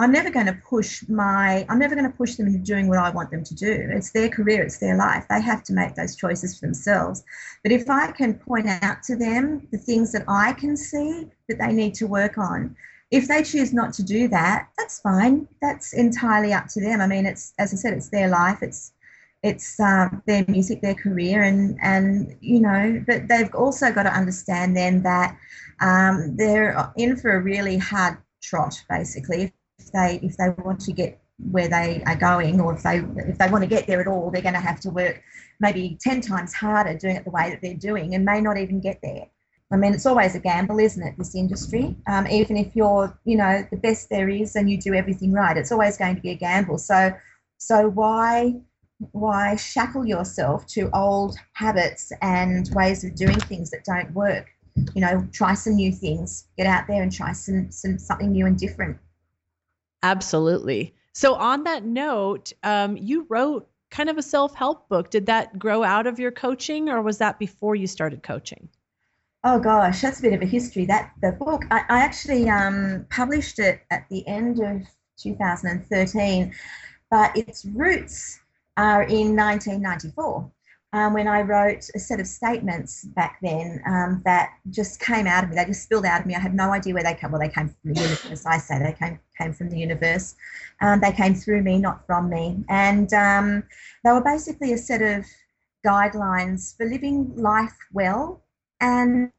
I'm 0.00 0.10
never 0.10 0.30
going 0.30 0.46
to 0.46 0.58
push 0.68 1.08
my, 1.08 1.64
I'm 1.68 1.78
never 1.78 1.94
going 1.94 2.10
to 2.10 2.16
push 2.16 2.34
them 2.34 2.48
into 2.48 2.58
doing 2.58 2.88
what 2.88 2.98
I 2.98 3.10
want 3.10 3.30
them 3.30 3.44
to 3.44 3.54
do. 3.54 3.88
It's 3.92 4.10
their 4.10 4.28
career, 4.28 4.62
it's 4.62 4.78
their 4.78 4.96
life. 4.96 5.24
They 5.30 5.40
have 5.40 5.62
to 5.64 5.72
make 5.72 5.94
those 5.94 6.16
choices 6.16 6.58
for 6.58 6.66
themselves. 6.66 7.22
But 7.62 7.70
if 7.70 7.88
I 7.88 8.10
can 8.10 8.34
point 8.34 8.66
out 8.82 9.04
to 9.04 9.14
them 9.16 9.68
the 9.70 9.78
things 9.78 10.10
that 10.10 10.24
I 10.26 10.54
can 10.54 10.76
see 10.76 11.28
that 11.48 11.58
they 11.58 11.72
need 11.72 11.94
to 11.94 12.08
work 12.08 12.36
on, 12.36 12.76
if 13.12 13.28
they 13.28 13.44
choose 13.44 13.72
not 13.72 13.92
to 13.94 14.02
do 14.02 14.26
that, 14.28 14.68
that's 14.76 15.00
fine. 15.00 15.46
That's 15.62 15.94
entirely 15.94 16.52
up 16.52 16.66
to 16.70 16.80
them. 16.80 17.00
I 17.00 17.06
mean, 17.06 17.26
it's, 17.26 17.54
as 17.60 17.72
I 17.72 17.76
said, 17.76 17.92
it's 17.94 18.08
their 18.08 18.28
life. 18.28 18.58
It's, 18.60 18.92
it's 19.42 19.78
um, 19.80 20.22
their 20.26 20.44
music, 20.48 20.82
their 20.82 20.94
career, 20.94 21.42
and 21.42 21.78
and 21.82 22.36
you 22.40 22.60
know, 22.60 23.02
but 23.06 23.28
they've 23.28 23.54
also 23.54 23.92
got 23.92 24.04
to 24.04 24.12
understand 24.12 24.76
then 24.76 25.02
that 25.02 25.36
um, 25.80 26.36
they're 26.36 26.92
in 26.96 27.16
for 27.16 27.36
a 27.36 27.40
really 27.40 27.78
hard 27.78 28.18
trot, 28.42 28.82
basically. 28.88 29.52
If 29.78 29.92
they 29.92 30.20
if 30.22 30.36
they 30.36 30.50
want 30.64 30.80
to 30.80 30.92
get 30.92 31.20
where 31.50 31.68
they 31.68 32.02
are 32.06 32.16
going, 32.16 32.60
or 32.60 32.74
if 32.74 32.82
they 32.82 32.98
if 33.16 33.38
they 33.38 33.50
want 33.50 33.62
to 33.62 33.68
get 33.68 33.86
there 33.86 34.00
at 34.00 34.06
all, 34.06 34.30
they're 34.30 34.42
going 34.42 34.54
to 34.54 34.60
have 34.60 34.80
to 34.80 34.90
work 34.90 35.22
maybe 35.60 35.98
ten 36.00 36.20
times 36.20 36.54
harder 36.54 36.96
doing 36.96 37.16
it 37.16 37.24
the 37.24 37.30
way 37.30 37.50
that 37.50 37.60
they're 37.62 37.74
doing, 37.74 38.14
and 38.14 38.24
may 38.24 38.40
not 38.40 38.56
even 38.56 38.80
get 38.80 39.00
there. 39.02 39.26
I 39.70 39.76
mean, 39.76 39.94
it's 39.94 40.06
always 40.06 40.34
a 40.36 40.40
gamble, 40.40 40.78
isn't 40.78 41.02
it? 41.02 41.18
This 41.18 41.34
industry, 41.34 41.96
um, 42.06 42.26
even 42.28 42.56
if 42.56 42.76
you're, 42.76 43.18
you 43.24 43.36
know, 43.36 43.66
the 43.70 43.76
best 43.76 44.08
there 44.08 44.28
is 44.28 44.54
and 44.54 44.70
you 44.70 44.80
do 44.80 44.94
everything 44.94 45.32
right, 45.32 45.56
it's 45.56 45.72
always 45.72 45.96
going 45.96 46.14
to 46.14 46.22
be 46.22 46.30
a 46.30 46.36
gamble. 46.36 46.78
So, 46.78 47.12
so 47.58 47.88
why, 47.88 48.54
why 49.12 49.56
shackle 49.56 50.06
yourself 50.06 50.66
to 50.68 50.90
old 50.94 51.36
habits 51.52 52.12
and 52.22 52.68
ways 52.74 53.04
of 53.04 53.14
doing 53.14 53.38
things 53.40 53.70
that 53.70 53.84
don't 53.84 54.12
work? 54.12 54.48
You 54.94 55.00
know, 55.00 55.26
try 55.32 55.54
some 55.54 55.76
new 55.76 55.92
things. 55.92 56.46
Get 56.56 56.66
out 56.66 56.86
there 56.86 57.02
and 57.02 57.12
try 57.12 57.32
some, 57.32 57.70
some 57.70 57.98
something 57.98 58.32
new 58.32 58.46
and 58.46 58.58
different. 58.58 58.98
Absolutely. 60.02 60.94
So, 61.12 61.34
on 61.34 61.64
that 61.64 61.84
note, 61.84 62.52
um, 62.62 62.96
you 62.96 63.26
wrote 63.28 63.68
kind 63.90 64.10
of 64.10 64.18
a 64.18 64.22
self 64.22 64.54
help 64.54 64.88
book. 64.88 65.10
Did 65.10 65.26
that 65.26 65.58
grow 65.58 65.82
out 65.82 66.06
of 66.06 66.18
your 66.18 66.30
coaching, 66.30 66.88
or 66.88 67.00
was 67.02 67.18
that 67.18 67.38
before 67.38 67.74
you 67.74 67.86
started 67.86 68.22
coaching? 68.22 68.68
Oh 69.44 69.58
gosh, 69.58 70.00
that's 70.00 70.18
a 70.18 70.22
bit 70.22 70.32
of 70.32 70.42
a 70.42 70.46
history. 70.46 70.84
That 70.86 71.12
the 71.22 71.32
book 71.32 71.64
I, 71.70 71.78
I 71.88 72.00
actually 72.00 72.48
um, 72.50 73.06
published 73.10 73.58
it 73.58 73.80
at 73.90 74.06
the 74.10 74.26
end 74.26 74.60
of 74.60 74.82
2013, 75.18 76.52
but 77.10 77.36
its 77.36 77.64
roots 77.64 78.40
are 78.76 79.02
in 79.02 79.36
1994. 79.36 80.50
Um, 80.92 81.12
when 81.12 81.28
I 81.28 81.42
wrote 81.42 81.90
a 81.94 81.98
set 81.98 82.20
of 82.20 82.26
statements 82.26 83.04
back 83.04 83.38
then 83.42 83.82
um, 83.86 84.22
that 84.24 84.54
just 84.70 84.98
came 85.00 85.26
out 85.26 85.44
of 85.44 85.50
me. 85.50 85.56
They 85.56 85.64
just 85.66 85.82
spilled 85.82 86.06
out 86.06 86.20
of 86.20 86.26
me. 86.26 86.34
I 86.34 86.38
had 86.38 86.54
no 86.54 86.70
idea 86.70 86.94
where 86.94 87.02
they 87.02 87.14
came. 87.14 87.32
Well, 87.32 87.40
they 87.40 87.50
came 87.50 87.68
from 87.68 87.92
the 87.92 88.00
universe. 88.00 88.46
I 88.46 88.58
say 88.58 88.78
they 88.78 88.92
came 88.92 89.18
came 89.36 89.52
from 89.52 89.68
the 89.68 89.78
universe. 89.78 90.36
Um, 90.80 91.00
they 91.00 91.12
came 91.12 91.34
through 91.34 91.62
me, 91.62 91.78
not 91.78 92.06
from 92.06 92.30
me. 92.30 92.64
And 92.70 93.12
um, 93.12 93.64
they 94.04 94.12
were 94.12 94.22
basically 94.22 94.72
a 94.72 94.78
set 94.78 95.02
of 95.02 95.26
guidelines 95.84 96.76
for 96.76 96.86
living 96.86 97.34
life 97.36 97.76
well 97.92 98.42
and 98.80 99.30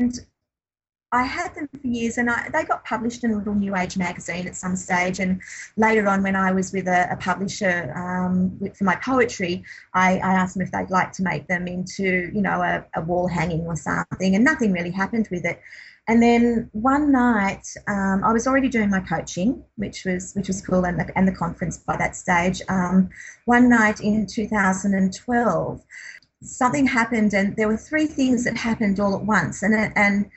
I 1.11 1.23
had 1.23 1.55
them 1.55 1.69
for 1.69 1.87
years, 1.87 2.17
and 2.17 2.29
I, 2.29 2.49
they 2.51 2.65
got 2.65 2.83
published 2.83 3.23
in 3.23 3.31
a 3.31 3.37
little 3.37 3.55
New 3.55 3.75
Age 3.77 3.97
magazine 3.97 4.45
at 4.45 4.57
some 4.57 4.75
stage. 4.75 5.19
And 5.19 5.41
later 5.77 6.05
on, 6.07 6.21
when 6.21 6.35
I 6.35 6.51
was 6.51 6.73
with 6.73 6.87
a, 6.87 7.07
a 7.09 7.15
publisher 7.15 7.93
um, 7.95 8.59
for 8.75 8.83
my 8.83 8.95
poetry, 8.97 9.63
I, 9.93 10.17
I, 10.17 10.33
asked 10.33 10.55
them 10.55 10.63
if 10.63 10.71
they'd 10.71 10.89
like 10.89 11.13
to 11.13 11.23
make 11.23 11.47
them 11.47 11.65
into, 11.65 12.29
you 12.33 12.41
know, 12.41 12.61
a, 12.61 12.85
a, 12.93 13.01
wall 13.01 13.27
hanging 13.27 13.61
or 13.61 13.77
something, 13.77 14.35
and 14.35 14.43
nothing 14.43 14.73
really 14.73 14.91
happened 14.91 15.29
with 15.31 15.45
it. 15.45 15.61
And 16.09 16.21
then 16.21 16.69
one 16.73 17.11
night, 17.13 17.65
um, 17.87 18.23
I 18.25 18.33
was 18.33 18.45
already 18.45 18.67
doing 18.67 18.89
my 18.89 18.99
coaching, 18.99 19.63
which 19.75 20.03
was 20.03 20.33
which 20.33 20.47
was 20.47 20.61
cool, 20.65 20.85
and 20.85 20.99
the, 20.99 21.17
and 21.17 21.25
the 21.25 21.35
conference 21.35 21.77
by 21.77 21.95
that 21.97 22.17
stage. 22.17 22.61
Um, 22.67 23.09
one 23.45 23.69
night 23.69 24.01
in 24.01 24.25
2012 24.25 25.83
something 26.43 26.85
happened, 26.85 27.33
and 27.33 27.55
there 27.55 27.67
were 27.67 27.77
three 27.77 28.05
things 28.05 28.43
that 28.43 28.55
happened 28.55 28.99
all 28.99 29.15
at 29.15 29.25
once, 29.25 29.63
and 29.63 29.73
and 29.95 30.29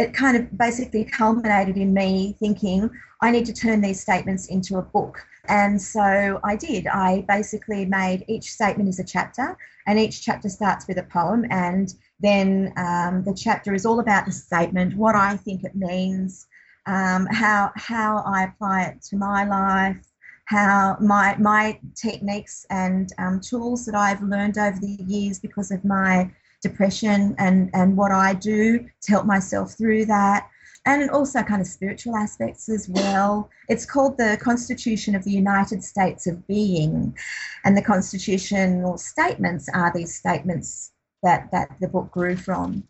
it 0.00 0.14
kind 0.14 0.36
of 0.36 0.56
basically 0.56 1.04
culminated 1.04 1.76
in 1.76 1.92
me 1.92 2.34
thinking 2.38 2.90
I 3.20 3.30
need 3.30 3.44
to 3.46 3.52
turn 3.52 3.82
these 3.82 4.00
statements 4.00 4.46
into 4.46 4.78
a 4.78 4.82
book. 4.82 5.22
And 5.48 5.80
so 5.80 6.40
I 6.42 6.56
did. 6.56 6.86
I 6.86 7.24
basically 7.28 7.84
made 7.84 8.24
each 8.26 8.50
statement 8.52 8.88
is 8.88 8.98
a 8.98 9.04
chapter, 9.04 9.58
and 9.86 9.98
each 9.98 10.22
chapter 10.22 10.48
starts 10.48 10.86
with 10.88 10.98
a 10.98 11.02
poem, 11.02 11.44
and 11.50 11.92
then 12.20 12.72
um, 12.76 13.24
the 13.24 13.34
chapter 13.34 13.74
is 13.74 13.84
all 13.84 14.00
about 14.00 14.26
the 14.26 14.32
statement, 14.32 14.96
what 14.96 15.16
I 15.16 15.36
think 15.36 15.64
it 15.64 15.74
means, 15.74 16.46
um, 16.86 17.26
how 17.26 17.72
how 17.74 18.22
I 18.26 18.44
apply 18.44 18.82
it 18.84 19.02
to 19.08 19.16
my 19.16 19.44
life, 19.44 20.06
how 20.44 20.96
my 21.00 21.36
my 21.38 21.78
techniques 21.94 22.66
and 22.70 23.12
um, 23.18 23.40
tools 23.40 23.86
that 23.86 23.94
I've 23.94 24.22
learned 24.22 24.56
over 24.58 24.78
the 24.78 24.98
years 25.06 25.40
because 25.40 25.70
of 25.70 25.84
my 25.84 26.30
depression 26.62 27.34
and 27.38 27.70
and 27.74 27.96
what 27.96 28.12
I 28.12 28.34
do 28.34 28.78
to 29.02 29.10
help 29.10 29.26
myself 29.26 29.72
through 29.72 30.06
that 30.06 30.48
and 30.86 31.10
also 31.10 31.42
kind 31.42 31.60
of 31.60 31.66
spiritual 31.66 32.16
aspects 32.16 32.68
as 32.68 32.88
well. 32.88 33.50
It's 33.68 33.84
called 33.84 34.16
the 34.16 34.38
Constitution 34.40 35.14
of 35.14 35.24
the 35.24 35.30
United 35.30 35.84
States 35.84 36.26
of 36.26 36.46
Being, 36.46 37.16
and 37.64 37.76
the 37.76 37.82
constitutional 37.82 38.96
statements 38.96 39.68
are 39.74 39.92
these 39.94 40.14
statements 40.14 40.92
that 41.22 41.50
that 41.52 41.76
the 41.80 41.88
book 41.88 42.10
grew 42.10 42.36
from. 42.36 42.84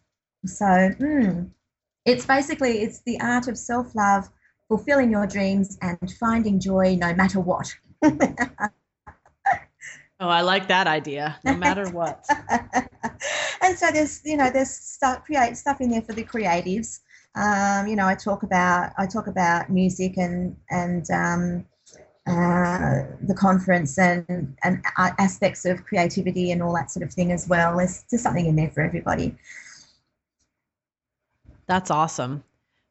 So 0.47 0.65
mm, 0.65 1.51
it's 2.05 2.27
basically 2.27 2.83
it's 2.83 3.01
the 3.01 3.21
art 3.21 3.49
of 3.49 3.59
self 3.59 3.95
love 3.95 4.29
fulfilling 4.69 5.11
your 5.11 5.27
dreams 5.27 5.77
and 5.83 5.99
finding 6.19 6.61
joy 6.61 6.97
no 6.99 7.13
matter 7.15 7.41
what. 7.41 7.75
oh, 10.21 10.29
I 10.29 10.43
like 10.43 10.69
that 10.69 10.87
idea. 10.87 11.39
No 11.45 11.57
matter 11.57 11.89
what. 11.91 12.25
and 13.63 13.77
so 13.77 13.91
there's, 13.91 14.21
you 14.25 14.37
know, 14.37 14.51
there's 14.51 14.71
stuff 14.71 15.25
create 15.25 15.57
stuff 15.57 15.81
in 15.81 15.91
there 15.91 16.03
for 16.03 16.13
the 16.13 16.25
creatives. 16.25 17.01
Um, 17.35 17.87
you 17.87 17.97
know, 17.97 18.07
I 18.07 18.15
talk 18.15 18.43
about 18.43 18.93
I 18.99 19.07
talk 19.07 19.27
about 19.27 19.71
music 19.71 20.17
and 20.17 20.57
and 20.71 21.09
um, 21.11 21.65
uh, 22.27 23.07
the 23.23 23.35
conference 23.37 23.99
and 23.99 24.57
and 24.63 24.83
aspects 24.97 25.65
of 25.65 25.85
creativity 25.85 26.51
and 26.51 26.63
all 26.63 26.75
that 26.75 26.91
sort 26.91 27.05
of 27.05 27.13
thing 27.13 27.33
as 27.33 27.49
well. 27.49 27.77
There's 27.77 28.05
just 28.11 28.25
something 28.25 28.47
in 28.47 28.57
there 28.57 28.71
for 28.71 28.83
everybody. 28.83 29.37
That's 31.67 31.91
awesome. 31.91 32.43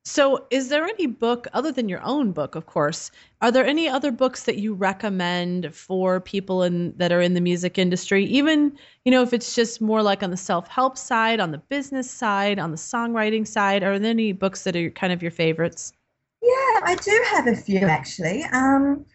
So, 0.05 0.47
is 0.49 0.69
there 0.69 0.85
any 0.85 1.07
book 1.07 1.47
other 1.53 1.71
than 1.71 1.89
your 1.89 2.01
own 2.03 2.31
book, 2.31 2.55
of 2.55 2.65
course? 2.65 3.11
Are 3.41 3.51
there 3.51 3.65
any 3.65 3.87
other 3.87 4.11
books 4.11 4.43
that 4.43 4.57
you 4.57 4.73
recommend 4.73 5.75
for 5.75 6.19
people 6.19 6.63
in 6.63 6.93
that 6.97 7.11
are 7.11 7.21
in 7.21 7.33
the 7.33 7.41
music 7.41 7.77
industry? 7.77 8.25
Even, 8.25 8.77
you 9.05 9.11
know, 9.11 9.21
if 9.21 9.33
it's 9.33 9.53
just 9.53 9.81
more 9.81 10.01
like 10.01 10.23
on 10.23 10.31
the 10.31 10.37
self-help 10.37 10.97
side, 10.97 11.39
on 11.39 11.51
the 11.51 11.57
business 11.57 12.09
side, 12.09 12.59
on 12.59 12.71
the 12.71 12.77
songwriting 12.77 13.45
side, 13.45 13.83
are 13.83 13.99
there 13.99 14.09
any 14.09 14.31
books 14.31 14.63
that 14.63 14.75
are 14.75 14.89
kind 14.91 15.13
of 15.13 15.21
your 15.21 15.31
favorites? 15.31 15.93
Yeah, 16.41 16.79
I 16.83 16.97
do 17.01 17.25
have 17.31 17.47
a 17.47 17.55
few 17.55 17.79
actually. 17.79 18.43
Um, 18.45 19.05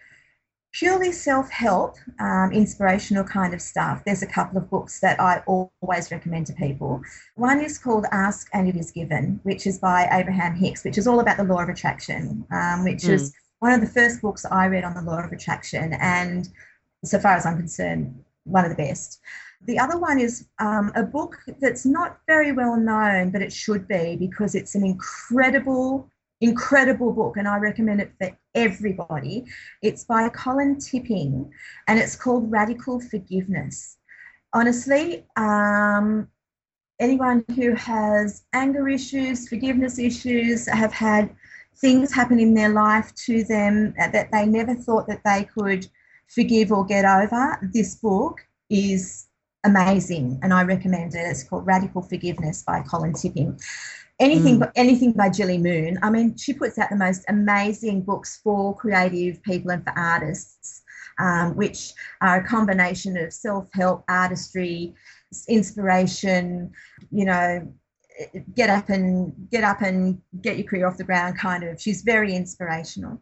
purely 0.75 1.12
self 1.12 1.49
help, 1.51 1.97
um, 2.18 2.51
inspirational 2.53 3.25
kind 3.25 3.55
of 3.55 3.62
stuff, 3.62 4.03
there's 4.05 4.22
a 4.22 4.27
couple 4.27 4.59
of 4.59 4.68
books 4.68 5.01
that 5.01 5.18
I 5.20 5.43
always 5.47 6.11
recommend 6.11 6.47
to 6.49 6.53
people. 6.53 7.01
One 7.37 7.61
is 7.61 7.79
called 7.79 8.07
Ask 8.11 8.49
and 8.53 8.68
It 8.68 8.77
Is 8.77 8.91
Given, 8.91 9.41
which 9.45 9.66
is 9.66 9.79
by 9.79 10.09
Abraham 10.11 10.55
Hicks, 10.55 10.85
which 10.85 10.99
is 10.99 11.07
all 11.07 11.20
about 11.20 11.37
the 11.37 11.45
law 11.45 11.62
of 11.62 11.68
attraction, 11.68 12.45
um, 12.51 12.85
which 12.85 13.05
mm. 13.05 13.11
is 13.11 13.33
one 13.61 13.72
of 13.72 13.81
the 13.81 13.87
first 13.87 14.20
books 14.20 14.45
I 14.45 14.66
read 14.66 14.85
on 14.85 14.95
the 14.95 15.03
law 15.03 15.20
of 15.22 15.33
attraction. 15.33 15.95
And 16.01 16.49
so 17.05 17.18
far 17.18 17.37
as 17.37 17.47
I'm 17.47 17.57
concerned, 17.57 18.22
one 18.43 18.64
of 18.64 18.70
the 18.70 18.77
best. 18.77 19.20
The 19.66 19.79
other 19.79 19.99
one 19.99 20.18
is 20.18 20.47
um, 20.59 20.93
a 20.95 21.03
book 21.03 21.39
that's 21.61 21.87
not 21.87 22.18
very 22.27 22.53
well 22.53 22.77
known, 22.77 23.31
but 23.31 23.41
it 23.41 23.53
should 23.53 23.89
be 23.89 24.16
because 24.16 24.55
it's 24.55 24.75
an 24.75 24.85
incredible 24.85 26.11
incredible 26.41 27.12
book 27.12 27.37
and 27.37 27.49
I 27.49 27.59
recommend 27.59 28.01
it 28.01 28.12
for 28.20 28.37
everybody. 28.55 29.45
It's 29.82 30.05
by 30.05 30.28
Colin 30.28 30.78
Tipping 30.78 31.51
and 31.89 31.99
it's 31.99 32.16
called 32.16 32.51
Radical 32.51 33.01
Forgiveness. 33.01 33.99
Honestly, 34.53 35.26
um, 35.37 36.28
anyone 37.01 37.45
who 37.55 37.74
has 37.74 38.45
anger 38.53 38.89
issues, 38.89 39.49
forgiveness 39.49 39.99
issues, 39.99 40.66
have 40.66 40.93
had 40.93 41.35
things 41.76 42.12
happen 42.12 42.39
in 42.39 42.55
their 42.55 42.68
life 42.68 43.12
to 43.26 43.43
them 43.45 43.95
that 43.99 44.28
they 44.30 44.47
never 44.47 44.74
thought 44.74 45.09
that 45.09 45.22
they 45.24 45.45
could 45.45 45.87
forgive 46.28 46.72
or 46.72 46.85
get 46.85 47.05
over, 47.05 47.59
this 47.72 47.97
book 47.97 48.47
is 48.70 49.26
amazing 49.64 50.39
and 50.43 50.53
I 50.53 50.62
recommend 50.62 51.14
it. 51.14 51.18
It's 51.18 51.43
called 51.43 51.66
Radical 51.66 52.03
Forgiveness 52.03 52.62
by 52.62 52.82
Colin 52.82 53.14
Tipping 53.14 53.59
anything 54.21 54.61
mm. 54.61 54.73
anything 54.77 55.12
by 55.12 55.29
Gilly 55.29 55.59
Moon. 55.59 55.99
I 56.03 56.11
mean, 56.11 56.37
she 56.37 56.53
puts 56.53 56.79
out 56.79 56.91
the 56.91 56.97
most 56.97 57.25
amazing 57.29 58.03
books 58.03 58.41
for 58.43 58.77
creative 58.77 59.43
people 59.43 59.71
and 59.71 59.85
for 59.85 59.93
artists, 59.97 60.83
um, 61.19 61.57
which 61.57 61.93
are 62.21 62.41
a 62.41 62.49
combination 62.49 63.17
of 63.17 63.33
self-help, 63.33 64.05
artistry, 64.09 64.95
inspiration. 65.49 66.73
You 67.11 67.25
know, 67.27 67.73
get 68.55 68.71
up 68.71 68.89
and 68.89 69.33
get 69.51 69.65
up 69.65 69.83
and 69.83 70.21
get 70.41 70.59
your 70.59 70.67
career 70.67 70.87
off 70.87 70.97
the 70.97 71.05
ground. 71.05 71.39
Kind 71.39 71.65
of. 71.65 71.81
She's 71.81 72.03
very 72.03 72.35
inspirational. 72.35 73.21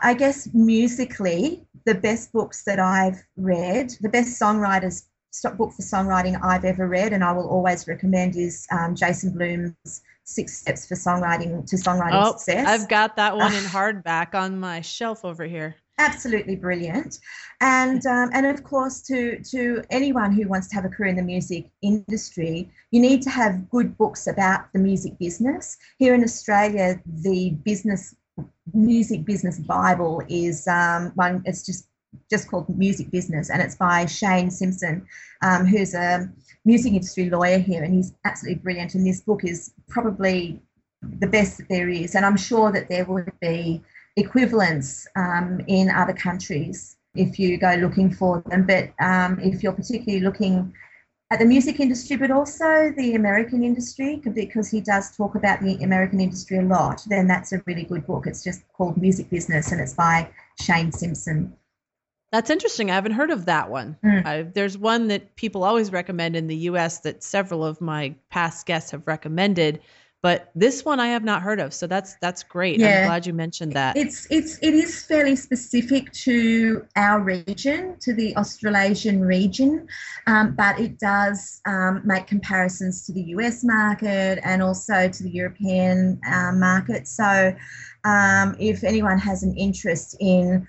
I 0.00 0.14
guess 0.14 0.48
musically, 0.54 1.66
the 1.84 1.94
best 1.94 2.32
books 2.32 2.62
that 2.64 2.78
I've 2.78 3.20
read, 3.36 3.94
the 4.00 4.08
best 4.08 4.40
songwriters 4.40 5.07
book 5.56 5.72
for 5.72 5.82
songwriting 5.82 6.38
I've 6.42 6.64
ever 6.64 6.88
read, 6.88 7.12
and 7.12 7.22
I 7.22 7.32
will 7.32 7.48
always 7.48 7.86
recommend 7.86 8.36
is 8.36 8.66
um, 8.70 8.94
Jason 8.94 9.32
Blume's 9.32 10.02
Six 10.24 10.58
Steps 10.58 10.86
for 10.86 10.94
Songwriting 10.94 11.66
to 11.66 11.76
Songwriting 11.76 12.22
oh, 12.22 12.32
Success. 12.32 12.66
I've 12.66 12.88
got 12.88 13.16
that 13.16 13.36
one 13.36 13.54
in 13.54 13.64
hardback 13.64 14.34
on 14.34 14.58
my 14.58 14.80
shelf 14.80 15.24
over 15.24 15.44
here. 15.44 15.76
absolutely 15.98 16.54
brilliant 16.54 17.18
and 17.60 18.06
um, 18.06 18.30
and 18.32 18.46
of 18.46 18.62
course 18.62 19.02
to 19.02 19.40
to 19.42 19.82
anyone 19.90 20.32
who 20.32 20.46
wants 20.48 20.68
to 20.68 20.74
have 20.76 20.84
a 20.84 20.88
career 20.88 21.10
in 21.10 21.16
the 21.16 21.22
music 21.22 21.68
industry 21.82 22.70
you 22.92 23.00
need 23.00 23.20
to 23.20 23.30
have 23.30 23.68
good 23.68 23.98
books 23.98 24.28
about 24.28 24.72
the 24.72 24.78
music 24.78 25.18
business 25.18 25.76
here 25.98 26.14
in 26.14 26.22
australia 26.22 27.00
the 27.24 27.50
business 27.64 28.14
music 28.72 29.24
business 29.24 29.58
bible 29.58 30.22
is 30.28 30.68
um, 30.68 31.10
one 31.16 31.42
it's 31.44 31.66
just 31.66 31.88
just 32.30 32.48
called 32.48 32.68
music 32.76 33.10
business 33.10 33.50
and 33.50 33.62
it's 33.62 33.76
by 33.76 34.06
shane 34.06 34.50
simpson 34.50 35.06
um, 35.42 35.66
who's 35.66 35.94
a 35.94 36.30
music 36.64 36.92
industry 36.92 37.30
lawyer 37.30 37.58
here 37.58 37.82
and 37.82 37.94
he's 37.94 38.12
absolutely 38.24 38.60
brilliant 38.62 38.94
and 38.94 39.06
this 39.06 39.20
book 39.20 39.44
is 39.44 39.72
probably 39.88 40.60
the 41.20 41.26
best 41.26 41.58
that 41.58 41.68
there 41.68 41.88
is 41.88 42.14
and 42.14 42.26
i'm 42.26 42.36
sure 42.36 42.72
that 42.72 42.88
there 42.88 43.04
would 43.04 43.30
be 43.40 43.82
equivalents 44.16 45.06
um, 45.16 45.60
in 45.68 45.88
other 45.88 46.12
countries 46.12 46.96
if 47.14 47.38
you 47.38 47.58
go 47.58 47.74
looking 47.74 48.10
for 48.10 48.42
them. 48.46 48.66
But 48.66 48.90
um, 49.00 49.38
if 49.40 49.62
you're 49.62 49.72
particularly 49.72 50.24
looking 50.24 50.72
at 51.30 51.38
the 51.38 51.44
music 51.44 51.78
industry, 51.80 52.16
but 52.16 52.30
also 52.30 52.92
the 52.96 53.14
American 53.14 53.62
industry, 53.62 54.16
because 54.16 54.70
he 54.70 54.80
does 54.80 55.14
talk 55.16 55.34
about 55.34 55.60
the 55.60 55.76
American 55.82 56.20
industry 56.20 56.58
a 56.58 56.62
lot, 56.62 57.02
then 57.08 57.26
that's 57.26 57.52
a 57.52 57.62
really 57.66 57.84
good 57.84 58.06
book. 58.06 58.26
It's 58.26 58.42
just 58.42 58.62
called 58.72 58.96
Music 58.96 59.28
Business 59.28 59.72
and 59.72 59.80
it's 59.80 59.94
by 59.94 60.28
Shane 60.60 60.92
Simpson. 60.92 61.54
That's 62.30 62.50
interesting. 62.50 62.90
I 62.90 62.94
haven't 62.94 63.12
heard 63.12 63.30
of 63.30 63.46
that 63.46 63.70
one. 63.70 63.96
Mm. 64.04 64.26
Uh, 64.26 64.50
there's 64.54 64.76
one 64.76 65.08
that 65.08 65.36
people 65.36 65.64
always 65.64 65.90
recommend 65.92 66.36
in 66.36 66.46
the 66.46 66.56
US 66.56 67.00
that 67.00 67.22
several 67.22 67.64
of 67.64 67.80
my 67.80 68.14
past 68.30 68.66
guests 68.66 68.90
have 68.90 69.06
recommended 69.06 69.80
but 70.20 70.50
this 70.56 70.84
one 70.84 70.98
I 70.98 71.08
have 71.08 71.22
not 71.22 71.42
heard 71.42 71.60
of, 71.60 71.72
so 71.72 71.86
that's 71.86 72.16
that's 72.20 72.42
great. 72.42 72.80
Yeah. 72.80 73.02
I'm 73.02 73.06
glad 73.06 73.26
you 73.26 73.32
mentioned 73.32 73.74
that. 73.74 73.96
It's 73.96 74.26
it's 74.30 74.58
it 74.62 74.74
is 74.74 75.04
fairly 75.04 75.36
specific 75.36 76.10
to 76.24 76.84
our 76.96 77.20
region, 77.20 77.96
to 78.00 78.12
the 78.12 78.36
Australasian 78.36 79.20
region, 79.20 79.86
um, 80.26 80.56
but 80.56 80.80
it 80.80 80.98
does 80.98 81.60
um, 81.66 82.02
make 82.04 82.26
comparisons 82.26 83.06
to 83.06 83.12
the 83.12 83.22
US 83.36 83.62
market 83.62 84.40
and 84.42 84.60
also 84.60 85.08
to 85.08 85.22
the 85.22 85.30
European 85.30 86.20
uh, 86.28 86.50
market. 86.52 87.06
So, 87.06 87.54
um, 88.02 88.56
if 88.58 88.82
anyone 88.82 89.18
has 89.20 89.44
an 89.44 89.56
interest 89.56 90.16
in 90.18 90.66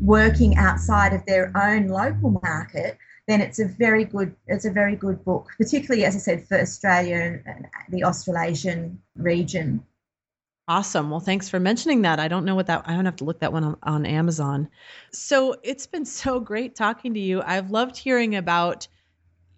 working 0.00 0.56
outside 0.56 1.12
of 1.12 1.24
their 1.26 1.52
own 1.56 1.88
local 1.88 2.40
market, 2.42 2.98
then 3.26 3.40
it's 3.40 3.58
a 3.58 3.66
very 3.66 4.04
good 4.04 4.34
it's 4.46 4.64
a 4.64 4.70
very 4.70 4.96
good 4.96 5.24
book, 5.24 5.48
particularly 5.58 6.04
as 6.04 6.14
I 6.14 6.18
said 6.18 6.46
for 6.46 6.60
Australia 6.60 7.40
and 7.46 7.66
the 7.88 8.04
Australasian 8.04 9.00
region. 9.16 9.84
Awesome. 10.66 11.10
Well, 11.10 11.20
thanks 11.20 11.50
for 11.50 11.60
mentioning 11.60 12.02
that. 12.02 12.18
I 12.18 12.28
don't 12.28 12.46
know 12.46 12.54
what 12.54 12.66
that 12.66 12.84
I 12.86 12.94
don't 12.94 13.04
have 13.04 13.16
to 13.16 13.24
look 13.24 13.40
that 13.40 13.52
one 13.52 13.64
on, 13.64 13.76
on 13.82 14.06
Amazon. 14.06 14.68
So 15.12 15.56
it's 15.62 15.86
been 15.86 16.06
so 16.06 16.40
great 16.40 16.74
talking 16.74 17.14
to 17.14 17.20
you. 17.20 17.42
I've 17.42 17.70
loved 17.70 17.96
hearing 17.96 18.34
about 18.34 18.88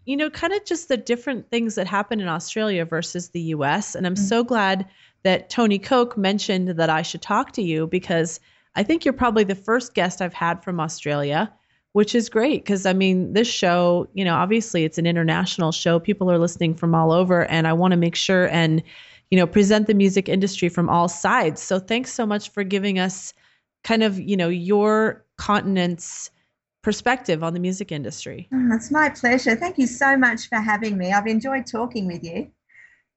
you 0.07 0.17
know, 0.17 0.31
kind 0.31 0.53
of 0.53 0.65
just 0.65 0.89
the 0.89 0.97
different 0.97 1.51
things 1.51 1.75
that 1.75 1.89
happen 1.89 2.21
in 2.21 2.29
Australia 2.29 2.85
versus 2.85 3.31
the 3.31 3.41
US. 3.41 3.95
And 3.95 4.07
I'm 4.07 4.15
mm-hmm. 4.15 4.25
so 4.25 4.45
glad 4.45 4.87
that 5.25 5.51
Tony 5.51 5.81
Koch 5.81 6.17
mentioned 6.17 6.69
that 6.69 6.89
I 6.89 7.03
should 7.03 7.21
talk 7.21 7.53
to 7.53 7.63
you 7.63 7.89
because 7.89 8.39
I 8.77 8.83
think 8.83 9.05
you're 9.05 9.15
probably 9.15 9.45
the 9.45 9.55
first 9.55 9.95
guest 9.95 10.23
I've 10.23 10.35
had 10.35 10.63
from 10.63 10.79
Australia 10.79 11.53
which 11.97 12.15
is 12.15 12.29
great 12.29 12.63
because 12.63 12.85
I 12.85 12.93
mean, 12.93 13.33
this 13.33 13.49
show, 13.49 14.07
you 14.13 14.23
know, 14.23 14.35
obviously 14.35 14.85
it's 14.85 14.99
an 14.99 15.07
international 15.07 15.73
show. 15.73 15.99
People 15.99 16.31
are 16.31 16.37
listening 16.37 16.75
from 16.75 16.95
all 16.95 17.11
over, 17.11 17.47
and 17.47 17.67
I 17.67 17.73
want 17.73 17.93
to 17.93 17.97
make 17.97 18.15
sure 18.15 18.51
and, 18.51 18.83
you 19.31 19.39
know, 19.39 19.47
present 19.47 19.87
the 19.87 19.95
music 19.95 20.29
industry 20.29 20.69
from 20.69 20.91
all 20.91 21.09
sides. 21.09 21.63
So 21.63 21.79
thanks 21.79 22.13
so 22.13 22.27
much 22.27 22.51
for 22.51 22.65
giving 22.65 22.99
us 22.99 23.33
kind 23.83 24.03
of, 24.03 24.21
you 24.21 24.37
know, 24.37 24.51
your 24.51 25.25
continent's 25.39 26.31
perspective 26.83 27.43
on 27.43 27.55
the 27.55 27.61
music 27.61 27.91
industry. 27.91 28.47
Oh, 28.53 28.75
it's 28.75 28.91
my 28.91 29.09
pleasure. 29.09 29.57
Thank 29.57 29.79
you 29.79 29.87
so 29.87 30.19
much 30.19 30.51
for 30.51 30.57
having 30.57 30.99
me. 30.99 31.13
I've 31.13 31.27
enjoyed 31.27 31.65
talking 31.65 32.07
with 32.07 32.23
you. 32.23 32.51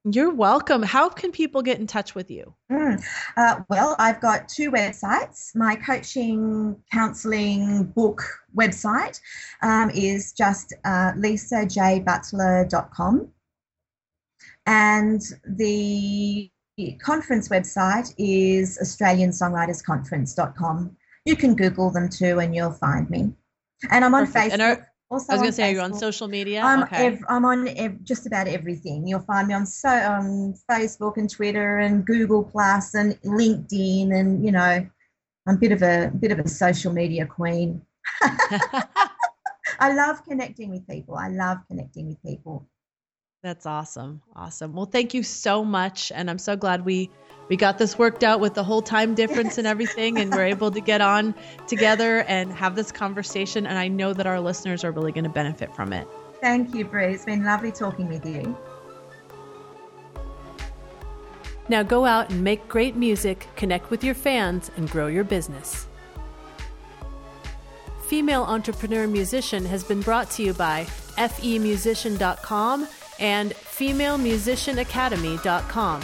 You're 0.06 0.34
welcome. 0.34 0.82
How 0.82 1.10
can 1.10 1.32
people 1.32 1.62
get 1.62 1.78
in 1.80 1.88
touch 1.88 2.16
with 2.16 2.32
you? 2.32 2.56
Mm. 2.72 3.04
Uh, 3.36 3.60
well, 3.70 3.98
I've 4.00 4.22
got 4.22 4.48
two 4.48 4.72
websites. 4.72 5.54
My 5.56 5.76
coaching, 5.76 6.78
counseling 6.92 7.84
book 7.84 8.24
website 8.56 9.20
um, 9.62 9.90
is 9.90 10.32
just 10.32 10.74
uh, 10.86 11.12
lisajbutler.com. 11.18 13.28
And 14.66 15.22
the 15.46 16.50
conference 17.02 17.50
website 17.50 18.14
is 18.18 18.80
australiansongwritersconference.com. 18.82 20.96
You 21.26 21.36
can 21.36 21.56
Google 21.56 21.92
them 21.92 22.08
too 22.08 22.40
and 22.40 22.56
you'll 22.56 22.72
find 22.72 23.10
me. 23.10 23.34
And 23.90 24.06
I'm 24.06 24.16
on 24.16 24.28
Perfect. 24.28 24.56
Facebook. 24.56 24.86
Also 25.12 25.34
I 25.34 25.36
was 25.36 25.42
going 25.42 25.52
to 25.52 25.56
say, 25.56 25.70
are 25.70 25.74
you 25.74 25.80
on 25.82 25.94
social 25.96 26.28
media? 26.28 26.62
I'm, 26.62 26.84
okay. 26.84 27.08
ev- 27.08 27.26
I'm 27.28 27.46
on 27.46 27.68
ev- 27.70 28.04
just 28.04 28.28
about 28.28 28.48
everything. 28.48 29.08
You'll 29.08 29.22
find 29.22 29.48
me 29.48 29.56
on 29.56 29.66
so 29.66 29.90
on 29.90 30.54
Facebook 30.70 31.18
and 31.18 31.30
Twitter 31.30 31.80
and 31.80 32.06
Google 32.06 32.44
Plus 32.44 32.94
and 32.94 33.20
LinkedIn, 33.22 34.14
and 34.14 34.46
you 34.46 34.52
know, 34.52 34.88
I'm 35.48 35.56
a 35.56 35.58
bit 35.58 35.72
of 35.72 35.82
a 35.82 36.12
bit 36.20 36.32
of 36.32 36.40
a 36.40 36.48
social 36.48 36.94
media 36.94 37.26
queen. 37.26 37.82
I 39.80 39.94
love 39.94 40.24
connecting 40.26 40.70
with 40.70 40.88
people. 40.88 41.16
I 41.16 41.30
love 41.30 41.60
connecting 41.68 42.08
with 42.08 42.22
people. 42.24 42.68
That's 43.42 43.66
awesome. 43.66 44.22
Awesome. 44.36 44.74
Well, 44.74 44.86
thank 44.86 45.14
you 45.14 45.24
so 45.24 45.64
much, 45.64 46.12
and 46.14 46.30
I'm 46.30 46.40
so 46.40 46.58
glad 46.58 46.84
we 46.84 47.10
we 47.48 47.56
got 47.56 47.78
this 47.78 47.98
worked 47.98 48.24
out 48.24 48.40
with 48.42 48.54
the 48.54 48.64
whole 48.64 48.82
time 48.82 49.16
difference 49.16 49.58
and 49.58 49.66
everything, 49.66 50.20
and 50.20 50.30
we're 50.32 50.46
able 50.46 50.72
to 50.72 50.82
get 50.82 51.02
on 51.02 51.34
together 51.68 52.24
and 52.28 52.52
have 52.52 52.76
this 52.76 52.92
conversation. 52.92 53.66
And 53.66 53.78
I 53.78 53.88
know 53.88 54.14
that 54.14 54.28
our 54.28 54.40
listeners 54.40 54.84
are 54.84 54.92
really 54.92 55.12
going 55.12 55.24
to 55.24 55.30
benefit 55.30 55.74
from 55.74 55.94
it. 55.94 56.08
Thank 56.42 56.76
you, 56.76 56.86
Bree. 56.86 57.14
It's 57.14 57.26
been 57.26 57.44
lovely 57.44 57.72
talking 57.72 58.08
with 58.08 58.26
you. 58.26 58.58
Now 61.70 61.82
go 61.82 62.06
out 62.06 62.30
and 62.30 62.44
make 62.44 62.68
great 62.68 62.96
music, 62.96 63.48
connect 63.56 63.90
with 63.90 64.04
your 64.04 64.16
fans, 64.16 64.70
and 64.76 64.90
grow 64.90 65.08
your 65.08 65.24
business. 65.24 65.88
Female 68.08 68.44
Entrepreneur 68.44 69.08
Musician 69.08 69.66
has 69.66 69.84
been 69.84 70.02
brought 70.02 70.30
to 70.32 70.44
you 70.44 70.54
by 70.54 70.86
femusician.com 71.16 72.88
and 73.20 73.54
femalemusicianacademy.com 73.54 76.02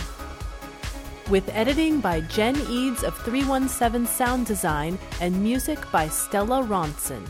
with 1.29 1.49
editing 1.55 1.99
by 1.99 2.21
Jen 2.21 2.55
Eads 2.69 3.03
of 3.03 3.17
317 3.23 4.05
Sound 4.05 4.45
Design 4.45 4.99
and 5.21 5.41
music 5.41 5.79
by 5.91 6.07
Stella 6.07 6.61
Ronson. 6.63 7.27